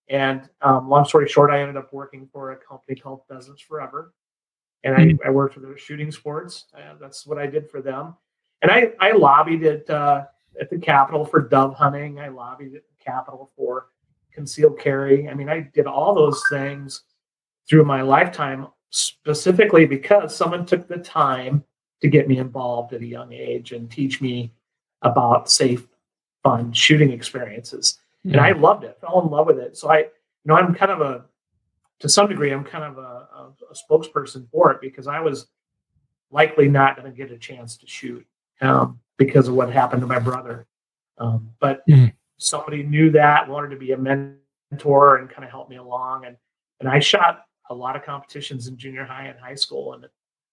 and 0.09 0.49
um, 0.61 0.88
long 0.88 1.05
story 1.05 1.29
short, 1.29 1.51
I 1.51 1.61
ended 1.61 1.77
up 1.77 1.93
working 1.93 2.29
for 2.33 2.53
a 2.53 2.57
company 2.57 2.99
called 2.99 3.23
Pheasants 3.29 3.62
Forever. 3.62 4.12
And 4.83 4.95
I, 4.95 5.05
hmm. 5.07 5.17
I 5.27 5.31
worked 5.31 5.55
for 5.55 5.61
their 5.61 5.79
shooting 5.79 6.11
sports. 6.11 6.67
That's 7.01 7.27
what 7.27 7.38
I 7.38 7.47
did 7.47 7.71
for 7.71 7.81
them. 7.81 8.14
And 8.62 8.71
I, 8.71 8.93
I 9.01 9.12
lobbied 9.12 9.64
at, 9.64 9.88
uh, 9.88 10.25
at 10.61 10.69
the 10.71 10.79
Capitol 10.79 11.25
for 11.25 11.40
dove 11.40 11.75
hunting. 11.75 12.21
I 12.21 12.29
lobbied 12.29 12.75
at 12.75 12.83
the 12.87 13.05
Capitol 13.05 13.51
for 13.57 13.88
concealed 14.33 14.79
carry. 14.79 15.29
I 15.29 15.35
mean, 15.35 15.49
I 15.49 15.71
did 15.75 15.87
all 15.87 16.14
those 16.14 16.43
things 16.51 17.05
through 17.69 17.85
my 17.85 18.03
lifetime 18.03 18.67
specifically 18.95 19.87
because 19.87 20.35
someone 20.35 20.65
took 20.65 20.87
the 20.87 20.99
time 20.99 21.65
to 22.01 22.09
get 22.09 22.29
me 22.29 22.39
involved 22.39 22.93
at 22.93 23.01
a 23.01 23.07
young 23.07 23.33
age 23.33 23.73
and 23.73 23.91
teach 23.91 24.21
me 24.21 24.53
about 25.03 25.51
safe, 25.51 25.87
fun 26.43 26.73
shooting 26.73 27.11
experiences 27.11 27.99
and 28.25 28.41
I 28.41 28.53
loved 28.53 28.85
it. 28.85 28.99
Fell 29.01 29.21
in 29.23 29.31
love 29.31 29.47
with 29.47 29.59
it. 29.59 29.77
So 29.77 29.91
I, 29.91 29.99
you 29.99 30.07
know, 30.47 30.55
I'm 30.55 30.75
kind 30.75 30.91
of 30.91 31.01
a, 31.01 31.25
to 32.01 32.09
some 32.09 32.29
degree, 32.29 32.53
I'm 32.53 32.65
kind 32.65 32.85
of 32.85 32.99
a, 32.99 33.01
a, 33.01 33.53
a 33.71 33.75
spokesperson 33.75 34.49
for 34.51 34.73
it 34.73 34.81
because 34.81 35.07
I 35.07 35.21
was 35.21 35.47
likely 36.31 36.69
not 36.69 36.97
going 36.97 37.11
to 37.11 37.17
get 37.17 37.31
a 37.31 37.39
chance 37.39 37.77
to 37.79 37.87
shoot 37.87 38.27
um, 38.61 39.01
because 39.19 39.49
of 39.49 39.55
what 39.55 39.71
happened 39.73 40.01
to 40.01 40.07
my 40.07 40.19
brother. 40.19 40.67
Um, 41.19 41.51
but 41.61 41.87
mm. 41.87 42.13
somebody 42.39 42.83
knew 42.83 43.11
that, 43.13 43.49
wanted 43.49 43.71
to 43.71 43.77
be 43.77 43.93
a 43.93 43.99
mentor 43.99 45.17
and 45.19 45.29
kind 45.29 45.45
of 45.45 45.51
help 45.51 45.69
me 45.69 45.77
along, 45.77 46.25
and 46.25 46.37
and 46.81 46.89
I 46.89 46.99
shot 46.99 47.45
a 47.70 47.74
lot 47.74 47.96
of 47.96 48.05
competitions 48.05 48.68
in 48.68 48.77
junior 48.77 49.05
high 49.05 49.27
and 49.27 49.38
high 49.38 49.55
school, 49.55 49.94
and 49.94 50.07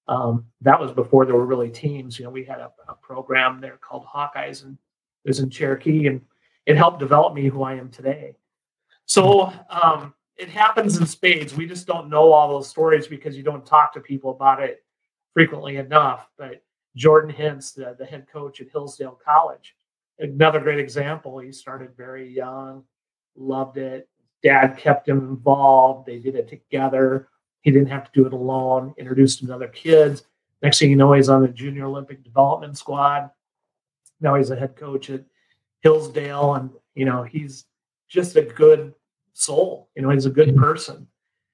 um, 0.08 0.46
that 0.62 0.80
was 0.80 0.92
before 0.92 1.26
there 1.26 1.36
were 1.36 1.46
really 1.46 1.70
teams. 1.70 2.18
You 2.18 2.26
know, 2.26 2.32
we 2.32 2.44
had 2.44 2.60
a, 2.60 2.72
a 2.88 2.96
program 2.96 3.60
there 3.62 3.78
called 3.78 4.06
Hawkeyes, 4.06 4.64
and 4.64 4.78
it 5.26 5.30
was 5.30 5.40
in 5.40 5.50
Cherokee, 5.50 6.08
and 6.08 6.22
it 6.66 6.78
helped 6.78 7.00
develop 7.00 7.34
me 7.34 7.48
who 7.48 7.64
I 7.64 7.76
am 7.76 7.90
today. 7.90 8.36
So 9.06 9.52
um, 9.70 10.14
it 10.38 10.50
happens 10.50 10.98
in 10.98 11.06
spades. 11.06 11.56
We 11.56 11.68
just 11.68 11.88
don't 11.88 12.10
know 12.10 12.32
all 12.32 12.50
those 12.50 12.70
stories 12.70 13.08
because 13.08 13.38
you 13.38 13.44
don't 13.44 13.66
talk 13.66 13.94
to 13.94 14.00
people 14.00 14.32
about 14.32 14.62
it 14.62 14.84
frequently 15.34 15.78
enough. 15.78 16.30
But 16.38 16.64
Jordan 16.96 17.34
Hintz, 17.34 17.74
the, 17.74 17.96
the 17.98 18.06
head 18.06 18.28
coach 18.32 18.62
at 18.62 18.70
Hillsdale 18.70 19.20
College, 19.24 19.76
another 20.20 20.60
great 20.60 20.80
example. 20.80 21.40
He 21.40 21.52
started 21.52 21.96
very 21.96 22.28
young, 22.30 22.84
loved 23.36 23.78
it. 23.78 24.10
Dad 24.44 24.78
kept 24.78 25.08
him 25.08 25.20
involved. 25.20 26.08
They 26.08 26.20
did 26.20 26.36
it 26.36 26.48
together. 26.48 27.30
He 27.62 27.72
didn't 27.72 27.90
have 27.90 28.12
to 28.12 28.12
do 28.14 28.26
it 28.26 28.34
alone. 28.34 28.94
Introduced 28.98 29.42
him 29.42 29.48
to 29.48 29.56
other 29.56 29.68
kids. 29.68 30.24
Next 30.62 30.80
thing 30.80 30.90
you 30.90 30.96
know, 30.96 31.14
he's 31.14 31.30
on 31.30 31.42
the 31.42 31.48
junior 31.48 31.86
Olympic 31.86 32.24
development 32.24 32.78
squad. 32.78 33.30
Now 34.20 34.36
he's 34.36 34.52
a 34.52 34.56
head 34.56 34.76
coach 34.76 35.10
at 35.10 35.24
Hillsdale, 35.82 36.56
and 36.56 36.70
you 36.94 37.06
know 37.06 37.24
he's 37.24 37.66
just 38.08 38.36
a 38.36 38.44
good 38.44 38.94
soul. 39.34 39.90
You 39.96 40.04
know, 40.04 40.10
he's 40.10 40.28
a 40.28 40.32
good 40.32 40.50
mm-hmm. 40.50 40.64
person, 40.64 41.08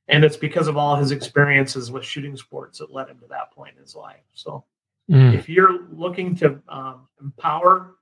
and 0.09 0.25
it's 0.25 0.37
because 0.37 0.67
of 0.67 0.75
all 0.75 0.95
his 0.95 1.11
experiences 1.11 1.91
with 1.91 2.03
shooting 2.03 2.35
sports 2.35 2.79
that 2.79 2.93
led 2.93 3.07
him 3.07 3.19
to 3.19 3.27
that 3.27 3.51
point 3.51 3.75
in 3.75 3.81
his 3.81 3.95
life. 3.95 4.23
So, 4.33 4.65
mm. 5.09 5.33
if 5.33 5.47
you're 5.47 5.87
looking 5.91 6.35
to 6.37 6.59
um, 6.67 7.07
empower 7.21 7.95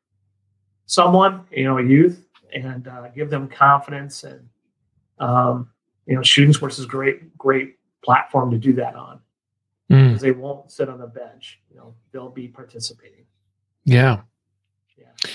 someone, 0.88 1.42
you 1.52 1.66
know, 1.66 1.78
a 1.78 1.84
youth, 1.84 2.28
and 2.54 2.88
uh, 2.88 3.10
give 3.10 3.30
them 3.30 3.48
confidence, 3.48 4.24
and 4.24 4.48
um, 5.20 5.70
you 6.06 6.16
know, 6.16 6.24
shooting 6.24 6.54
sports 6.54 6.80
is 6.80 6.86
a 6.86 6.88
great, 6.88 7.38
great 7.38 7.78
platform 8.04 8.52
to 8.52 8.58
do 8.58 8.74
that 8.74 8.96
on 8.96 9.20
mm. 9.90 10.20
they 10.20 10.32
won't 10.32 10.72
sit 10.72 10.90
on 10.90 11.00
the 11.00 11.08
bench. 11.08 11.60
You 11.72 11.78
know, 11.78 11.96
they'll 12.12 12.30
be 12.30 12.48
participating. 12.48 13.26
Yeah. 13.84 14.22
Yeah 14.98 15.30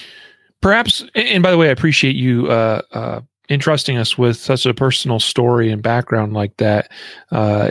perhaps 0.60 1.04
and 1.14 1.42
by 1.42 1.50
the 1.50 1.58
way 1.58 1.68
i 1.68 1.72
appreciate 1.72 2.16
you 2.16 2.46
uh, 2.48 2.82
uh, 2.92 3.20
entrusting 3.48 3.96
us 3.96 4.16
with 4.16 4.36
such 4.36 4.66
a 4.66 4.74
personal 4.74 5.18
story 5.18 5.70
and 5.70 5.82
background 5.82 6.32
like 6.32 6.56
that 6.58 6.90
uh, 7.32 7.68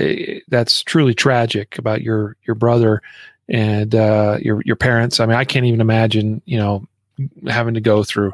that's 0.47 0.83
truly 0.83 1.13
tragic 1.13 1.77
about 1.77 2.01
your 2.01 2.35
your 2.45 2.55
brother 2.55 3.01
and 3.47 3.95
uh, 3.95 4.37
your 4.41 4.61
your 4.65 4.75
parents 4.75 5.19
i 5.19 5.25
mean 5.25 5.37
i 5.37 5.45
can't 5.45 5.65
even 5.65 5.81
imagine 5.81 6.41
you 6.45 6.57
know 6.57 6.85
having 7.47 7.73
to 7.73 7.81
go 7.81 8.03
through 8.03 8.31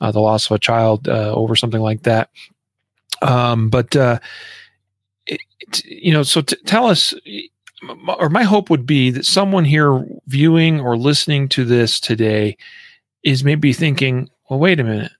uh, 0.00 0.12
the 0.12 0.20
loss 0.20 0.46
of 0.46 0.54
a 0.54 0.58
child 0.58 1.08
uh, 1.08 1.32
over 1.34 1.56
something 1.56 1.80
like 1.80 2.02
that 2.02 2.30
um, 3.22 3.68
but 3.68 3.94
it, 5.26 5.40
you 5.84 6.12
know 6.12 6.22
so 6.22 6.40
t- 6.40 6.56
tell 6.64 6.86
us 6.86 7.14
or 8.18 8.28
my 8.28 8.42
hope 8.42 8.70
would 8.70 8.86
be 8.86 9.10
that 9.10 9.24
someone 9.24 9.64
here 9.64 10.04
viewing 10.26 10.80
or 10.80 10.96
listening 10.96 11.48
to 11.50 11.64
this 11.64 12.00
today 12.00 12.56
is 13.22 13.44
maybe 13.44 13.72
thinking, 13.72 14.28
well, 14.48 14.58
wait 14.58 14.80
a 14.80 14.84
minute. 14.84 15.12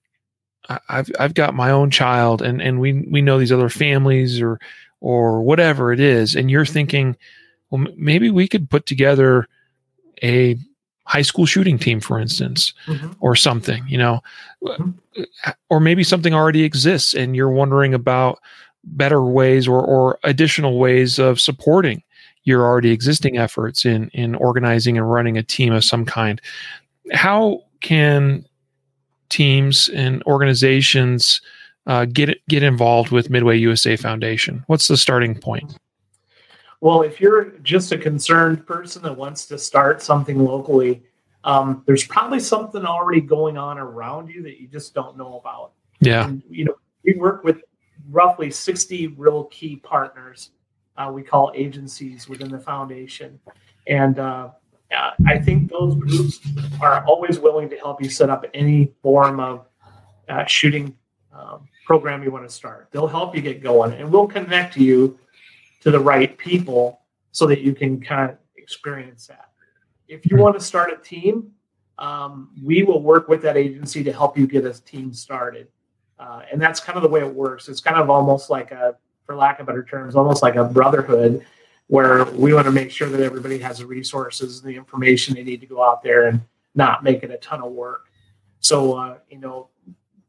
I've 0.88 1.10
I've 1.18 1.34
got 1.34 1.54
my 1.54 1.70
own 1.70 1.90
child, 1.90 2.42
and 2.42 2.60
and 2.60 2.78
we 2.78 3.06
we 3.10 3.22
know 3.22 3.38
these 3.38 3.52
other 3.52 3.70
families 3.70 4.40
or 4.40 4.58
or 5.00 5.40
whatever 5.42 5.92
it 5.92 6.00
is, 6.00 6.36
and 6.36 6.50
you're 6.50 6.66
thinking, 6.66 7.16
well, 7.70 7.86
maybe 7.96 8.30
we 8.30 8.46
could 8.46 8.68
put 8.68 8.84
together 8.84 9.46
a 10.22 10.56
high 11.08 11.22
school 11.22 11.46
shooting 11.46 11.78
team, 11.78 12.00
for 12.00 12.18
instance, 12.18 12.72
mm-hmm. 12.86 13.12
or 13.20 13.34
something, 13.34 13.82
you 13.88 13.98
know, 13.98 14.20
mm-hmm. 14.62 14.90
or 15.70 15.80
maybe 15.80 16.04
something 16.04 16.34
already 16.34 16.62
exists, 16.62 17.14
and 17.14 17.34
you're 17.34 17.50
wondering 17.50 17.94
about 17.94 18.38
better 18.84 19.22
ways 19.24 19.66
or 19.66 19.84
or 19.84 20.18
additional 20.24 20.78
ways 20.78 21.18
of 21.18 21.40
supporting 21.40 22.02
your 22.44 22.64
already 22.64 22.90
existing 22.90 23.36
efforts 23.36 23.84
in 23.84 24.08
in 24.10 24.34
organizing 24.36 24.96
and 24.96 25.10
running 25.10 25.36
a 25.36 25.42
team 25.42 25.72
of 25.72 25.84
some 25.84 26.04
kind 26.04 26.40
how 27.12 27.62
can 27.80 28.44
teams 29.28 29.88
and 29.90 30.22
organizations 30.24 31.40
uh, 31.86 32.04
get 32.04 32.38
get 32.48 32.62
involved 32.62 33.10
with 33.10 33.30
Midway 33.30 33.56
USA 33.58 33.96
Foundation? 33.96 34.64
What's 34.66 34.88
the 34.88 34.96
starting 34.96 35.34
point? 35.34 35.76
Well, 36.80 37.02
if 37.02 37.20
you're 37.20 37.50
just 37.62 37.92
a 37.92 37.98
concerned 37.98 38.66
person 38.66 39.02
that 39.02 39.16
wants 39.16 39.46
to 39.46 39.58
start 39.58 40.00
something 40.00 40.44
locally, 40.44 41.02
um, 41.44 41.82
there's 41.86 42.06
probably 42.06 42.40
something 42.40 42.84
already 42.84 43.20
going 43.20 43.56
on 43.56 43.78
around 43.78 44.28
you 44.28 44.42
that 44.42 44.60
you 44.60 44.68
just 44.68 44.94
don't 44.94 45.16
know 45.16 45.38
about. 45.38 45.72
Yeah. 46.00 46.26
And, 46.26 46.42
you 46.48 46.64
know, 46.64 46.74
we 47.04 47.14
work 47.14 47.42
with 47.42 47.62
roughly 48.10 48.50
60 48.50 49.08
real 49.08 49.44
key 49.44 49.76
partners. 49.76 50.50
Uh, 50.96 51.10
we 51.12 51.22
call 51.22 51.52
agencies 51.54 52.28
within 52.28 52.50
the 52.50 52.58
foundation. 52.58 53.38
And 53.86 54.18
uh, 54.18 54.50
I 55.26 55.38
think 55.38 55.70
those 55.70 55.94
groups 55.94 56.40
are 56.80 57.04
always 57.06 57.38
willing 57.38 57.68
to 57.70 57.76
help 57.76 58.02
you 58.02 58.08
set 58.08 58.30
up 58.30 58.44
any 58.54 58.92
form 59.02 59.40
of 59.40 59.66
uh, 60.28 60.44
shooting 60.46 60.96
um, 61.32 61.68
program 61.86 62.22
you 62.22 62.30
want 62.30 62.48
to 62.48 62.54
start. 62.54 62.88
They'll 62.90 63.06
help 63.06 63.34
you 63.34 63.42
get 63.42 63.62
going 63.62 63.92
and 63.94 64.10
we'll 64.10 64.26
connect 64.26 64.76
you 64.76 65.18
to 65.80 65.90
the 65.90 66.00
right 66.00 66.36
people 66.38 67.02
so 67.32 67.46
that 67.46 67.60
you 67.60 67.74
can 67.74 68.00
kind 68.00 68.30
of 68.30 68.38
experience 68.56 69.26
that. 69.26 69.50
If 70.08 70.30
you 70.30 70.36
want 70.36 70.58
to 70.58 70.64
start 70.64 70.92
a 70.92 70.96
team, 70.96 71.52
um, 71.98 72.50
we 72.62 72.82
will 72.82 73.02
work 73.02 73.28
with 73.28 73.42
that 73.42 73.56
agency 73.56 74.02
to 74.04 74.12
help 74.12 74.38
you 74.38 74.46
get 74.46 74.64
a 74.64 74.72
team 74.72 75.12
started. 75.12 75.68
Uh, 76.18 76.42
and 76.50 76.60
that's 76.60 76.80
kind 76.80 76.96
of 76.96 77.02
the 77.02 77.08
way 77.08 77.20
it 77.20 77.34
works. 77.34 77.68
It's 77.68 77.80
kind 77.80 77.96
of 77.96 78.10
almost 78.10 78.50
like 78.50 78.70
a, 78.70 78.96
for 79.24 79.36
lack 79.36 79.60
of 79.60 79.66
better 79.66 79.84
terms, 79.84 80.16
almost 80.16 80.42
like 80.42 80.56
a 80.56 80.64
brotherhood 80.64 81.44
where 81.88 82.24
we 82.32 82.52
want 82.52 82.66
to 82.66 82.72
make 82.72 82.90
sure 82.90 83.08
that 83.08 83.20
everybody 83.20 83.58
has 83.58 83.78
the 83.78 83.86
resources 83.86 84.60
and 84.60 84.72
the 84.72 84.76
information 84.76 85.34
they 85.34 85.42
need 85.42 85.60
to 85.60 85.66
go 85.66 85.82
out 85.82 86.02
there 86.02 86.28
and 86.28 86.40
not 86.74 87.02
make 87.02 87.22
it 87.22 87.30
a 87.30 87.38
ton 87.38 87.62
of 87.62 87.72
work. 87.72 88.06
So, 88.60 88.94
uh, 88.94 89.18
you 89.30 89.38
know, 89.38 89.68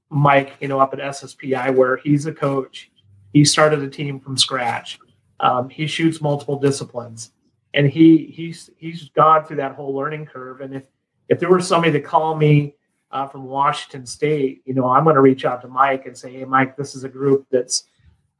Mike, 0.10 0.54
you 0.60 0.68
know, 0.68 0.80
up 0.80 0.94
at 0.94 1.00
SSPI, 1.00 1.76
where 1.76 1.98
he's 1.98 2.26
a 2.26 2.34
coach, 2.34 2.92
he 3.34 3.46
started 3.46 3.82
a 3.82 3.90
team 3.90 4.20
from 4.20 4.38
scratch. 4.38 5.00
Um, 5.40 5.70
he 5.70 5.88
shoots 5.88 6.22
multiple 6.22 6.60
disciplines, 6.60 7.32
and 7.74 7.88
he 7.88 8.26
he's 8.26 8.70
he's 8.78 9.10
gone 9.10 9.46
through 9.46 9.58
that 9.58 9.76
whole 9.76 9.94
learning 9.96 10.26
curve. 10.26 10.62
And 10.62 10.76
if 10.76 10.86
if 11.30 11.40
there 11.40 11.50
were 11.50 11.62
somebody 11.62 11.94
to 11.94 12.02
call 12.02 12.36
me 12.36 12.76
uh, 13.12 13.28
from 13.28 13.46
Washington 13.46 14.06
State, 14.06 14.62
you 14.66 14.74
know, 14.74 14.90
I'm 14.90 15.04
going 15.04 15.16
to 15.16 15.22
reach 15.22 15.46
out 15.46 15.62
to 15.62 15.68
Mike 15.68 16.06
and 16.06 16.18
say, 16.18 16.34
"Hey, 16.34 16.46
Mike, 16.46 16.76
this 16.76 16.96
is 16.96 17.04
a 17.04 17.10
group 17.10 17.46
that's 17.52 17.86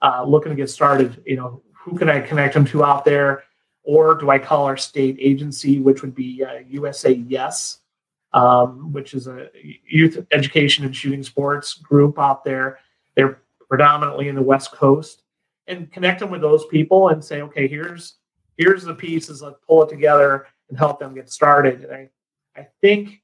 uh, 0.02 0.24
looking 0.28 0.50
to 0.50 0.56
get 0.56 0.70
started. 0.70 1.22
You 1.26 1.38
know, 1.38 1.62
who 1.74 1.98
can 1.98 2.10
I 2.10 2.20
connect 2.20 2.54
them 2.54 2.66
to 2.66 2.84
out 2.84 3.06
there?" 3.06 3.44
Or 3.84 4.14
do 4.14 4.30
I 4.30 4.38
call 4.38 4.66
our 4.66 4.78
state 4.78 5.18
agency, 5.20 5.80
which 5.80 6.02
would 6.02 6.14
be 6.14 6.44
uh, 6.44 6.60
USA 6.68 7.12
YES, 7.12 7.80
um, 8.34 8.92
which 8.92 9.14
is 9.14 9.28
a 9.28 9.50
youth 9.88 10.26
education 10.32 10.86
and 10.86 10.96
shooting 10.96 11.24
sports 11.24 11.76
group 11.76 12.20
out 12.20 12.44
there. 12.44 12.80
They're 13.16 13.42
predominantly 13.68 14.28
in 14.28 14.36
the 14.36 14.42
West 14.42 14.74
Coast 14.74 15.24
and 15.70 15.92
connect 15.92 16.20
them 16.20 16.32
with 16.32 16.42
those 16.42 16.66
people 16.66 17.10
and 17.10 17.24
say, 17.24 17.42
okay, 17.42 17.68
here's 17.68 18.16
here's 18.58 18.84
the 18.84 18.94
pieces. 18.94 19.42
Let's 19.42 19.60
pull 19.66 19.84
it 19.84 19.90
together 19.90 20.48
and 20.70 20.78
help 20.78 21.00
them 21.00 21.16
get 21.16 21.30
started. 21.30 21.84
And 21.84 21.94
I 21.94 22.10
I 22.60 22.68
think 22.82 23.22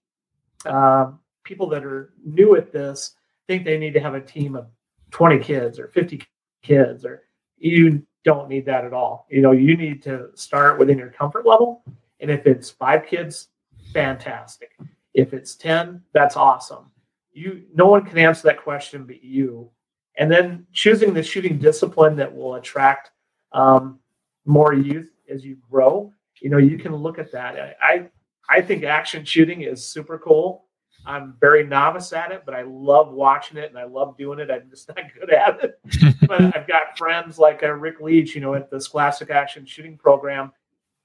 um, 0.65 1.19
people 1.43 1.67
that 1.69 1.83
are 1.83 2.13
new 2.23 2.55
at 2.55 2.71
this 2.71 3.15
think 3.47 3.65
they 3.65 3.77
need 3.77 3.93
to 3.93 3.99
have 3.99 4.15
a 4.15 4.21
team 4.21 4.55
of 4.55 4.67
20 5.11 5.39
kids 5.39 5.79
or 5.79 5.87
50 5.89 6.23
kids, 6.63 7.05
or 7.05 7.23
you 7.57 8.05
don't 8.23 8.49
need 8.49 8.65
that 8.65 8.85
at 8.85 8.93
all. 8.93 9.27
You 9.29 9.41
know, 9.41 9.51
you 9.51 9.77
need 9.77 10.01
to 10.03 10.29
start 10.33 10.79
within 10.79 10.97
your 10.97 11.11
comfort 11.11 11.45
level. 11.45 11.83
And 12.19 12.31
if 12.31 12.47
it's 12.47 12.69
five 12.69 13.05
kids, 13.05 13.49
fantastic. 13.93 14.71
If 15.13 15.33
it's 15.33 15.55
10, 15.55 16.01
that's 16.13 16.35
awesome. 16.35 16.91
You 17.31 17.63
no 17.73 17.85
one 17.85 18.05
can 18.05 18.17
answer 18.17 18.47
that 18.47 18.63
question 18.63 19.05
but 19.05 19.21
you 19.23 19.69
and 20.17 20.31
then 20.31 20.65
choosing 20.73 21.13
the 21.13 21.23
shooting 21.23 21.57
discipline 21.57 22.15
that 22.15 22.33
will 22.33 22.55
attract 22.55 23.11
um, 23.51 23.99
more 24.45 24.73
youth 24.73 25.11
as 25.29 25.43
you 25.43 25.57
grow. 25.69 26.11
You 26.41 26.49
know, 26.49 26.57
you 26.57 26.77
can 26.77 26.95
look 26.95 27.19
at 27.19 27.31
that. 27.31 27.77
I 27.81 28.09
I 28.49 28.61
think 28.61 28.83
action 28.83 29.25
shooting 29.25 29.61
is 29.61 29.83
super 29.83 30.17
cool. 30.17 30.65
I'm 31.05 31.35
very 31.39 31.63
novice 31.63 32.13
at 32.13 32.31
it, 32.31 32.43
but 32.45 32.55
I 32.55 32.63
love 32.63 33.11
watching 33.11 33.57
it 33.57 33.69
and 33.69 33.77
I 33.77 33.83
love 33.83 34.17
doing 34.17 34.39
it. 34.39 34.49
I'm 34.49 34.69
just 34.69 34.87
not 34.95 34.97
good 35.19 35.31
at 35.31 35.63
it. 35.63 35.79
but 36.27 36.41
I've 36.55 36.67
got 36.67 36.97
friends 36.97 37.37
like 37.37 37.63
uh, 37.63 37.71
Rick 37.71 38.01
Leach, 38.01 38.35
you 38.35 38.41
know, 38.41 38.55
at 38.55 38.69
Scholastic 38.81 39.29
action 39.29 39.65
shooting 39.65 39.97
program. 39.97 40.51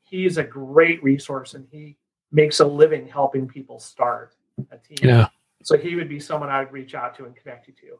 He's 0.02 0.38
a 0.38 0.44
great 0.44 1.02
resource 1.02 1.54
and 1.54 1.66
he 1.70 1.96
makes 2.32 2.60
a 2.60 2.64
living 2.64 3.06
helping 3.06 3.46
people 3.46 3.78
start 3.78 4.34
a 4.70 4.78
team. 4.78 5.08
Yeah. 5.08 5.28
So 5.62 5.76
he 5.76 5.94
would 5.94 6.08
be 6.08 6.18
someone 6.18 6.48
I 6.48 6.60
would 6.60 6.72
reach 6.72 6.94
out 6.94 7.14
to 7.16 7.26
and 7.26 7.36
connect 7.36 7.68
you 7.68 7.74
to. 7.74 7.98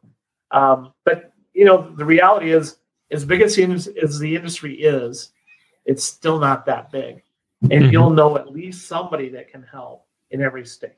Um, 0.51 0.93
but 1.05 1.33
you 1.53 1.65
know, 1.65 1.93
the 1.95 2.05
reality 2.05 2.51
is, 2.51 2.77
as 3.11 3.25
big 3.25 3.41
as, 3.41 3.57
as 3.57 4.19
the 4.19 4.35
industry 4.35 4.75
is, 4.75 5.31
it's 5.85 6.03
still 6.03 6.39
not 6.39 6.65
that 6.65 6.91
big, 6.91 7.23
and 7.63 7.71
mm-hmm. 7.71 7.91
you'll 7.91 8.09
know 8.09 8.37
at 8.37 8.51
least 8.51 8.87
somebody 8.87 9.29
that 9.29 9.49
can 9.49 9.63
help 9.63 10.05
in 10.29 10.41
every 10.41 10.65
state. 10.65 10.97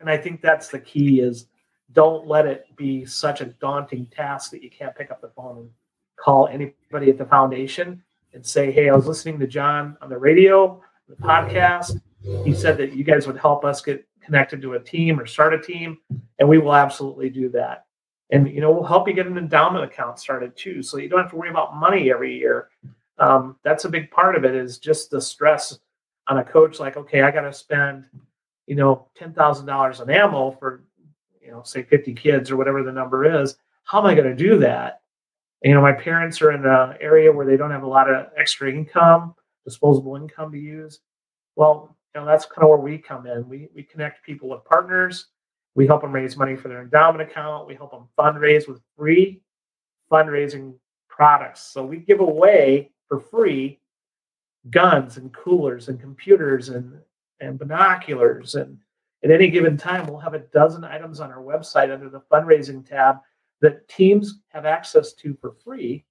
And 0.00 0.08
I 0.08 0.16
think 0.16 0.40
that's 0.40 0.68
the 0.68 0.78
key: 0.78 1.20
is 1.20 1.46
don't 1.92 2.26
let 2.26 2.46
it 2.46 2.66
be 2.76 3.04
such 3.04 3.40
a 3.40 3.46
daunting 3.46 4.06
task 4.06 4.50
that 4.52 4.62
you 4.62 4.70
can't 4.70 4.94
pick 4.94 5.10
up 5.10 5.20
the 5.20 5.28
phone 5.28 5.58
and 5.58 5.70
call 6.16 6.48
anybody 6.48 7.10
at 7.10 7.18
the 7.18 7.24
foundation 7.24 8.02
and 8.32 8.44
say, 8.44 8.70
"Hey, 8.70 8.88
I 8.88 8.94
was 8.94 9.06
listening 9.06 9.38
to 9.40 9.46
John 9.46 9.96
on 10.00 10.08
the 10.08 10.18
radio, 10.18 10.80
the 11.08 11.16
podcast. 11.16 12.00
He 12.44 12.54
said 12.54 12.76
that 12.78 12.94
you 12.94 13.04
guys 13.04 13.26
would 13.26 13.38
help 13.38 13.64
us 13.64 13.80
get 13.80 14.06
connected 14.22 14.60
to 14.62 14.74
a 14.74 14.80
team 14.80 15.18
or 15.18 15.26
start 15.26 15.54
a 15.54 15.60
team, 15.60 15.98
and 16.38 16.48
we 16.48 16.58
will 16.58 16.74
absolutely 16.74 17.30
do 17.30 17.48
that." 17.50 17.86
And 18.30 18.48
you 18.48 18.60
know 18.60 18.70
we'll 18.70 18.84
help 18.84 19.08
you 19.08 19.14
get 19.14 19.26
an 19.26 19.38
endowment 19.38 19.84
account 19.84 20.18
started 20.18 20.56
too 20.56 20.82
so 20.82 20.98
you 20.98 21.08
don't 21.08 21.20
have 21.20 21.30
to 21.30 21.36
worry 21.36 21.50
about 21.50 21.76
money 21.76 22.10
every 22.10 22.36
year. 22.36 22.68
Um, 23.18 23.56
that's 23.64 23.84
a 23.84 23.88
big 23.88 24.10
part 24.10 24.36
of 24.36 24.44
it 24.44 24.54
is 24.54 24.78
just 24.78 25.10
the 25.10 25.20
stress 25.20 25.78
on 26.28 26.38
a 26.38 26.44
coach 26.44 26.78
like 26.78 26.96
okay 26.96 27.22
i 27.22 27.30
got 27.30 27.40
to 27.40 27.52
spend 27.52 28.04
you 28.66 28.76
know 28.76 29.08
$10000 29.18 30.00
on 30.00 30.10
ammo 30.10 30.50
for 30.52 30.84
you 31.42 31.50
know 31.50 31.62
say 31.62 31.82
50 31.82 32.14
kids 32.14 32.50
or 32.50 32.56
whatever 32.56 32.82
the 32.82 32.92
number 32.92 33.42
is. 33.42 33.56
How 33.84 34.00
am 34.00 34.06
i 34.06 34.14
going 34.14 34.28
to 34.28 34.36
do 34.36 34.58
that? 34.58 35.00
You 35.62 35.74
know 35.74 35.80
my 35.80 35.92
parents 35.92 36.40
are 36.42 36.52
in 36.52 36.64
an 36.64 36.96
area 37.00 37.32
where 37.32 37.46
they 37.46 37.56
don't 37.56 37.70
have 37.70 37.82
a 37.82 37.88
lot 37.88 38.10
of 38.10 38.26
extra 38.36 38.70
income 38.70 39.34
disposable 39.64 40.16
income 40.16 40.52
to 40.52 40.58
use. 40.58 41.00
Well 41.56 41.96
you 42.14 42.20
know 42.20 42.26
that's 42.26 42.46
kind 42.46 42.62
of 42.62 42.68
where 42.68 42.78
we 42.78 42.98
come 42.98 43.26
in. 43.26 43.48
We, 43.48 43.68
we 43.74 43.82
connect 43.82 44.24
people 44.24 44.50
with 44.50 44.64
partners 44.64 45.26
we 45.74 45.86
help 45.86 46.02
them 46.02 46.12
raise 46.12 46.36
money 46.36 46.56
for 46.56 46.68
their 46.68 46.82
endowment 46.82 47.28
account. 47.28 47.66
We 47.66 47.74
help 47.74 47.92
them 47.92 48.08
fundraise 48.18 48.68
with 48.68 48.80
free 48.96 49.42
fundraising 50.10 50.74
products. 51.08 51.62
So 51.62 51.84
we 51.84 51.98
give 51.98 52.20
away 52.20 52.90
for 53.08 53.20
free 53.20 53.80
guns 54.70 55.16
and 55.16 55.32
coolers 55.32 55.88
and 55.88 56.00
computers 56.00 56.68
and, 56.68 56.98
and 57.40 57.58
binoculars. 57.58 58.54
And 58.54 58.78
at 59.22 59.30
any 59.30 59.50
given 59.50 59.76
time, 59.76 60.06
we'll 60.06 60.18
have 60.18 60.34
a 60.34 60.40
dozen 60.40 60.84
items 60.84 61.20
on 61.20 61.30
our 61.30 61.42
website 61.42 61.92
under 61.92 62.08
the 62.08 62.22
fundraising 62.32 62.86
tab 62.86 63.18
that 63.60 63.88
teams 63.88 64.40
have 64.48 64.64
access 64.64 65.12
to 65.14 65.36
for 65.40 65.52
free 65.64 66.04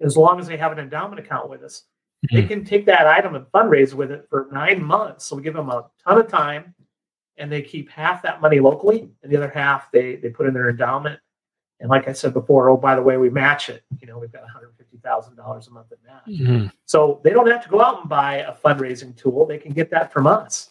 as 0.00 0.16
long 0.16 0.38
as 0.38 0.46
they 0.46 0.56
have 0.56 0.72
an 0.72 0.78
endowment 0.78 1.20
account 1.20 1.48
with 1.48 1.62
us. 1.62 1.84
Mm-hmm. 2.24 2.36
They 2.36 2.46
can 2.46 2.64
take 2.64 2.86
that 2.86 3.06
item 3.06 3.34
and 3.34 3.46
fundraise 3.46 3.94
with 3.94 4.10
it 4.10 4.26
for 4.30 4.48
nine 4.52 4.82
months. 4.82 5.26
So 5.26 5.36
we 5.36 5.42
give 5.42 5.54
them 5.54 5.70
a 5.70 5.86
ton 6.04 6.18
of 6.18 6.28
time 6.28 6.74
and 7.36 7.50
they 7.50 7.62
keep 7.62 7.90
half 7.90 8.22
that 8.22 8.40
money 8.40 8.60
locally 8.60 9.10
and 9.22 9.32
the 9.32 9.36
other 9.36 9.48
half 9.48 9.90
they 9.90 10.16
they 10.16 10.28
put 10.28 10.46
in 10.46 10.54
their 10.54 10.70
endowment 10.70 11.18
and 11.80 11.90
like 11.90 12.08
i 12.08 12.12
said 12.12 12.32
before 12.32 12.68
oh 12.68 12.76
by 12.76 12.94
the 12.94 13.02
way 13.02 13.16
we 13.16 13.30
match 13.30 13.68
it 13.68 13.82
you 14.00 14.06
know 14.06 14.18
we've 14.18 14.32
got 14.32 14.42
$150000 15.04 15.68
a 15.68 15.70
month 15.70 15.92
in 15.92 15.98
match 16.06 16.40
mm-hmm. 16.40 16.66
so 16.86 17.20
they 17.24 17.30
don't 17.30 17.50
have 17.50 17.62
to 17.62 17.68
go 17.68 17.82
out 17.82 18.00
and 18.00 18.08
buy 18.08 18.36
a 18.36 18.54
fundraising 18.54 19.16
tool 19.16 19.46
they 19.46 19.58
can 19.58 19.72
get 19.72 19.90
that 19.90 20.12
from 20.12 20.26
us 20.26 20.70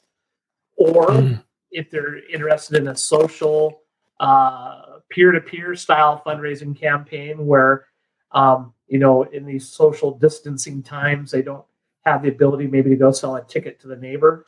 or 0.77 1.07
mm-hmm. 1.07 1.35
if 1.71 1.89
they're 1.89 2.25
interested 2.29 2.77
in 2.77 2.87
a 2.87 2.95
social 2.95 3.81
uh, 4.19 4.99
peer-to-peer 5.09 5.75
style 5.75 6.21
fundraising 6.25 6.77
campaign 6.79 7.45
where 7.45 7.87
um, 8.31 8.73
you 8.87 8.99
know 8.99 9.23
in 9.23 9.45
these 9.45 9.67
social 9.67 10.17
distancing 10.17 10.83
times 10.83 11.31
they 11.31 11.41
don't 11.41 11.65
have 12.05 12.21
the 12.21 12.29
ability 12.29 12.67
maybe 12.67 12.89
to 12.89 12.95
go 12.95 13.11
sell 13.11 13.35
a 13.35 13.43
ticket 13.45 13.79
to 13.79 13.87
the 13.87 13.95
neighbor 13.95 14.45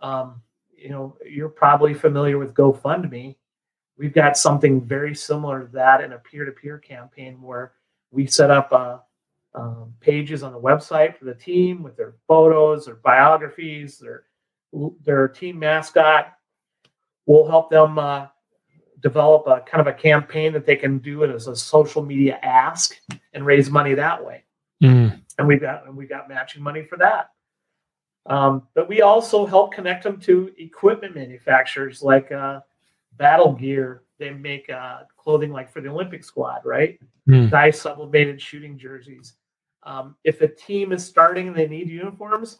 um, 0.00 0.42
you 0.76 0.90
know, 0.90 1.16
you're 1.28 1.48
probably 1.48 1.94
familiar 1.94 2.38
with 2.38 2.54
GoFundMe. 2.54 3.36
We've 3.98 4.14
got 4.14 4.36
something 4.36 4.80
very 4.82 5.14
similar 5.14 5.62
to 5.66 5.72
that 5.72 6.02
in 6.02 6.12
a 6.12 6.18
peer-to-peer 6.18 6.78
campaign 6.78 7.40
where 7.40 7.72
we 8.10 8.26
set 8.26 8.50
up 8.50 8.72
uh, 8.72 8.98
um, 9.54 9.94
pages 10.00 10.42
on 10.42 10.52
the 10.52 10.60
website 10.60 11.16
for 11.16 11.24
the 11.24 11.34
team 11.34 11.82
with 11.82 11.96
their 11.96 12.14
photos, 12.28 12.86
their 12.86 12.96
biographies, 12.96 13.98
their 13.98 14.24
their 15.04 15.26
team 15.26 15.58
mascot. 15.58 16.34
We'll 17.24 17.48
help 17.48 17.70
them 17.70 17.98
uh, 17.98 18.26
develop 19.00 19.46
a 19.46 19.60
kind 19.60 19.80
of 19.80 19.86
a 19.86 19.96
campaign 19.96 20.52
that 20.52 20.66
they 20.66 20.76
can 20.76 20.98
do 20.98 21.22
it 21.22 21.30
as 21.30 21.46
a 21.46 21.56
social 21.56 22.02
media 22.02 22.38
ask 22.42 22.96
and 23.32 23.44
raise 23.44 23.70
money 23.70 23.94
that 23.94 24.24
way. 24.24 24.44
Mm. 24.82 25.20
And 25.38 25.48
we've 25.48 25.60
got 25.60 25.86
and 25.86 25.96
we 25.96 26.06
got 26.06 26.28
matching 26.28 26.62
money 26.62 26.82
for 26.82 26.96
that. 26.98 27.30
Um, 28.26 28.66
but 28.74 28.88
we 28.88 29.02
also 29.02 29.46
help 29.46 29.72
connect 29.72 30.02
them 30.02 30.18
to 30.22 30.52
equipment 30.58 31.14
manufacturers 31.14 32.02
like 32.02 32.32
uh, 32.32 32.60
Battle 33.16 33.52
Gear. 33.52 34.02
They 34.18 34.30
make 34.30 34.68
uh, 34.70 35.00
clothing 35.16 35.52
like 35.52 35.70
for 35.72 35.80
the 35.80 35.88
Olympic 35.88 36.24
squad, 36.24 36.62
right? 36.64 36.98
Hmm. 37.26 37.48
Dye 37.48 37.70
sublimated 37.70 38.40
shooting 38.40 38.78
jerseys. 38.78 39.34
Um, 39.82 40.16
if 40.24 40.40
a 40.40 40.48
team 40.48 40.92
is 40.92 41.04
starting 41.04 41.46
and 41.46 41.56
they 41.56 41.68
need 41.68 41.88
uniforms, 41.88 42.58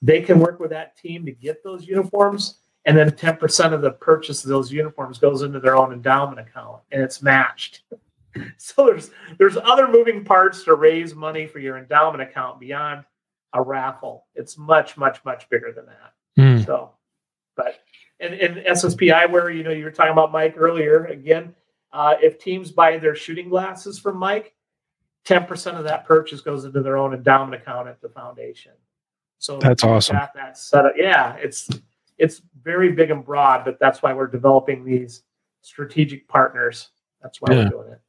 they 0.00 0.22
can 0.22 0.38
work 0.38 0.60
with 0.60 0.70
that 0.70 0.96
team 0.96 1.26
to 1.26 1.32
get 1.32 1.62
those 1.62 1.86
uniforms. 1.86 2.58
And 2.86 2.96
then 2.96 3.10
10% 3.10 3.72
of 3.72 3.82
the 3.82 3.90
purchase 3.90 4.44
of 4.44 4.48
those 4.48 4.72
uniforms 4.72 5.18
goes 5.18 5.42
into 5.42 5.58
their 5.58 5.76
own 5.76 5.92
endowment 5.92 6.40
account 6.40 6.82
and 6.92 7.02
it's 7.02 7.20
matched. 7.20 7.82
so 8.56 8.86
there's 8.86 9.10
there's 9.38 9.56
other 9.56 9.88
moving 9.88 10.24
parts 10.24 10.62
to 10.64 10.74
raise 10.74 11.14
money 11.14 11.46
for 11.46 11.58
your 11.58 11.78
endowment 11.78 12.22
account 12.22 12.60
beyond 12.60 13.04
a 13.52 13.60
raffle. 13.60 14.26
It's 14.34 14.56
much, 14.56 14.96
much, 14.96 15.24
much 15.24 15.48
bigger 15.50 15.72
than 15.72 15.86
that. 15.86 16.12
Hmm. 16.36 16.64
So, 16.64 16.92
but 17.56 17.80
and, 18.20 18.34
and 18.34 18.56
SSP 18.66 19.12
eyewear, 19.12 19.54
you 19.54 19.64
know, 19.64 19.70
you 19.70 19.84
were 19.84 19.90
talking 19.90 20.12
about 20.12 20.32
Mike 20.32 20.54
earlier. 20.56 21.06
Again, 21.06 21.54
uh, 21.92 22.14
if 22.22 22.38
teams 22.38 22.70
buy 22.70 22.98
their 22.98 23.14
shooting 23.14 23.48
glasses 23.48 23.98
from 23.98 24.16
Mike, 24.16 24.54
10% 25.26 25.74
of 25.76 25.84
that 25.84 26.06
purchase 26.06 26.40
goes 26.40 26.64
into 26.64 26.82
their 26.82 26.96
own 26.96 27.12
endowment 27.12 27.60
account 27.60 27.88
at 27.88 28.00
the 28.00 28.08
foundation. 28.08 28.72
So 29.38 29.58
That's 29.58 29.84
awesome. 29.84 30.16
That 30.34 30.56
set 30.56 30.86
up. 30.86 30.92
Yeah, 30.96 31.34
it's 31.34 31.68
it's 32.18 32.42
very 32.62 32.92
big 32.92 33.10
and 33.10 33.24
broad, 33.24 33.64
but 33.64 33.78
that's 33.80 34.02
why 34.02 34.12
we're 34.12 34.26
developing 34.26 34.84
these 34.84 35.22
strategic 35.62 36.26
partners. 36.28 36.90
That's 37.22 37.40
why 37.40 37.52
Yeah. 37.54 37.64
we're 37.64 37.70
doing 37.70 37.92
it. 37.92 38.00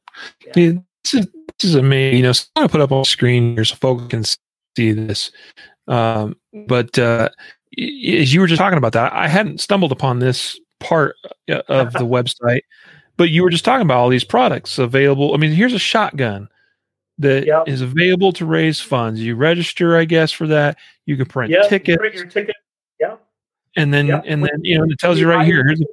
Yeah, 0.56 0.80
this 1.04 1.14
is 1.14 1.26
this 1.60 1.70
is 1.70 1.74
amazing. 1.74 2.18
You 2.18 2.22
know, 2.24 2.32
so 2.32 2.46
I'm 2.56 2.62
gonna 2.62 2.68
put 2.70 2.80
up 2.80 2.92
on 2.92 3.04
screen 3.04 3.54
here 3.54 3.64
so 3.64 3.74
folks 3.76 4.06
can 4.08 4.24
see 4.76 4.92
this. 4.92 5.32
Um, 5.88 6.36
but 6.66 6.96
uh, 6.98 7.28
as 7.78 8.32
you 8.32 8.40
were 8.40 8.46
just 8.46 8.58
talking 8.60 8.78
about 8.78 8.92
that, 8.92 9.12
I 9.12 9.26
hadn't 9.28 9.60
stumbled 9.60 9.90
upon 9.92 10.18
this 10.18 10.58
part 10.80 11.16
uh, 11.50 11.62
of 11.68 11.92
the 11.94 11.98
website. 12.06 12.62
But 13.16 13.30
you 13.30 13.42
were 13.42 13.50
just 13.50 13.64
talking 13.64 13.82
about 13.82 13.98
all 13.98 14.08
these 14.08 14.24
products 14.24 14.78
available. 14.78 15.34
I 15.34 15.38
mean, 15.38 15.50
here's 15.50 15.72
a 15.72 15.78
shotgun 15.78 16.48
that 17.18 17.42
is 17.66 17.80
Yep. 17.80 17.90
available 17.90 18.32
to 18.34 18.46
raise 18.46 18.80
funds. 18.80 19.20
You 19.20 19.34
register, 19.34 19.96
I 19.96 20.04
guess, 20.04 20.30
for 20.30 20.46
that. 20.46 20.76
You 21.06 21.16
can 21.16 21.26
print 21.26 21.50
you 21.50 21.60
tickets, 21.68 21.98
print 21.98 22.14
your 22.14 22.26
ticket. 22.26 22.54
Yeah. 23.78 23.82
and 23.82 23.94
then 23.94 24.06
Yep. 24.08 24.22
and 24.26 24.42
then 24.44 24.60
you 24.64 24.78
know 24.78 24.84
it 24.84 24.98
tells 24.98 25.18
you 25.18 25.28
right 25.28 25.46
here. 25.46 25.64
Here's 25.64 25.80
a, 25.80 25.84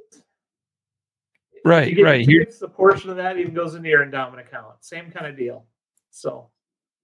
Right, 1.64 1.94
get 1.96 2.02
right. 2.02 2.24
Here- 2.26 2.46
the 2.60 2.68
portion 2.68 3.10
of 3.10 3.16
that 3.16 3.38
even 3.38 3.52
goes 3.52 3.74
into 3.74 3.88
your 3.88 4.02
endowment 4.04 4.46
account. 4.46 4.84
Same 4.84 5.10
kind 5.10 5.26
of 5.26 5.36
deal. 5.36 5.66
So, 6.10 6.50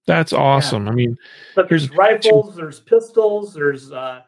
that's 0.07 0.31
awesome. 0.31 0.87
I 0.87 0.91
mean, 0.91 1.17
but 1.55 1.67
there's 1.67 1.89
rifles, 1.91 2.55
there's 2.55 2.79
pistols, 2.79 3.53
there's 3.53 3.91
uh, 3.91 4.21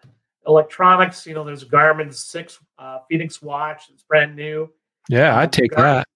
electronics. 0.45 1.25
You 1.25 1.35
know, 1.35 1.43
there's 1.45 1.63
Garmin 1.63 2.13
six 2.13 2.59
uh, 2.77 2.99
Fenix 3.09 3.41
watch. 3.41 3.83
It's 3.93 4.03
brand 4.03 4.35
new. 4.35 4.69
yeah, 5.09 5.37
I'd 5.37 5.45
Um, 5.45 5.49
take 5.51 5.71
Gar- 5.71 5.83
that. 5.83 6.07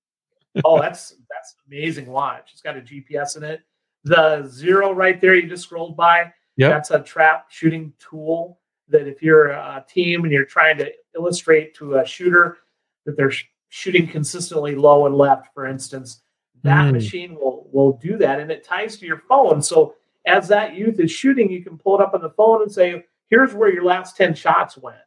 oh, 0.65 0.79
that's 0.81 1.11
that's 1.29 1.55
an 1.65 1.73
amazing 1.77 2.07
watch. 2.07 2.49
It's 2.51 2.61
got 2.61 2.75
a 2.77 2.81
GPS 2.81 3.37
in 3.37 3.43
it. 3.43 3.61
The 4.03 4.45
zero 4.47 4.91
right 4.91 5.19
there 5.21 5.35
you 5.35 5.47
just 5.47 5.63
scrolled 5.63 5.95
by. 5.95 6.33
Yeah, 6.57 6.69
That's 6.69 6.91
a 6.91 6.99
trap 6.99 7.45
shooting 7.49 7.93
tool 7.99 8.58
that 8.89 9.07
if 9.07 9.21
you're 9.21 9.49
a 9.49 9.85
team 9.87 10.23
and 10.23 10.31
you're 10.31 10.45
trying 10.45 10.77
to 10.79 10.91
illustrate 11.15 11.73
to 11.75 11.95
a 11.95 12.05
shooter 12.05 12.57
that 13.05 13.15
they're 13.17 13.31
sh- 13.31 13.45
shooting 13.69 14.07
consistently 14.07 14.75
low 14.75 15.05
and 15.05 15.15
left, 15.15 15.53
for 15.53 15.65
instance, 15.65 16.21
that 16.63 16.89
Mm. 16.89 16.93
machine 16.93 17.35
will 17.35 17.67
will 17.71 17.93
do 17.93 18.17
that 18.17 18.39
and 18.39 18.51
it 18.51 18.63
ties 18.63 18.97
to 18.97 19.05
your 19.05 19.19
phone. 19.29 19.61
So 19.61 19.95
as 20.25 20.47
that 20.47 20.73
youth 20.75 20.99
is 20.99 21.11
shooting, 21.11 21.51
you 21.51 21.63
can 21.63 21.77
pull 21.77 21.95
it 21.99 22.01
up 22.01 22.13
on 22.15 22.21
the 22.21 22.31
phone 22.31 22.63
and 22.63 22.71
say, 22.71 23.05
here's 23.29 23.53
where 23.53 23.71
your 23.71 23.83
last 23.83 24.17
10 24.17 24.33
shots 24.33 24.75
went. 24.77 24.97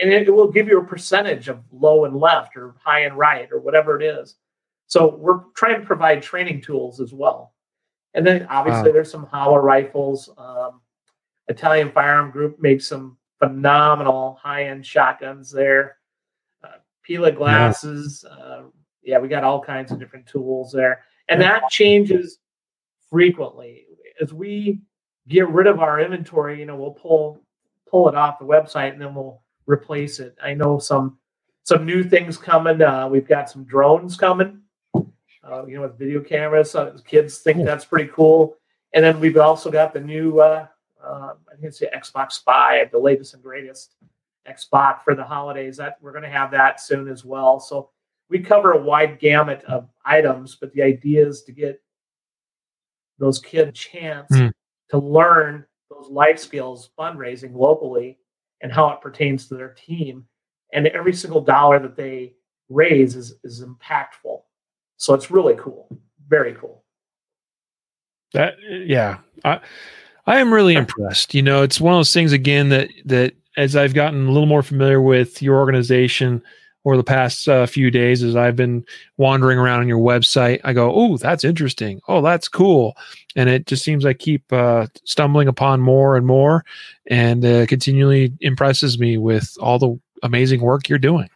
And 0.00 0.10
it, 0.10 0.26
it 0.26 0.30
will 0.30 0.50
give 0.50 0.66
you 0.66 0.80
a 0.80 0.84
percentage 0.84 1.48
of 1.48 1.62
low 1.70 2.06
and 2.06 2.16
left 2.16 2.56
or 2.56 2.74
high 2.82 3.00
and 3.00 3.16
right 3.18 3.48
or 3.52 3.60
whatever 3.60 4.00
it 4.00 4.02
is. 4.02 4.36
So 4.86 5.14
we're 5.16 5.40
trying 5.54 5.78
to 5.80 5.86
provide 5.86 6.22
training 6.22 6.62
tools 6.62 7.00
as 7.00 7.12
well. 7.12 7.54
And 8.14 8.26
then 8.26 8.46
obviously 8.48 8.90
there's 8.92 9.10
some 9.10 9.26
Howa 9.26 9.60
rifles. 9.60 10.30
Um, 10.38 10.80
Italian 11.48 11.90
Firearm 11.90 12.30
Group 12.30 12.60
makes 12.60 12.86
some 12.86 13.16
phenomenal 13.38 14.38
high-end 14.42 14.84
shotguns 14.84 15.50
there. 15.50 15.96
Uh, 16.62 16.78
Pilla 17.02 17.30
glasses. 17.30 18.24
Uh, 18.24 18.64
yeah, 19.02 19.18
we 19.18 19.28
got 19.28 19.44
all 19.44 19.60
kinds 19.60 19.92
of 19.92 19.98
different 19.98 20.26
tools 20.26 20.72
there, 20.72 21.02
and 21.28 21.40
that 21.40 21.68
changes 21.70 22.38
frequently 23.10 23.84
as 24.20 24.32
we 24.32 24.80
get 25.28 25.48
rid 25.48 25.66
of 25.66 25.80
our 25.80 26.00
inventory. 26.00 26.58
You 26.58 26.66
know, 26.66 26.76
we'll 26.76 26.92
pull 26.92 27.40
pull 27.88 28.08
it 28.08 28.14
off 28.14 28.38
the 28.38 28.44
website 28.44 28.92
and 28.92 29.00
then 29.00 29.14
we'll 29.14 29.42
replace 29.66 30.20
it. 30.20 30.34
I 30.42 30.54
know 30.54 30.78
some 30.78 31.18
some 31.64 31.84
new 31.84 32.02
things 32.02 32.36
coming. 32.38 32.80
Uh, 32.80 33.08
we've 33.08 33.28
got 33.28 33.50
some 33.50 33.64
drones 33.64 34.16
coming. 34.16 34.60
Uh, 35.46 35.66
you 35.66 35.76
know, 35.76 35.82
with 35.82 35.98
video 35.98 36.20
cameras, 36.20 36.70
so 36.70 36.96
kids 37.06 37.38
think 37.38 37.62
that's 37.66 37.84
pretty 37.84 38.10
cool. 38.14 38.56
And 38.94 39.04
then 39.04 39.20
we've 39.20 39.36
also 39.36 39.70
got 39.70 39.92
the 39.92 40.00
new, 40.00 40.40
uh, 40.40 40.66
uh, 41.06 41.34
I 41.50 41.54
think 41.54 41.64
it's 41.64 41.78
the 41.78 41.90
Xbox 41.94 42.32
Spy, 42.32 42.84
the 42.90 42.98
latest 42.98 43.34
and 43.34 43.42
greatest 43.42 43.94
Xbox 44.48 45.02
for 45.02 45.14
the 45.14 45.24
holidays. 45.24 45.76
That 45.76 45.98
we're 46.00 46.12
going 46.12 46.24
to 46.24 46.30
have 46.30 46.50
that 46.52 46.80
soon 46.80 47.08
as 47.08 47.24
well. 47.24 47.60
So 47.60 47.90
we 48.30 48.40
cover 48.40 48.72
a 48.72 48.82
wide 48.82 49.18
gamut 49.18 49.64
of 49.64 49.88
items, 50.04 50.56
but 50.56 50.72
the 50.72 50.82
idea 50.82 51.26
is 51.26 51.42
to 51.44 51.52
get 51.52 51.80
those 53.18 53.38
kids 53.38 53.68
a 53.68 53.72
chance 53.72 54.28
Hmm. 54.30 54.48
to 54.90 54.98
learn 54.98 55.64
those 55.90 56.08
life 56.10 56.38
skills, 56.38 56.90
fundraising 56.98 57.54
locally, 57.54 58.18
and 58.60 58.72
how 58.72 58.88
it 58.90 59.00
pertains 59.00 59.46
to 59.48 59.54
their 59.56 59.74
team. 59.74 60.26
And 60.72 60.86
every 60.88 61.12
single 61.12 61.40
dollar 61.40 61.78
that 61.78 61.96
they 61.96 62.34
raise 62.68 63.14
is 63.14 63.34
is 63.44 63.62
impactful. 63.62 64.42
So 64.96 65.14
it's 65.14 65.30
really 65.30 65.54
cool, 65.56 65.88
very 66.26 66.54
cool. 66.54 66.82
That 68.32 68.54
yeah, 68.68 69.18
I 69.44 69.60
I 70.26 70.40
am 70.40 70.52
really 70.52 70.74
impressed. 70.74 71.34
You 71.34 71.42
know, 71.42 71.62
it's 71.62 71.80
one 71.80 71.94
of 71.94 71.98
those 71.98 72.12
things 72.12 72.32
again 72.32 72.70
that 72.70 72.90
that 73.04 73.34
as 73.56 73.76
I've 73.76 73.94
gotten 73.94 74.26
a 74.26 74.30
little 74.30 74.46
more 74.46 74.62
familiar 74.62 75.00
with 75.00 75.42
your 75.42 75.56
organization 75.56 76.42
over 76.86 76.96
the 76.96 77.04
past 77.04 77.48
uh, 77.48 77.64
few 77.66 77.90
days, 77.90 78.22
as 78.22 78.36
I've 78.36 78.56
been 78.56 78.84
wandering 79.16 79.58
around 79.58 79.80
on 79.80 79.88
your 79.88 80.00
website, 80.00 80.60
I 80.64 80.72
go, 80.72 80.92
"Oh, 80.94 81.16
that's 81.16 81.44
interesting. 81.44 82.00
Oh, 82.08 82.20
that's 82.20 82.48
cool," 82.48 82.96
and 83.36 83.48
it 83.48 83.66
just 83.66 83.84
seems 83.84 84.04
I 84.04 84.12
keep 84.14 84.50
uh, 84.52 84.86
stumbling 85.04 85.48
upon 85.48 85.80
more 85.80 86.16
and 86.16 86.26
more, 86.26 86.64
and 87.06 87.44
uh, 87.44 87.66
continually 87.66 88.32
impresses 88.40 88.98
me 88.98 89.18
with 89.18 89.56
all 89.60 89.78
the 89.78 89.98
amazing 90.22 90.60
work 90.60 90.88
you're 90.88 90.98
doing. 90.98 91.28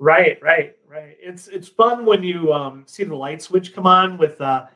Right, 0.00 0.38
right, 0.42 0.76
right. 0.86 1.16
It's 1.20 1.48
it's 1.48 1.68
fun 1.68 2.04
when 2.04 2.22
you 2.22 2.52
um, 2.52 2.84
see 2.86 3.04
the 3.04 3.16
light 3.16 3.42
switch 3.42 3.74
come 3.74 3.86
on 3.86 4.16
with 4.16 4.40
uh, 4.40 4.66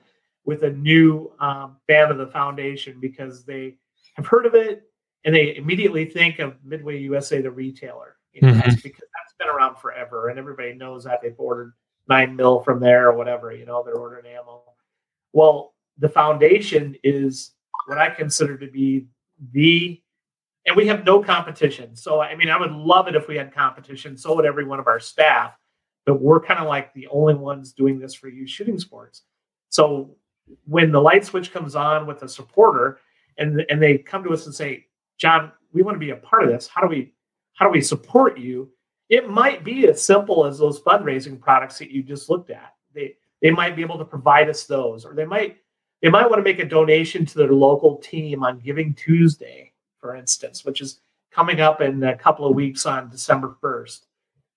with 0.45 0.65
a 0.65 0.71
new 0.71 1.33
um, 1.41 1.77
fan 1.87 2.11
of 2.11 2.19
the 2.19 2.27
foundation 2.27 2.99
because 3.01 3.45
they 3.45 3.77
have 4.15 4.27
heard 4.27 4.47
of 4.47 4.55
it 4.55 4.83
and 5.25 5.35
they 5.35 5.57
immediately 5.57 6.05
think 6.05 6.39
of 6.41 6.57
Midway 6.65 6.99
USA, 6.99 7.41
the 7.41 7.51
retailer. 7.51 8.17
You 8.33 8.43
know, 8.43 8.53
Mhm. 8.55 8.65
that's 8.65 8.83
because 8.83 9.01
that's 9.15 9.35
been 9.39 9.49
around 9.49 9.77
forever, 9.77 10.29
and 10.29 10.39
everybody 10.39 10.73
knows 10.73 11.05
that 11.05 11.21
they've 11.23 11.39
ordered 11.39 11.75
nine 12.09 12.35
mil 12.35 12.61
from 12.63 12.81
there 12.81 13.09
or 13.11 13.17
whatever. 13.17 13.53
You 13.53 13.67
know, 13.67 13.83
they're 13.85 13.95
ordering 13.95 14.27
ammo. 14.27 14.63
Well, 15.33 15.75
the 15.99 16.09
foundation 16.09 16.97
is 17.05 17.55
what 17.87 17.99
I 17.99 18.11
consider 18.11 18.57
to 18.59 18.67
be 18.67 19.07
the 19.53 19.99
and 20.65 20.77
we 20.77 20.87
have 20.87 21.05
no 21.05 21.21
competition. 21.23 21.97
So 21.97 22.21
I 22.21 22.35
mean, 22.37 22.49
I 22.49 22.57
would 22.59 22.71
love 22.73 23.07
it 23.09 23.17
if 23.17 23.27
we 23.29 23.37
had 23.37 23.53
competition. 23.53 24.17
So 24.17 24.35
would 24.37 24.45
every 24.47 24.65
one 24.65 24.79
of 24.81 24.87
our 24.87 25.01
staff, 25.01 25.55
but 26.07 26.21
we're 26.23 26.41
kind 26.41 26.61
of 26.61 26.69
like 26.69 26.93
the 26.95 27.09
only 27.09 27.35
ones 27.35 27.73
doing 27.73 27.99
this 27.99 28.15
for 28.15 28.29
youth 28.29 28.49
shooting 28.49 28.79
sports. 28.79 29.23
So 29.71 30.17
when 30.67 30.93
the 30.93 31.01
light 31.01 31.25
switch 31.25 31.53
comes 31.53 31.77
on 31.77 32.07
with 32.07 32.23
a 32.23 32.29
supporter, 32.29 33.01
and 33.39 33.65
and 33.69 33.83
they 33.83 33.99
come 33.99 34.23
to 34.25 34.33
us 34.33 34.47
and 34.47 34.55
say, 34.55 34.87
John, 35.19 35.53
we 35.73 35.83
want 35.83 35.95
to 35.95 36.01
be 36.01 36.11
a 36.11 36.17
part 36.17 36.45
of 36.45 36.51
this. 36.51 36.67
How 36.67 36.81
do 36.81 36.89
we 36.89 37.13
how 37.55 37.67
do 37.67 37.73
we 37.73 37.81
support 37.81 38.39
you? 38.39 38.71
It 39.09 39.29
might 39.29 39.65
be 39.65 39.87
as 39.89 40.03
simple 40.03 40.47
as 40.47 40.59
those 40.59 40.81
fundraising 40.81 41.39
products 41.39 41.79
that 41.79 41.91
you 41.91 42.03
just 42.03 42.31
looked 42.31 42.51
at. 42.51 42.75
They 42.95 43.17
they 43.41 43.51
might 43.51 43.77
be 43.77 43.83
able 43.83 43.99
to 43.99 44.05
provide 44.05 44.49
us 44.49 44.65
those, 44.65 45.05
or 45.05 45.15
they 45.15 45.27
might 45.27 45.59
they 46.03 46.09
might 46.09 46.29
want 46.29 46.39
to 46.41 46.45
make 46.45 46.59
a 46.59 46.65
donation 46.65 47.25
to 47.27 47.39
their 47.39 47.53
local 47.53 47.97
team 47.99 48.43
on 48.43 48.59
Giving 48.59 48.95
Tuesday 48.95 49.73
for 50.03 50.17
instance, 50.17 50.65
which 50.67 50.83
is 50.83 51.01
coming 51.31 51.61
up 51.61 51.81
in 51.81 52.03
a 52.03 52.17
couple 52.17 52.45
of 52.45 52.55
weeks 52.55 52.85
on 52.85 53.09
December 53.09 53.57
1st. 53.63 54.01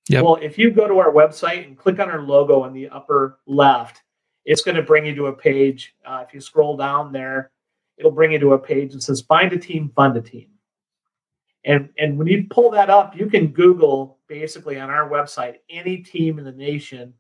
Yep. 0.10 0.24
Well, 0.24 0.36
if 0.42 0.58
you 0.58 0.72
go 0.72 0.88
to 0.88 0.98
our 0.98 1.12
website 1.12 1.66
and 1.66 1.78
click 1.78 2.00
on 2.00 2.10
our 2.10 2.22
logo 2.22 2.66
in 2.66 2.74
the 2.74 2.90
upper 2.90 3.40
left, 3.46 4.02
it's 4.46 4.62
going 4.62 4.76
to 4.76 4.84
bring 4.84 5.06
you 5.06 5.16
to 5.16 5.28
a 5.28 5.34
page. 5.34 5.96
Uh, 6.06 6.24
if 6.28 6.34
you 6.34 6.40
scroll 6.40 6.78
down 6.78 7.12
there, 7.12 7.52
it'll 7.98 8.12
bring 8.12 8.32
you 8.32 8.40
to 8.40 8.54
a 8.54 8.60
page 8.60 8.94
that 8.94 9.02
says 9.02 9.22
Find 9.22 9.52
a 9.54 9.58
Team, 9.58 9.92
Fund 9.96 10.16
a 10.18 10.22
Team. 10.22 10.50
And, 11.64 11.90
and 11.98 12.18
when 12.18 12.28
you 12.28 12.46
pull 12.50 12.70
that 12.72 12.92
up, 12.92 13.18
you 13.18 13.28
can 13.28 13.48
Google 13.48 14.20
basically 14.28 14.80
on 14.80 14.92
our 14.92 15.10
website 15.10 15.56
any 15.70 15.98
team 15.98 16.38
in 16.38 16.46
the 16.46 16.52
nation 16.52 17.14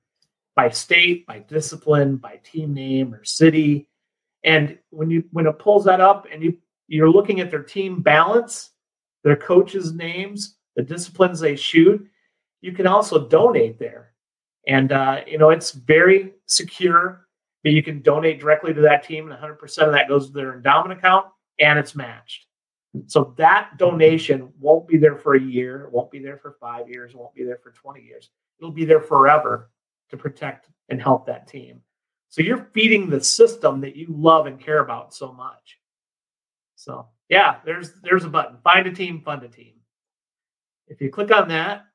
by 0.55 0.69
state, 0.69 1.25
by 1.25 1.39
discipline, 1.39 2.17
by 2.17 2.39
team 2.43 2.73
name 2.73 3.13
or 3.13 3.23
city. 3.23 3.89
And 4.43 4.77
when 4.91 5.09
you 5.09 5.23
when 5.31 5.47
it 5.47 5.59
pulls 5.59 5.85
that 5.85 5.99
up 5.99 6.27
and 6.31 6.43
you 6.43 6.57
you're 6.87 7.09
looking 7.09 7.39
at 7.39 7.49
their 7.49 7.63
team 7.63 8.01
balance, 8.01 8.69
their 9.23 9.35
coaches' 9.35 9.93
names, 9.93 10.57
the 10.75 10.83
disciplines 10.83 11.39
they 11.39 11.55
shoot. 11.55 12.07
You 12.61 12.71
can 12.71 12.87
also 12.87 13.27
donate 13.27 13.79
there. 13.79 14.11
And, 14.67 14.91
uh, 14.91 15.21
you 15.27 15.37
know, 15.37 15.49
it's 15.49 15.71
very 15.71 16.33
secure, 16.47 17.27
but 17.63 17.73
you 17.73 17.83
can 17.83 18.01
donate 18.01 18.39
directly 18.39 18.73
to 18.73 18.81
that 18.81 19.03
team, 19.03 19.31
and 19.31 19.39
100% 19.39 19.77
of 19.79 19.91
that 19.91 20.07
goes 20.07 20.27
to 20.27 20.33
their 20.33 20.53
endowment 20.53 20.97
account 20.97 21.27
and 21.59 21.79
it's 21.79 21.95
matched. 21.95 22.47
So 23.07 23.33
that 23.37 23.77
donation 23.77 24.51
won't 24.59 24.87
be 24.87 24.97
there 24.97 25.17
for 25.17 25.35
a 25.35 25.41
year, 25.41 25.89
won't 25.91 26.11
be 26.11 26.19
there 26.19 26.37
for 26.37 26.55
five 26.59 26.89
years, 26.89 27.13
won't 27.13 27.33
be 27.33 27.43
there 27.43 27.59
for 27.61 27.71
20 27.71 28.01
years. 28.01 28.29
It'll 28.59 28.71
be 28.71 28.85
there 28.85 29.01
forever 29.01 29.69
to 30.09 30.17
protect 30.17 30.69
and 30.89 31.01
help 31.01 31.25
that 31.25 31.47
team. 31.47 31.81
So 32.29 32.41
you're 32.41 32.69
feeding 32.73 33.09
the 33.09 33.23
system 33.23 33.81
that 33.81 33.95
you 33.95 34.07
love 34.09 34.45
and 34.45 34.59
care 34.59 34.79
about 34.79 35.13
so 35.13 35.31
much. 35.31 35.79
So 36.75 37.07
yeah, 37.29 37.57
there's 37.65 37.93
there's 38.03 38.25
a 38.25 38.29
button. 38.29 38.57
Find 38.63 38.85
a 38.87 38.91
team, 38.91 39.21
fund 39.21 39.43
a 39.43 39.47
team. 39.47 39.73
If 40.87 41.01
you 41.01 41.09
click 41.09 41.31
on 41.31 41.47
that, 41.49 41.85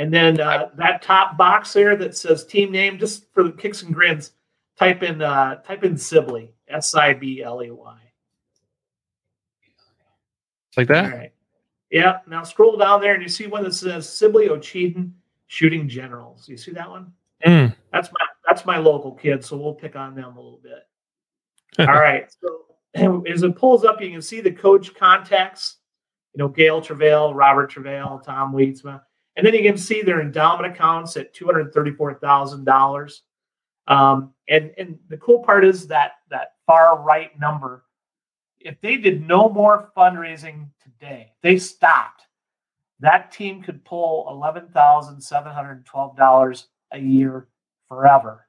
and 0.00 0.10
then 0.14 0.40
uh, 0.40 0.70
that 0.76 1.02
top 1.02 1.36
box 1.36 1.74
there 1.74 1.94
that 1.94 2.16
says 2.16 2.46
team 2.46 2.72
name, 2.72 2.98
just 2.98 3.30
for 3.34 3.42
the 3.44 3.52
kicks 3.52 3.82
and 3.82 3.94
grins, 3.94 4.32
type 4.78 5.02
in 5.02 5.20
uh, 5.20 5.56
type 5.56 5.84
in 5.84 5.98
Sibley, 5.98 6.54
S 6.68 6.94
I 6.94 7.12
B 7.12 7.42
L 7.42 7.62
E 7.62 7.70
Y. 7.70 7.98
Like 10.78 10.88
that? 10.88 11.04
All 11.04 11.18
right. 11.18 11.32
Yeah. 11.90 12.20
Now 12.26 12.44
scroll 12.44 12.78
down 12.78 13.02
there 13.02 13.12
and 13.12 13.22
you 13.22 13.28
see 13.28 13.46
one 13.46 13.62
that 13.64 13.74
says 13.74 14.08
Sibley 14.08 14.48
Ocheyedan 14.48 15.12
Shooting 15.48 15.86
Generals. 15.86 16.48
You 16.48 16.56
see 16.56 16.70
that 16.72 16.88
one? 16.88 17.12
Mm. 17.44 17.76
That's 17.92 18.08
my 18.08 18.26
that's 18.48 18.64
my 18.64 18.78
local 18.78 19.12
kid, 19.12 19.44
so 19.44 19.58
we'll 19.58 19.74
pick 19.74 19.96
on 19.96 20.14
them 20.14 20.34
a 20.34 20.40
little 20.40 20.62
bit. 20.62 20.88
All 21.86 21.94
right. 21.94 22.34
So 22.94 23.22
as 23.30 23.42
it 23.42 23.54
pulls 23.54 23.84
up, 23.84 24.00
you 24.00 24.10
can 24.10 24.22
see 24.22 24.40
the 24.40 24.50
coach 24.50 24.94
contacts. 24.94 25.76
You 26.32 26.38
know, 26.38 26.48
Gail 26.48 26.80
Travail, 26.80 27.34
Robert 27.34 27.68
Travail, 27.68 28.22
Tom 28.24 28.54
Wheatsma. 28.54 29.02
And 29.40 29.46
then 29.46 29.54
you 29.54 29.62
can 29.62 29.78
see 29.78 30.02
their 30.02 30.20
endowment 30.20 30.70
accounts 30.70 31.16
at 31.16 31.32
two 31.32 31.46
hundred 31.46 31.72
thirty-four 31.72 32.14
thousand 32.14 32.60
um, 32.60 32.64
dollars. 32.66 33.22
And 33.88 34.70
and 34.76 34.98
the 35.08 35.16
cool 35.16 35.42
part 35.42 35.64
is 35.64 35.86
that 35.86 36.16
that 36.28 36.56
far 36.66 37.00
right 37.00 37.30
number 37.40 37.84
if 38.60 38.80
they 38.80 38.96
did 38.96 39.26
no 39.26 39.48
more 39.48 39.90
fundraising 39.96 40.68
today, 40.82 41.32
they 41.42 41.58
stopped, 41.58 42.22
that 43.00 43.32
team 43.32 43.60
could 43.62 43.84
pull 43.84 44.26
$11,712 44.30 46.66
a 46.92 46.98
year 46.98 47.48
forever. 47.88 48.46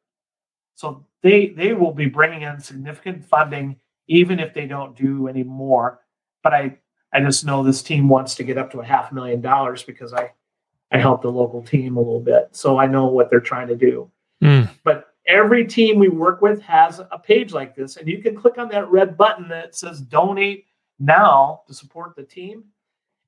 So 0.75 1.05
they 1.21 1.47
they 1.49 1.73
will 1.73 1.93
be 1.93 2.07
bringing 2.07 2.41
in 2.41 2.59
significant 2.59 3.23
funding 3.23 3.77
even 4.07 4.39
if 4.39 4.51
they 4.53 4.65
don't 4.65 4.97
do 4.97 5.27
any 5.27 5.43
more. 5.43 5.99
But 6.43 6.53
I 6.53 6.79
I 7.13 7.21
just 7.21 7.45
know 7.45 7.63
this 7.63 7.83
team 7.83 8.09
wants 8.09 8.35
to 8.35 8.43
get 8.43 8.57
up 8.57 8.71
to 8.71 8.79
a 8.79 8.85
half 8.85 9.11
million 9.11 9.41
dollars 9.41 9.83
because 9.83 10.13
I 10.13 10.31
I 10.91 10.99
helped 10.99 11.23
the 11.23 11.31
local 11.31 11.61
team 11.61 11.95
a 11.95 11.99
little 11.99 12.19
bit, 12.19 12.49
so 12.51 12.77
I 12.77 12.85
know 12.85 13.07
what 13.07 13.29
they're 13.29 13.39
trying 13.39 13.67
to 13.67 13.75
do. 13.75 14.11
Mm. 14.43 14.69
But 14.83 15.13
every 15.25 15.65
team 15.65 15.99
we 15.99 16.09
work 16.09 16.41
with 16.41 16.61
has 16.63 16.99
a 16.99 17.19
page 17.19 17.53
like 17.53 17.75
this, 17.75 17.97
and 17.97 18.07
you 18.07 18.21
can 18.21 18.35
click 18.35 18.57
on 18.57 18.69
that 18.69 18.89
red 18.89 19.17
button 19.17 19.47
that 19.49 19.75
says 19.75 20.01
donate 20.01 20.65
now 20.99 21.61
to 21.67 21.73
support 21.73 22.15
the 22.15 22.23
team, 22.23 22.65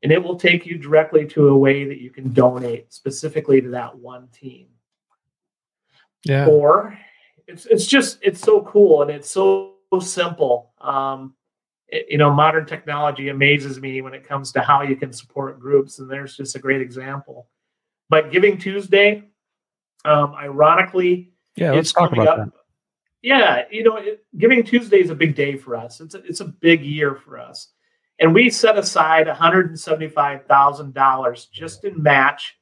and 0.02 0.12
it 0.12 0.22
will 0.22 0.36
take 0.36 0.66
you 0.66 0.78
directly 0.78 1.26
to 1.28 1.50
a 1.50 1.58
way 1.58 1.86
that 1.86 2.02
you 2.02 2.10
can 2.10 2.34
donate 2.34 2.92
specifically 2.94 3.62
to 3.62 3.70
that 3.70 3.98
one 3.98 4.28
team. 4.28 4.68
Yeah. 6.26 6.48
Or 6.48 6.98
it's 7.48 7.66
it's 7.66 7.86
just 7.86 8.20
it's 8.22 8.40
so 8.40 8.62
cool 8.64 9.02
and 9.02 9.12
it's 9.12 9.30
so 9.30 9.76
simple. 10.00 10.72
Um, 10.80 11.36
it, 11.94 12.08
you 12.10 12.18
know, 12.18 12.34
modern 12.34 12.66
technology 12.66 13.30
amazes 13.30 13.80
me 13.80 14.02
when 14.02 14.14
it 14.14 14.28
comes 14.28 14.52
to 14.54 14.62
how 14.62 14.82
you 14.82 14.96
can 14.96 15.14
support 15.14 15.60
groups, 15.60 16.00
and 16.00 16.10
there's 16.10 16.36
just 16.36 16.56
a 16.56 16.60
great 16.60 16.82
example. 16.82 17.48
But 18.10 18.32
Giving 18.32 18.58
Tuesday, 18.58 19.24
um, 20.04 20.34
ironically, 20.34 21.34
yeah, 21.56 21.72
let's 21.72 21.94
talk 21.94 22.12
about 22.12 22.28
up. 22.28 22.38
that. 22.38 22.52
Yeah, 23.22 23.64
you 23.72 23.84
know, 23.84 23.98
it, 23.98 24.26
Giving 24.38 24.64
Tuesday 24.64 25.00
is 25.00 25.12
a 25.12 25.16
big 25.16 25.36
day 25.36 25.56
for 25.56 25.76
us. 25.76 26.02
It's 26.02 26.16
a, 26.16 26.26
it's 26.26 26.42
a 26.42 26.46
big 26.46 26.84
year 26.84 27.16
for 27.16 27.40
us, 27.40 27.70
and 28.20 28.34
we 28.34 28.50
set 28.50 28.78
aside 28.78 29.28
one 29.28 29.36
hundred 29.36 29.68
and 29.68 29.80
seventy 29.80 30.10
five 30.10 30.46
thousand 30.48 30.94
dollars 30.94 31.46
just 31.54 31.86
in 31.86 32.02
match 32.02 32.58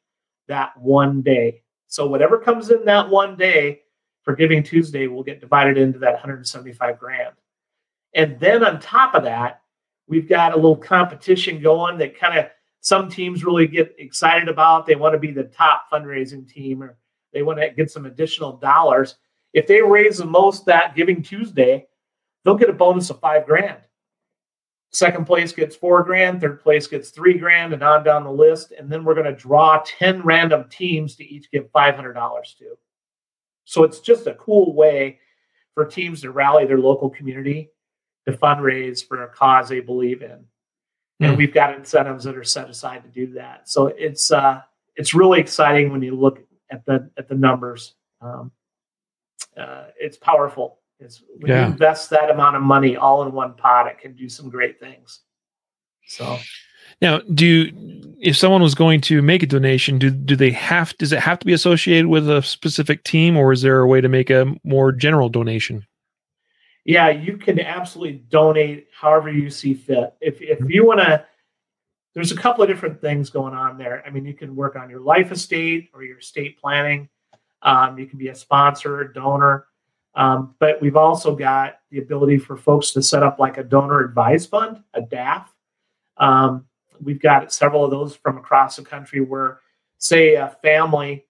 that 0.47 0.77
one 0.77 1.21
day. 1.21 1.63
So 1.87 2.05
whatever 2.05 2.37
comes 2.37 2.69
in 2.69 2.85
that 2.85 3.09
one 3.09 3.37
day 3.37 3.81
for 4.23 4.35
Giving 4.35 4.61
Tuesday 4.61 5.07
will 5.07 5.23
get 5.23 5.39
divided 5.41 5.77
into 5.77 5.99
that 5.99 6.13
one 6.13 6.21
hundred 6.21 6.45
seventy 6.47 6.73
five 6.73 6.99
grand, 6.99 7.33
and 8.13 8.39
then 8.39 8.63
on 8.63 8.79
top 8.79 9.15
of 9.15 9.23
that, 9.23 9.61
we've 10.07 10.27
got 10.27 10.53
a 10.53 10.55
little 10.55 10.75
competition 10.75 11.61
going 11.61 11.97
that 11.99 12.19
kind 12.19 12.37
of 12.37 12.47
some 12.81 13.09
teams 13.09 13.45
really 13.45 13.67
get 13.67 13.95
excited 13.97 14.49
about. 14.49 14.85
They 14.85 14.95
want 14.95 15.13
to 15.13 15.19
be 15.19 15.31
the 15.31 15.43
top 15.43 15.85
fundraising 15.91 16.47
team 16.47 16.83
or 16.83 16.97
they 17.31 17.43
want 17.43 17.59
to 17.59 17.69
get 17.69 17.91
some 17.91 18.05
additional 18.05 18.57
dollars. 18.57 19.15
If 19.53 19.67
they 19.67 19.81
raise 19.81 20.17
the 20.17 20.25
most 20.25 20.65
that 20.65 20.95
Giving 20.95 21.21
Tuesday, 21.21 21.87
they'll 22.43 22.55
get 22.55 22.69
a 22.69 22.73
bonus 22.73 23.09
of 23.09 23.19
five 23.19 23.45
grand. 23.45 23.77
Second 24.93 25.25
place 25.25 25.53
gets 25.53 25.73
four 25.73 26.03
grand, 26.03 26.41
third 26.41 26.61
place 26.61 26.85
gets 26.85 27.11
three 27.11 27.37
grand, 27.37 27.71
and 27.71 27.81
on 27.81 28.03
down 28.03 28.25
the 28.25 28.31
list. 28.31 28.73
And 28.77 28.91
then 28.91 29.05
we're 29.05 29.15
going 29.15 29.25
to 29.25 29.31
draw 29.31 29.81
10 29.85 30.21
random 30.23 30.65
teams 30.69 31.15
to 31.15 31.23
each 31.23 31.49
give 31.49 31.71
$500 31.71 32.57
to. 32.57 32.77
So 33.63 33.83
it's 33.85 34.01
just 34.01 34.27
a 34.27 34.33
cool 34.33 34.75
way 34.75 35.19
for 35.73 35.85
teams 35.85 36.21
to 36.21 36.31
rally 36.31 36.65
their 36.65 36.79
local 36.79 37.09
community 37.09 37.71
to 38.27 38.33
fundraise 38.33 39.05
for 39.05 39.23
a 39.23 39.27
cause 39.27 39.69
they 39.69 39.79
believe 39.79 40.21
in. 40.21 40.45
And 41.19 41.31
hmm. 41.31 41.37
we've 41.37 41.53
got 41.53 41.75
incentives 41.75 42.23
that 42.23 42.37
are 42.37 42.43
set 42.43 42.69
aside 42.69 43.03
to 43.03 43.09
do 43.09 43.33
that. 43.33 43.69
So 43.69 43.87
it's 43.87 44.31
uh, 44.31 44.61
it's 44.95 45.13
really 45.13 45.39
exciting 45.39 45.91
when 45.91 46.01
you 46.01 46.15
look 46.15 46.39
at 46.71 46.85
the 46.85 47.09
at 47.17 47.27
the 47.27 47.35
numbers. 47.35 47.95
Um, 48.21 48.51
uh, 49.57 49.85
it's 49.99 50.17
powerful. 50.17 50.79
It's 50.99 51.23
when 51.39 51.51
yeah. 51.51 51.65
you 51.65 51.71
invest 51.71 52.09
that 52.11 52.29
amount 52.29 52.55
of 52.55 52.61
money 52.61 52.95
all 52.95 53.23
in 53.23 53.33
one 53.33 53.53
pot, 53.53 53.87
it 53.87 53.99
can 53.99 54.13
do 54.13 54.29
some 54.29 54.49
great 54.49 54.79
things. 54.79 55.21
So 56.05 56.37
now, 57.01 57.19
do 57.33 57.45
you, 57.45 58.15
if 58.19 58.37
someone 58.37 58.61
was 58.61 58.75
going 58.75 59.01
to 59.01 59.21
make 59.21 59.43
a 59.43 59.47
donation, 59.47 59.97
do 59.97 60.09
do 60.09 60.35
they 60.35 60.51
have 60.51 60.95
does 60.97 61.11
it 61.11 61.19
have 61.19 61.39
to 61.39 61.45
be 61.45 61.53
associated 61.53 62.07
with 62.07 62.29
a 62.29 62.43
specific 62.43 63.03
team, 63.03 63.37
or 63.37 63.51
is 63.51 63.61
there 63.61 63.79
a 63.79 63.87
way 63.87 64.01
to 64.01 64.09
make 64.09 64.29
a 64.29 64.53
more 64.63 64.91
general 64.91 65.29
donation? 65.29 65.85
Yeah, 66.83 67.09
you 67.09 67.37
can 67.37 67.59
absolutely 67.59 68.23
donate 68.29 68.87
however 68.91 69.31
you 69.31 69.49
see 69.49 69.73
fit. 69.73 70.15
If 70.19 70.41
if 70.41 70.59
you 70.67 70.85
want 70.85 70.99
to 71.01 71.25
there's 72.13 72.31
a 72.31 72.35
couple 72.35 72.63
of 72.63 72.69
different 72.69 72.99
things 72.99 73.29
going 73.29 73.53
on 73.53 73.77
there. 73.77 74.03
I 74.05 74.09
mean, 74.09 74.25
you 74.25 74.33
can 74.33 74.55
work 74.55 74.75
on 74.75 74.89
your 74.89 74.99
life 74.99 75.31
estate 75.31 75.89
or 75.93 76.03
your 76.03 76.17
estate 76.17 76.59
planning. 76.59 77.07
Um, 77.61 77.97
you 77.97 78.05
can 78.05 78.19
be 78.19 78.27
a 78.27 78.35
sponsor, 78.35 79.07
donor. 79.07 79.67
Um, 80.13 80.55
but 80.59 80.81
we've 80.81 80.97
also 80.97 81.35
got 81.35 81.79
the 81.89 81.99
ability 81.99 82.37
for 82.37 82.57
folks 82.57 82.91
to 82.91 83.01
set 83.01 83.23
up 83.23 83.39
like 83.39 83.57
a 83.57 83.63
donor 83.63 84.03
advised 84.03 84.49
fund, 84.49 84.83
a 84.93 85.01
DAF. 85.01 85.45
Um, 86.17 86.65
we've 87.01 87.21
got 87.21 87.53
several 87.53 87.85
of 87.85 87.91
those 87.91 88.15
from 88.15 88.37
across 88.37 88.75
the 88.75 88.83
country 88.83 89.21
where, 89.21 89.59
say, 89.97 90.35
a 90.35 90.49
family 90.61 91.25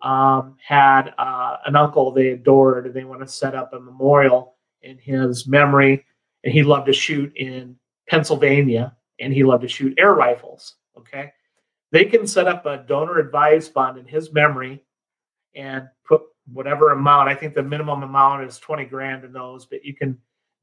um, 0.00 0.56
had 0.66 1.12
uh, 1.18 1.58
an 1.66 1.76
uncle 1.76 2.10
they 2.10 2.28
adored 2.28 2.86
and 2.86 2.94
they 2.94 3.04
want 3.04 3.20
to 3.20 3.28
set 3.28 3.54
up 3.54 3.74
a 3.74 3.80
memorial 3.80 4.51
in 4.82 4.98
his 4.98 5.46
memory, 5.46 6.04
and 6.44 6.52
he 6.52 6.62
loved 6.62 6.86
to 6.86 6.92
shoot 6.92 7.34
in 7.36 7.76
Pennsylvania 8.08 8.96
and 9.20 9.32
he 9.32 9.44
loved 9.44 9.62
to 9.62 9.68
shoot 9.68 9.94
air 9.98 10.14
rifles. 10.14 10.74
Okay. 10.98 11.32
They 11.90 12.04
can 12.04 12.26
set 12.26 12.48
up 12.48 12.66
a 12.66 12.78
donor 12.78 13.18
advised 13.18 13.72
fund 13.72 13.98
in 13.98 14.06
his 14.06 14.32
memory 14.32 14.82
and 15.54 15.88
put 16.04 16.22
whatever 16.52 16.90
amount. 16.90 17.28
I 17.28 17.34
think 17.34 17.54
the 17.54 17.62
minimum 17.62 18.02
amount 18.02 18.44
is 18.44 18.58
20 18.58 18.84
grand 18.86 19.24
in 19.24 19.32
those, 19.32 19.66
but 19.66 19.84
you 19.84 19.94
can 19.94 20.18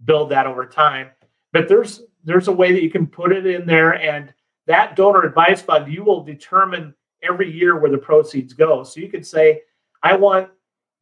build 0.06 0.30
that 0.32 0.48
over 0.48 0.66
time. 0.66 1.10
But 1.54 1.68
there's 1.68 2.02
there's 2.24 2.48
a 2.48 2.54
way 2.54 2.74
that 2.74 2.84
you 2.84 2.92
can 2.92 3.08
put 3.08 3.32
it 3.32 3.46
in 3.46 3.66
there 3.66 3.94
and 3.94 4.34
that 4.68 4.96
donor 4.96 5.24
advised 5.24 5.66
fund, 5.66 5.92
you 5.92 6.04
will 6.04 6.24
determine 6.24 6.94
every 7.24 7.52
year 7.52 7.80
where 7.80 7.90
the 7.90 7.98
proceeds 7.98 8.54
go. 8.54 8.84
So 8.84 9.00
you 9.00 9.10
could 9.10 9.26
say, 9.26 9.62
I 10.04 10.16
want 10.16 10.50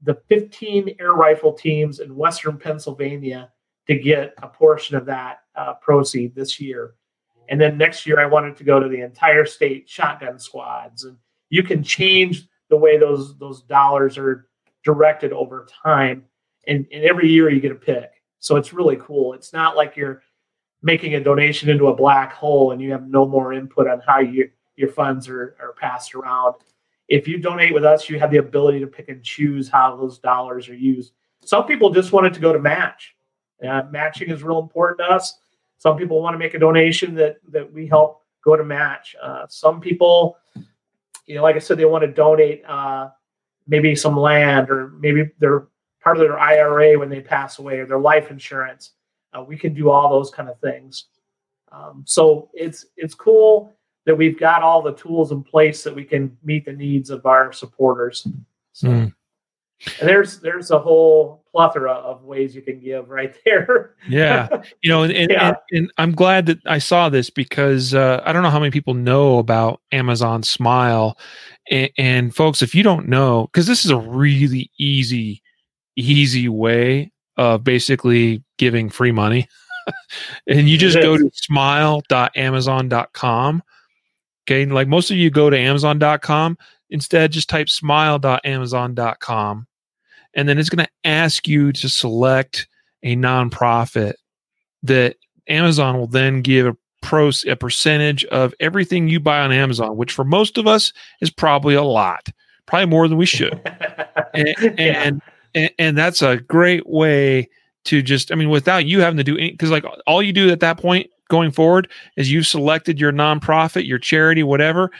the 0.01 0.15
15 0.29 0.95
air 0.99 1.13
rifle 1.13 1.53
teams 1.53 1.99
in 1.99 2.15
Western 2.15 2.57
Pennsylvania 2.57 3.51
to 3.87 3.97
get 3.97 4.33
a 4.41 4.47
portion 4.47 4.95
of 4.95 5.05
that 5.05 5.41
uh, 5.55 5.73
proceed 5.75 6.35
this 6.35 6.59
year. 6.59 6.95
And 7.49 7.59
then 7.59 7.77
next 7.77 8.05
year, 8.05 8.19
I 8.19 8.25
wanted 8.25 8.57
to 8.57 8.63
go 8.63 8.79
to 8.79 8.89
the 8.89 9.01
entire 9.01 9.45
state 9.45 9.89
shotgun 9.89 10.37
squads. 10.37 11.05
And 11.05 11.17
you 11.49 11.63
can 11.63 11.81
change 11.81 12.47
the 12.69 12.77
way 12.77 12.97
those 12.97 13.37
those 13.37 13.63
dollars 13.63 14.17
are 14.17 14.47
directed 14.83 15.33
over 15.33 15.67
time. 15.83 16.25
And, 16.67 16.85
and 16.91 17.03
every 17.05 17.29
year 17.29 17.49
you 17.49 17.61
get 17.61 17.71
a 17.71 17.75
pick. 17.75 18.11
So 18.39 18.57
it's 18.57 18.73
really 18.73 18.97
cool. 18.97 19.33
It's 19.33 19.53
not 19.53 19.75
like 19.75 19.95
you're 19.95 20.21
making 20.81 21.15
a 21.15 21.23
donation 21.23 21.69
into 21.69 21.87
a 21.87 21.95
black 21.95 22.33
hole 22.33 22.71
and 22.71 22.81
you 22.81 22.91
have 22.91 23.07
no 23.07 23.25
more 23.25 23.53
input 23.53 23.87
on 23.87 24.01
how 24.05 24.19
you, 24.19 24.49
your 24.75 24.89
funds 24.89 25.27
are, 25.27 25.55
are 25.59 25.73
passed 25.73 26.13
around. 26.13 26.55
If 27.07 27.27
you 27.27 27.37
donate 27.37 27.73
with 27.73 27.85
us, 27.85 28.09
you 28.09 28.19
have 28.19 28.31
the 28.31 28.37
ability 28.37 28.79
to 28.81 28.87
pick 28.87 29.09
and 29.09 29.23
choose 29.23 29.69
how 29.69 29.95
those 29.95 30.19
dollars 30.19 30.67
are 30.67 30.75
used. 30.75 31.13
Some 31.45 31.65
people 31.65 31.89
just 31.89 32.11
want 32.11 32.27
it 32.27 32.33
to 32.33 32.39
go 32.39 32.51
to 32.51 32.59
match. 32.59 33.15
Uh, 33.65 33.83
matching 33.89 34.29
is 34.29 34.43
real 34.43 34.59
important 34.59 34.99
to 34.99 35.05
us. 35.05 35.39
Some 35.77 35.97
people 35.97 36.21
want 36.21 36.33
to 36.33 36.37
make 36.37 36.53
a 36.53 36.59
donation 36.59 37.15
that 37.15 37.37
that 37.49 37.71
we 37.71 37.87
help 37.87 38.23
go 38.43 38.55
to 38.55 38.63
match. 38.63 39.15
Uh, 39.21 39.45
some 39.47 39.79
people, 39.79 40.37
you 41.25 41.35
know, 41.35 41.43
like 41.43 41.55
I 41.55 41.59
said, 41.59 41.77
they 41.77 41.85
want 41.85 42.03
to 42.03 42.11
donate 42.11 42.63
uh, 42.65 43.09
maybe 43.67 43.95
some 43.95 44.17
land 44.17 44.69
or 44.69 44.89
maybe 44.89 45.29
they're 45.39 45.67
part 46.01 46.17
of 46.17 46.21
their 46.21 46.39
IRA 46.39 46.97
when 46.97 47.09
they 47.09 47.21
pass 47.21 47.59
away 47.59 47.79
or 47.79 47.85
their 47.85 47.99
life 47.99 48.31
insurance. 48.31 48.91
Uh, 49.33 49.43
we 49.43 49.57
can 49.57 49.73
do 49.73 49.89
all 49.89 50.09
those 50.09 50.31
kind 50.31 50.49
of 50.49 50.59
things. 50.59 51.05
Um, 51.71 52.03
so 52.05 52.49
it's 52.53 52.85
it's 52.95 53.13
cool 53.13 53.76
that 54.07 54.15
we've 54.15 54.39
got 54.39 54.63
all 54.63 54.81
the 54.81 54.93
tools 54.93 55.31
in 55.33 55.43
place 55.43 55.83
that 55.83 55.93
we 55.93 56.05
can 56.05 56.35
meet 56.41 56.63
the 56.65 56.71
needs 56.71 57.09
of 57.09 57.25
our 57.25 57.51
supporters. 57.51 58.25
So, 58.71 58.87
mm. 58.87 59.13
and 59.99 60.09
there's 60.09 60.39
there's 60.39 60.71
a 60.71 60.79
whole 60.79 61.43
plethora 61.51 61.91
of 61.91 62.23
ways 62.23 62.55
you 62.55 62.61
can 62.61 62.79
give 62.79 63.09
right 63.09 63.35
there. 63.45 63.95
yeah, 64.07 64.47
you 64.81 64.89
know, 64.89 65.03
and, 65.03 65.11
and, 65.11 65.29
yeah. 65.29 65.49
and, 65.49 65.57
and, 65.71 65.91
I'm 65.97 66.13
glad 66.13 66.45
that 66.45 66.59
I 66.65 66.77
saw 66.77 67.09
this 67.09 67.29
because 67.29 67.93
uh, 67.93 68.23
I 68.25 68.31
don't 68.31 68.43
know 68.43 68.49
how 68.49 68.59
many 68.59 68.71
people 68.71 68.93
know 68.93 69.39
about 69.39 69.81
Amazon 69.91 70.41
Smile, 70.41 71.17
and, 71.69 71.89
and 71.97 72.33
folks, 72.33 72.61
if 72.61 72.73
you 72.73 72.83
don't 72.83 73.09
know, 73.09 73.49
because 73.51 73.67
this 73.67 73.83
is 73.83 73.91
a 73.91 73.97
really 73.97 74.71
easy, 74.79 75.43
easy 75.97 76.47
way 76.47 77.11
of 77.35 77.65
basically 77.65 78.41
giving 78.57 78.89
free 78.89 79.11
money. 79.11 79.49
and 80.47 80.69
you 80.69 80.77
just 80.77 80.97
go 80.97 81.17
to 81.17 81.29
smile.amazon.com. 81.33 83.63
Okay. 84.47 84.65
Like 84.65 84.87
most 84.87 85.11
of 85.11 85.17
you 85.17 85.29
go 85.29 85.49
to 85.49 85.57
amazon.com. 85.57 86.57
Instead, 86.89 87.33
just 87.33 87.49
type 87.49 87.67
smile.amazon.com. 87.67 89.67
And 90.33 90.47
then 90.47 90.57
it's 90.57 90.69
going 90.69 90.85
to 90.85 90.91
ask 91.03 91.47
you 91.47 91.73
to 91.73 91.89
select 91.89 92.67
a 93.03 93.15
nonprofit 93.15 94.13
that 94.83 95.17
Amazon 95.47 95.97
will 95.97 96.07
then 96.07 96.41
give 96.41 96.67
a 96.67 96.77
pros 97.01 97.45
a 97.45 97.55
percentage 97.55 98.25
of 98.25 98.53
everything 98.59 99.07
you 99.07 99.19
buy 99.19 99.41
on 99.41 99.51
Amazon, 99.51 99.97
which 99.97 100.13
for 100.13 100.23
most 100.23 100.57
of 100.57 100.67
us 100.67 100.93
is 101.21 101.29
probably 101.29 101.75
a 101.75 101.83
lot, 101.83 102.27
probably 102.65 102.85
more 102.85 103.07
than 103.07 103.17
we 103.17 103.25
should. 103.25 103.53
and, 104.33 104.79
and, 104.79 105.21
and, 105.55 105.71
and 105.77 105.97
that's 105.97 106.21
a 106.21 106.37
great 106.37 106.87
way 106.87 107.49
to 107.85 108.01
just, 108.01 108.31
I 108.31 108.35
mean, 108.35 108.49
without 108.49 108.85
you 108.85 109.01
having 109.01 109.17
to 109.17 109.23
do 109.23 109.37
any, 109.37 109.51
because 109.51 109.71
like 109.71 109.85
all 110.05 110.21
you 110.21 110.33
do 110.33 110.49
at 110.51 110.59
that 110.61 110.77
point 110.77 111.09
going 111.29 111.51
forward 111.51 111.89
is 112.15 112.31
you've 112.31 112.47
selected 112.47 112.99
your 112.99 113.11
nonprofit, 113.11 113.87
your 113.87 113.99
charity, 113.99 114.43
whatever, 114.43 114.91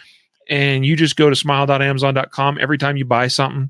and 0.50 0.86
you 0.86 0.96
just 0.96 1.16
go 1.16 1.30
to 1.30 1.36
smile.amazon.com 1.36 2.58
every 2.60 2.78
time 2.78 2.98
you 2.98 3.06
buy 3.06 3.28
something 3.28 3.70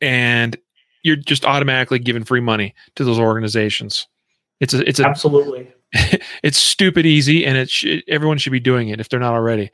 and 0.00 0.56
you're 1.02 1.16
just 1.16 1.44
automatically 1.44 1.98
giving 1.98 2.24
free 2.24 2.40
money 2.40 2.74
to 2.96 3.04
those 3.04 3.18
organizations. 3.18 4.06
It's 4.60 4.74
a, 4.74 4.88
it's 4.88 4.98
a, 4.98 5.06
absolutely, 5.06 5.72
it's 6.42 6.58
stupid 6.58 7.06
easy 7.06 7.44
and 7.46 7.56
it 7.56 7.70
sh- 7.70 8.02
everyone 8.08 8.38
should 8.38 8.52
be 8.52 8.60
doing 8.60 8.88
it 8.88 9.00
if 9.00 9.08
they're 9.08 9.20
not 9.20 9.34
already. 9.34 9.70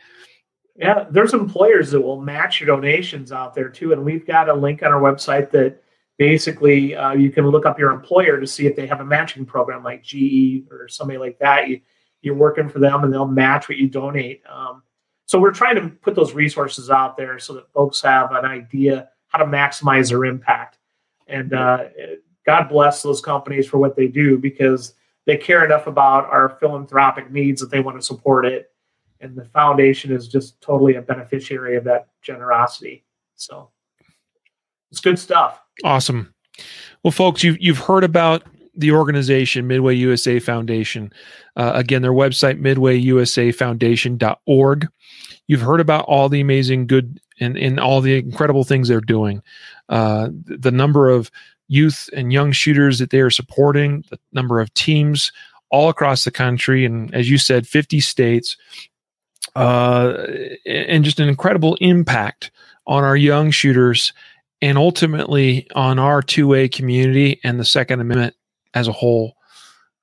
Yeah, 0.76 1.04
there's 1.10 1.34
employers 1.34 1.90
that 1.90 2.00
will 2.00 2.20
match 2.20 2.60
your 2.60 2.66
donations 2.66 3.30
out 3.30 3.54
there 3.54 3.68
too, 3.68 3.92
and 3.92 4.04
we've 4.04 4.26
got 4.26 4.48
a 4.48 4.54
link 4.54 4.82
on 4.82 4.90
our 4.90 5.00
website 5.00 5.50
that 5.50 5.82
basically 6.18 6.94
uh, 6.94 7.12
you 7.12 7.30
can 7.30 7.46
look 7.48 7.66
up 7.66 7.78
your 7.78 7.90
employer 7.90 8.40
to 8.40 8.46
see 8.46 8.66
if 8.66 8.76
they 8.76 8.86
have 8.86 9.00
a 9.00 9.04
matching 9.04 9.44
program 9.44 9.82
like 9.82 10.02
GE 10.02 10.64
or 10.70 10.88
somebody 10.88 11.18
like 11.18 11.38
that. 11.40 11.68
You, 11.68 11.80
you're 12.22 12.34
working 12.34 12.68
for 12.68 12.78
them 12.78 13.04
and 13.04 13.12
they'll 13.12 13.26
match 13.26 13.68
what 13.68 13.78
you 13.78 13.88
donate. 13.88 14.42
Um, 14.48 14.82
so 15.26 15.38
we're 15.38 15.52
trying 15.52 15.76
to 15.76 15.88
put 15.88 16.14
those 16.14 16.32
resources 16.32 16.90
out 16.90 17.16
there 17.16 17.38
so 17.38 17.54
that 17.54 17.72
folks 17.72 18.00
have 18.02 18.32
an 18.32 18.44
idea 18.44 19.08
how 19.28 19.38
to 19.38 19.44
maximize 19.44 20.08
their 20.10 20.24
impact. 20.24 20.78
And 21.26 21.52
uh, 21.54 21.88
God 22.44 22.68
bless 22.68 23.02
those 23.02 23.20
companies 23.20 23.66
for 23.66 23.78
what 23.78 23.96
they 23.96 24.06
do 24.06 24.38
because 24.38 24.94
they 25.26 25.36
care 25.36 25.64
enough 25.64 25.86
about 25.86 26.26
our 26.26 26.56
philanthropic 26.60 27.30
needs 27.30 27.60
that 27.60 27.70
they 27.70 27.80
want 27.80 27.98
to 27.98 28.02
support 28.02 28.44
it. 28.44 28.70
And 29.20 29.36
the 29.36 29.44
foundation 29.46 30.12
is 30.12 30.28
just 30.28 30.60
totally 30.60 30.96
a 30.96 31.02
beneficiary 31.02 31.76
of 31.76 31.84
that 31.84 32.08
generosity. 32.22 33.04
So 33.36 33.70
it's 34.90 35.00
good 35.00 35.18
stuff. 35.18 35.62
Awesome. 35.84 36.34
Well, 37.02 37.12
folks, 37.12 37.42
you've 37.42 37.60
you've 37.60 37.78
heard 37.78 38.04
about 38.04 38.44
the 38.74 38.92
organization 38.92 39.66
Midway 39.66 39.94
USA 39.96 40.38
Foundation. 40.38 41.12
Uh, 41.56 41.72
again, 41.74 42.02
their 42.02 42.12
website 42.12 42.60
midwayusafoundation.org. 42.60 44.88
You've 45.46 45.60
heard 45.60 45.80
about 45.80 46.04
all 46.06 46.28
the 46.28 46.40
amazing 46.40 46.86
good 46.86 47.20
and, 47.40 47.58
and 47.58 47.80
all 47.80 48.00
the 48.00 48.18
incredible 48.18 48.62
things 48.64 48.88
they're 48.88 49.00
doing. 49.00 49.42
Uh, 49.88 50.28
the 50.44 50.70
number 50.70 51.08
of 51.08 51.30
youth 51.68 52.08
and 52.14 52.32
young 52.32 52.52
shooters 52.52 52.98
that 52.98 53.10
they 53.10 53.20
are 53.20 53.30
supporting, 53.30 54.04
the 54.10 54.18
number 54.32 54.60
of 54.60 54.72
teams 54.74 55.32
all 55.70 55.88
across 55.88 56.24
the 56.24 56.30
country, 56.30 56.84
and 56.84 57.14
as 57.14 57.30
you 57.30 57.38
said, 57.38 57.66
50 57.66 58.00
states, 58.00 58.56
uh, 59.56 60.26
and 60.66 61.04
just 61.04 61.18
an 61.18 61.28
incredible 61.28 61.76
impact 61.80 62.50
on 62.86 63.04
our 63.04 63.16
young 63.16 63.50
shooters 63.50 64.12
and 64.60 64.78
ultimately 64.78 65.66
on 65.74 65.98
our 65.98 66.22
2A 66.22 66.72
community 66.72 67.40
and 67.42 67.58
the 67.58 67.64
Second 67.64 68.00
Amendment 68.00 68.34
as 68.74 68.88
a 68.88 68.92
whole. 68.92 69.36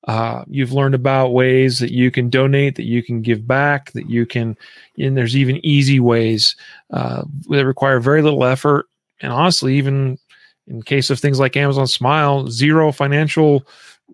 Uh, 0.07 0.43
you've 0.47 0.71
learned 0.71 0.95
about 0.95 1.33
ways 1.33 1.79
that 1.79 1.91
you 1.91 2.09
can 2.09 2.29
donate, 2.29 2.75
that 2.75 2.85
you 2.85 3.03
can 3.03 3.21
give 3.21 3.45
back, 3.45 3.91
that 3.91 4.09
you 4.09 4.25
can, 4.25 4.57
and 4.97 5.15
there's 5.15 5.35
even 5.35 5.63
easy 5.63 5.99
ways 5.99 6.55
uh, 6.91 7.23
that 7.49 7.65
require 7.65 7.99
very 7.99 8.21
little 8.21 8.45
effort. 8.45 8.87
And 9.21 9.31
honestly, 9.31 9.75
even 9.75 10.17
in 10.67 10.81
case 10.81 11.09
of 11.09 11.19
things 11.19 11.39
like 11.39 11.57
Amazon 11.57 11.85
Smile, 11.85 12.47
zero 12.47 12.91
financial, 12.91 13.67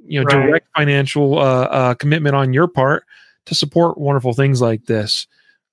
you 0.05 0.19
know, 0.19 0.25
right. 0.25 0.47
direct 0.47 0.67
financial 0.75 1.37
uh, 1.39 1.63
uh 1.65 1.93
commitment 1.95 2.35
on 2.35 2.53
your 2.53 2.67
part 2.67 3.05
to 3.45 3.55
support 3.55 3.97
wonderful 3.97 4.33
things 4.33 4.61
like 4.61 4.85
this 4.85 5.27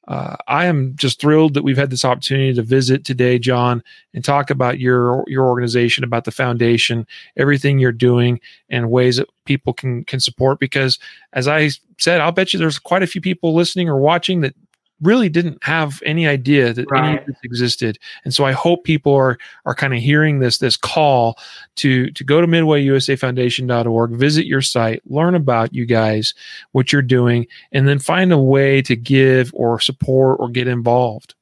uh, 0.08 0.36
I 0.48 0.66
am 0.66 0.94
just 0.96 1.20
thrilled 1.20 1.54
that 1.54 1.62
we've 1.62 1.76
had 1.76 1.90
this 1.90 2.04
opportunity 2.04 2.52
to 2.54 2.62
visit 2.62 3.04
today, 3.04 3.38
John, 3.38 3.82
and 4.14 4.24
talk 4.24 4.50
about 4.50 4.80
your 4.80 5.24
your 5.28 5.46
organization, 5.46 6.02
about 6.02 6.24
the 6.24 6.32
foundation, 6.32 7.06
everything 7.36 7.78
you're 7.78 7.92
doing, 7.92 8.40
and 8.68 8.90
ways 8.90 9.16
that 9.16 9.28
people 9.44 9.72
can 9.72 10.04
can 10.04 10.18
support. 10.18 10.58
Because, 10.58 10.98
as 11.34 11.46
I 11.46 11.70
said, 11.98 12.20
I'll 12.20 12.32
bet 12.32 12.52
you 12.52 12.58
there's 12.58 12.80
quite 12.80 13.04
a 13.04 13.06
few 13.06 13.20
people 13.20 13.54
listening 13.54 13.88
or 13.88 13.96
watching 13.98 14.40
that 14.40 14.54
really 15.02 15.28
didn't 15.28 15.62
have 15.62 16.02
any 16.06 16.26
idea 16.26 16.72
that 16.72 16.90
right. 16.90 17.04
any 17.04 17.18
of 17.18 17.26
this 17.26 17.36
existed. 17.42 17.98
And 18.24 18.32
so 18.32 18.44
I 18.44 18.52
hope 18.52 18.84
people 18.84 19.14
are 19.14 19.38
are 19.66 19.74
kind 19.74 19.92
of 19.92 20.00
hearing 20.00 20.38
this 20.38 20.58
this 20.58 20.76
call 20.76 21.38
to 21.76 22.10
to 22.10 22.24
go 22.24 22.40
to 22.40 22.46
midwayusafoundation.org, 22.46 24.10
visit 24.12 24.46
your 24.46 24.62
site, 24.62 25.02
learn 25.06 25.34
about 25.34 25.74
you 25.74 25.84
guys, 25.84 26.34
what 26.72 26.92
you're 26.92 27.02
doing, 27.02 27.46
and 27.72 27.86
then 27.86 27.98
find 27.98 28.32
a 28.32 28.38
way 28.38 28.82
to 28.82 28.96
give 28.96 29.50
or 29.54 29.80
support 29.80 30.38
or 30.40 30.48
get 30.48 30.68
involved. 30.68 31.34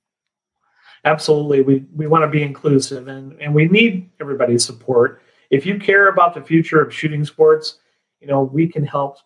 Absolutely. 1.04 1.62
We 1.62 1.84
we 1.94 2.06
want 2.06 2.24
to 2.24 2.28
be 2.28 2.42
inclusive 2.42 3.08
and, 3.08 3.32
and 3.40 3.54
we 3.54 3.66
need 3.66 4.11
everybody's 4.20 4.64
support. 4.64 5.22
If 5.50 5.66
you 5.66 5.78
care 5.78 6.08
about 6.08 6.34
the 6.34 6.42
future 6.42 6.80
of 6.80 6.94
shooting 6.94 7.24
sports, 7.24 7.78
you 8.20 8.28
know, 8.28 8.42
we 8.42 8.68
can 8.68 8.84
help 8.84 9.16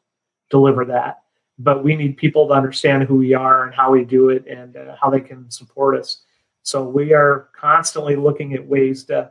deliver 0.51 0.85
that 0.87 1.24
but 1.59 1.85
we 1.85 1.97
need 1.97 2.17
people 2.17 2.49
to 2.49 2.55
understand 2.55 3.05
who 3.05 3.17
we 3.17 3.35
are 3.35 3.65
and 3.65 3.75
how 3.75 3.91
we 3.91 4.05
do 4.05 4.31
it 4.31 4.47
and 4.47 4.77
uh, 4.77 4.97
how 5.01 5.11
they 5.11 5.21
can 5.21 5.51
support 5.51 5.99
us. 5.99 6.23
So 6.63 6.89
we 6.89 7.13
are 7.13 7.49
constantly 7.55 8.17
looking 8.17 8.55
at 8.55 8.67
ways 8.67 9.05
to 9.05 9.31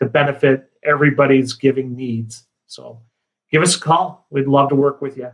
to 0.00 0.06
benefit 0.06 0.70
everybody's 0.82 1.52
giving 1.52 1.94
needs. 1.94 2.46
So 2.66 3.00
give 3.50 3.62
us 3.62 3.76
a 3.76 3.80
call. 3.80 4.26
We'd 4.30 4.48
love 4.48 4.68
to 4.70 4.74
work 4.74 5.00
with 5.00 5.16
you. 5.16 5.30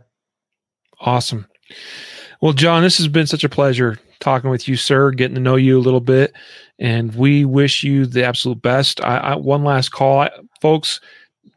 Awesome. 0.99 1.47
Well, 2.41 2.53
John, 2.53 2.83
this 2.83 2.97
has 2.97 3.07
been 3.07 3.27
such 3.27 3.43
a 3.43 3.49
pleasure 3.49 3.97
talking 4.19 4.49
with 4.49 4.67
you, 4.67 4.75
sir, 4.75 5.11
getting 5.11 5.35
to 5.35 5.41
know 5.41 5.55
you 5.55 5.77
a 5.77 5.81
little 5.81 5.99
bit. 5.99 6.33
And 6.79 7.13
we 7.15 7.43
wish 7.43 7.83
you 7.83 8.05
the 8.05 8.23
absolute 8.23 8.61
best. 8.61 9.01
I, 9.01 9.17
I 9.17 9.35
one 9.35 9.63
last 9.63 9.89
call, 9.89 10.21
I, 10.21 10.29
folks. 10.61 11.01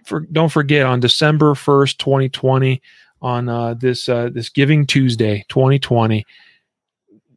For, 0.05 0.21
don't 0.21 0.51
forget 0.51 0.85
on 0.85 1.01
December 1.01 1.55
1st, 1.55 1.97
2020, 1.97 2.83
on 3.25 3.49
uh, 3.49 3.73
this 3.75 4.09
uh, 4.09 4.29
this 4.33 4.51
Giving 4.51 4.87
Tuesday 4.87 5.45
2020. 5.49 6.25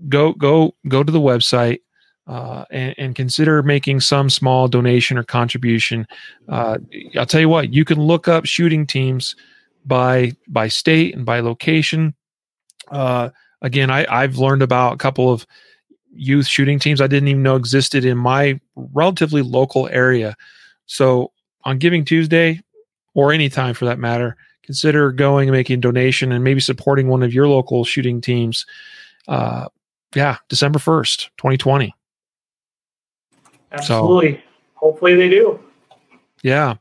Go 0.09 0.33
go 0.33 0.75
go 0.87 1.01
to 1.01 1.11
the 1.11 1.19
website 1.19 1.79
uh, 2.27 2.65
and, 2.69 2.93
and, 2.97 3.15
consider 3.15 3.63
making 3.63 4.01
some 4.01 4.29
small 4.29 4.67
donation 4.67 5.17
or 5.17 5.23
contribution. 5.23 6.05
Uh, 6.49 6.77
I'll 7.17 7.25
tell 7.25 7.39
you 7.39 7.47
what, 7.47 7.73
you 7.73 7.85
can 7.85 8.01
look 8.01 8.27
up 8.27 8.45
shooting 8.45 8.85
teams 8.85 9.35
by 9.85 10.33
by 10.47 10.67
state 10.67 11.15
and 11.15 11.25
by 11.25 11.39
location. 11.39 12.13
Uh, 12.91 13.29
again, 13.61 13.89
I, 13.89 14.05
I've 14.09 14.37
learned 14.37 14.61
about 14.61 14.93
a 14.93 14.97
couple 14.97 15.31
of 15.31 15.47
youth 16.11 16.47
shooting 16.47 16.79
teams 16.79 16.99
I 16.99 17.07
didn't 17.07 17.29
even 17.29 17.43
know 17.43 17.55
existed 17.55 18.03
in 18.03 18.17
my 18.17 18.59
relatively 18.75 19.41
local 19.41 19.87
area. 19.87 20.35
So 20.85 21.31
on 21.63 21.77
Giving 21.77 22.03
Tuesday, 22.03 22.61
or 23.13 23.31
any 23.31 23.49
time 23.49 23.73
for 23.73 23.85
that 23.85 23.99
matter, 23.99 24.35
consider 24.67 25.11
going 25.11 25.49
and 25.49 25.55
making 25.55 25.79
a 25.79 25.81
donation 25.81 26.31
and 26.31 26.43
maybe 26.43 26.59
supporting 26.59 27.07
one 27.07 27.23
of 27.23 27.33
your 27.33 27.47
local 27.47 27.83
shooting 27.83 28.21
teams. 28.21 28.65
Uh, 29.27 29.67
yeah, 30.15 30.37
December 30.49 30.77
1st, 30.77 31.29
2020. 31.37 31.95
Absolutely. 33.71 34.35
So, 34.35 34.41
Hopefully 34.75 35.15
they 35.15 35.29
do. 35.29 35.59
Yeah. 36.43 36.75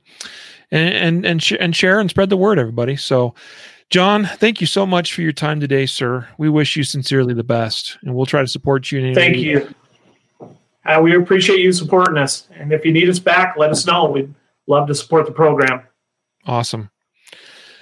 And, 0.71 0.95
and, 0.95 1.27
and, 1.27 1.43
sh- 1.43 1.55
and 1.59 1.75
share 1.75 1.99
and 1.99 2.11
spread 2.11 2.29
the 2.29 2.37
word, 2.37 2.59
everybody. 2.59 2.97
So 2.97 3.35
John, 3.89 4.25
thank 4.25 4.61
you 4.61 4.67
so 4.67 4.85
much 4.85 5.15
for 5.15 5.23
your 5.23 5.33
time 5.33 5.61
today, 5.61 5.87
sir. 5.87 6.27
We 6.39 6.49
wish 6.49 6.77
you 6.77 6.83
sincerely 6.83 7.35
the 7.35 7.45
best, 7.45 7.99
and 8.03 8.15
we'll 8.15 8.27
try 8.27 8.41
to 8.41 8.49
support 8.49 8.91
you. 8.91 9.15
thank 9.15 9.37
you. 9.37 9.73
Uh, 10.85 11.01
we 11.01 11.15
appreciate 11.15 11.61
you 11.61 11.73
supporting 11.73 12.19
us, 12.19 12.49
and 12.55 12.73
if 12.73 12.85
you 12.85 12.93
need 12.93 13.09
us 13.09 13.19
back, 13.21 13.57
let 13.57 13.71
us 13.71 13.87
know. 13.87 14.11
We'd 14.11 14.35
love 14.67 14.89
to 14.89 14.95
support 14.95 15.27
the 15.27 15.33
program. 15.33 15.83
Awesome. 16.47 16.91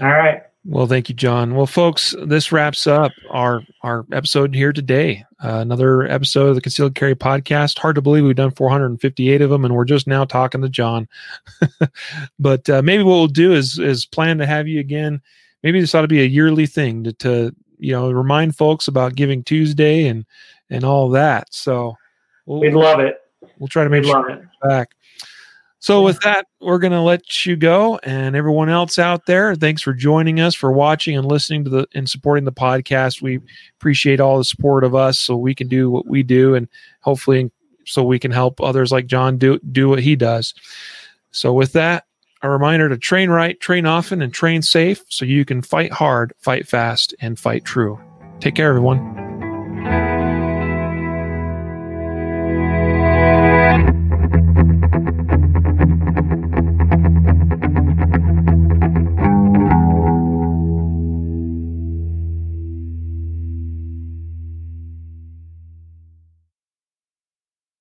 All 0.01 0.09
right. 0.09 0.42
Well, 0.66 0.86
thank 0.86 1.11
you, 1.11 1.14
John. 1.14 1.55
Well, 1.55 1.66
folks, 1.66 2.14
this 2.24 2.51
wraps 2.51 2.86
up 2.86 3.12
our 3.28 3.62
our 3.82 4.07
episode 4.12 4.55
here 4.55 4.72
today. 4.72 5.24
Uh, 5.42 5.59
another 5.59 6.05
episode 6.05 6.49
of 6.49 6.55
the 6.55 6.62
Concealed 6.62 6.95
Carry 6.95 7.14
podcast. 7.14 7.78
Hard 7.78 7.97
to 7.97 8.03
believe 8.03 8.24
we've 8.24 8.34
done 8.34 8.51
458 8.51 9.42
of 9.42 9.51
them, 9.51 9.66
and 9.66 9.74
we're 9.74 9.84
just 9.84 10.07
now 10.07 10.24
talking 10.24 10.62
to 10.62 10.70
John. 10.70 11.07
but 12.38 12.68
uh, 12.70 12.80
maybe 12.80 13.03
what 13.03 13.16
we'll 13.16 13.26
do 13.26 13.53
is 13.53 13.78
is 13.78 14.07
plan 14.07 14.38
to 14.38 14.47
have 14.47 14.66
you 14.66 14.80
again. 14.80 15.20
Maybe 15.62 15.80
this 15.80 15.95
ought 15.95 16.03
to 16.03 16.09
be 16.09 16.22
a 16.22 16.26
yearly 16.26 16.64
thing 16.64 17.05
to, 17.05 17.12
to 17.12 17.55
you 17.78 17.92
know 17.92 18.11
remind 18.11 18.57
folks 18.57 18.88
about 18.88 19.16
Giving 19.16 19.45
Tuesday 19.45 20.07
and 20.07 20.24
and 20.70 20.82
all 20.82 21.11
that. 21.11 21.53
So 21.53 21.95
we'll, 22.47 22.61
we'd 22.61 22.72
love 22.72 23.01
it. 23.01 23.20
We'll 23.59 23.68
try 23.68 23.84
to 23.84 23.90
make 23.90 24.05
We'd 24.05 24.12
sure 24.12 24.49
back. 24.62 24.92
So 25.85 26.01
with 26.01 26.18
that, 26.20 26.47
we're 26.62 26.78
going 26.78 26.95
to 26.95 27.03
let 27.03 27.45
you 27.45 27.57
go, 27.57 27.99
and 28.05 28.35
everyone 28.35 28.70
else 28.70 28.99
out 28.99 29.26
there, 29.26 29.55
thanks 29.55 29.82
for 29.82 29.93
joining 29.93 30.41
us, 30.41 30.55
for 30.55 30.72
watching 30.72 31.14
and 31.14 31.26
listening 31.26 31.62
to 31.64 31.68
the 31.68 31.87
and 31.95 32.09
supporting 32.09 32.47
the 32.47 32.53
podcast. 32.53 33.20
We 33.20 33.39
appreciate 33.78 34.18
all 34.18 34.39
the 34.39 34.45
support 34.45 34.82
of 34.82 34.95
us, 34.95 35.18
so 35.18 35.37
we 35.37 35.55
can 35.55 35.68
do 35.68 35.91
what 35.91 36.07
we 36.07 36.22
do, 36.22 36.55
and 36.55 36.68
hopefully, 37.03 37.51
so 37.85 38.03
we 38.03 38.18
can 38.18 38.30
help 38.30 38.62
others 38.62 38.93
like 38.93 39.05
John 39.05 39.37
do 39.37 39.59
do 39.59 39.91
what 39.91 39.99
he 39.99 40.16
does. 40.16 40.55
So 41.32 41.53
with 41.53 41.74
that, 41.74 42.07
a 42.41 42.49
reminder 42.49 42.89
to 42.89 42.97
train 42.97 43.28
right, 43.28 43.61
train 43.61 43.85
often, 43.85 44.22
and 44.22 44.32
train 44.32 44.62
safe, 44.62 45.05
so 45.11 45.26
you 45.26 45.45
can 45.45 45.61
fight 45.61 45.93
hard, 45.93 46.32
fight 46.39 46.66
fast, 46.66 47.14
and 47.20 47.39
fight 47.39 47.66
true. 47.66 48.01
Take 48.41 48.55
care, 48.55 48.70
everyone. 48.70 49.24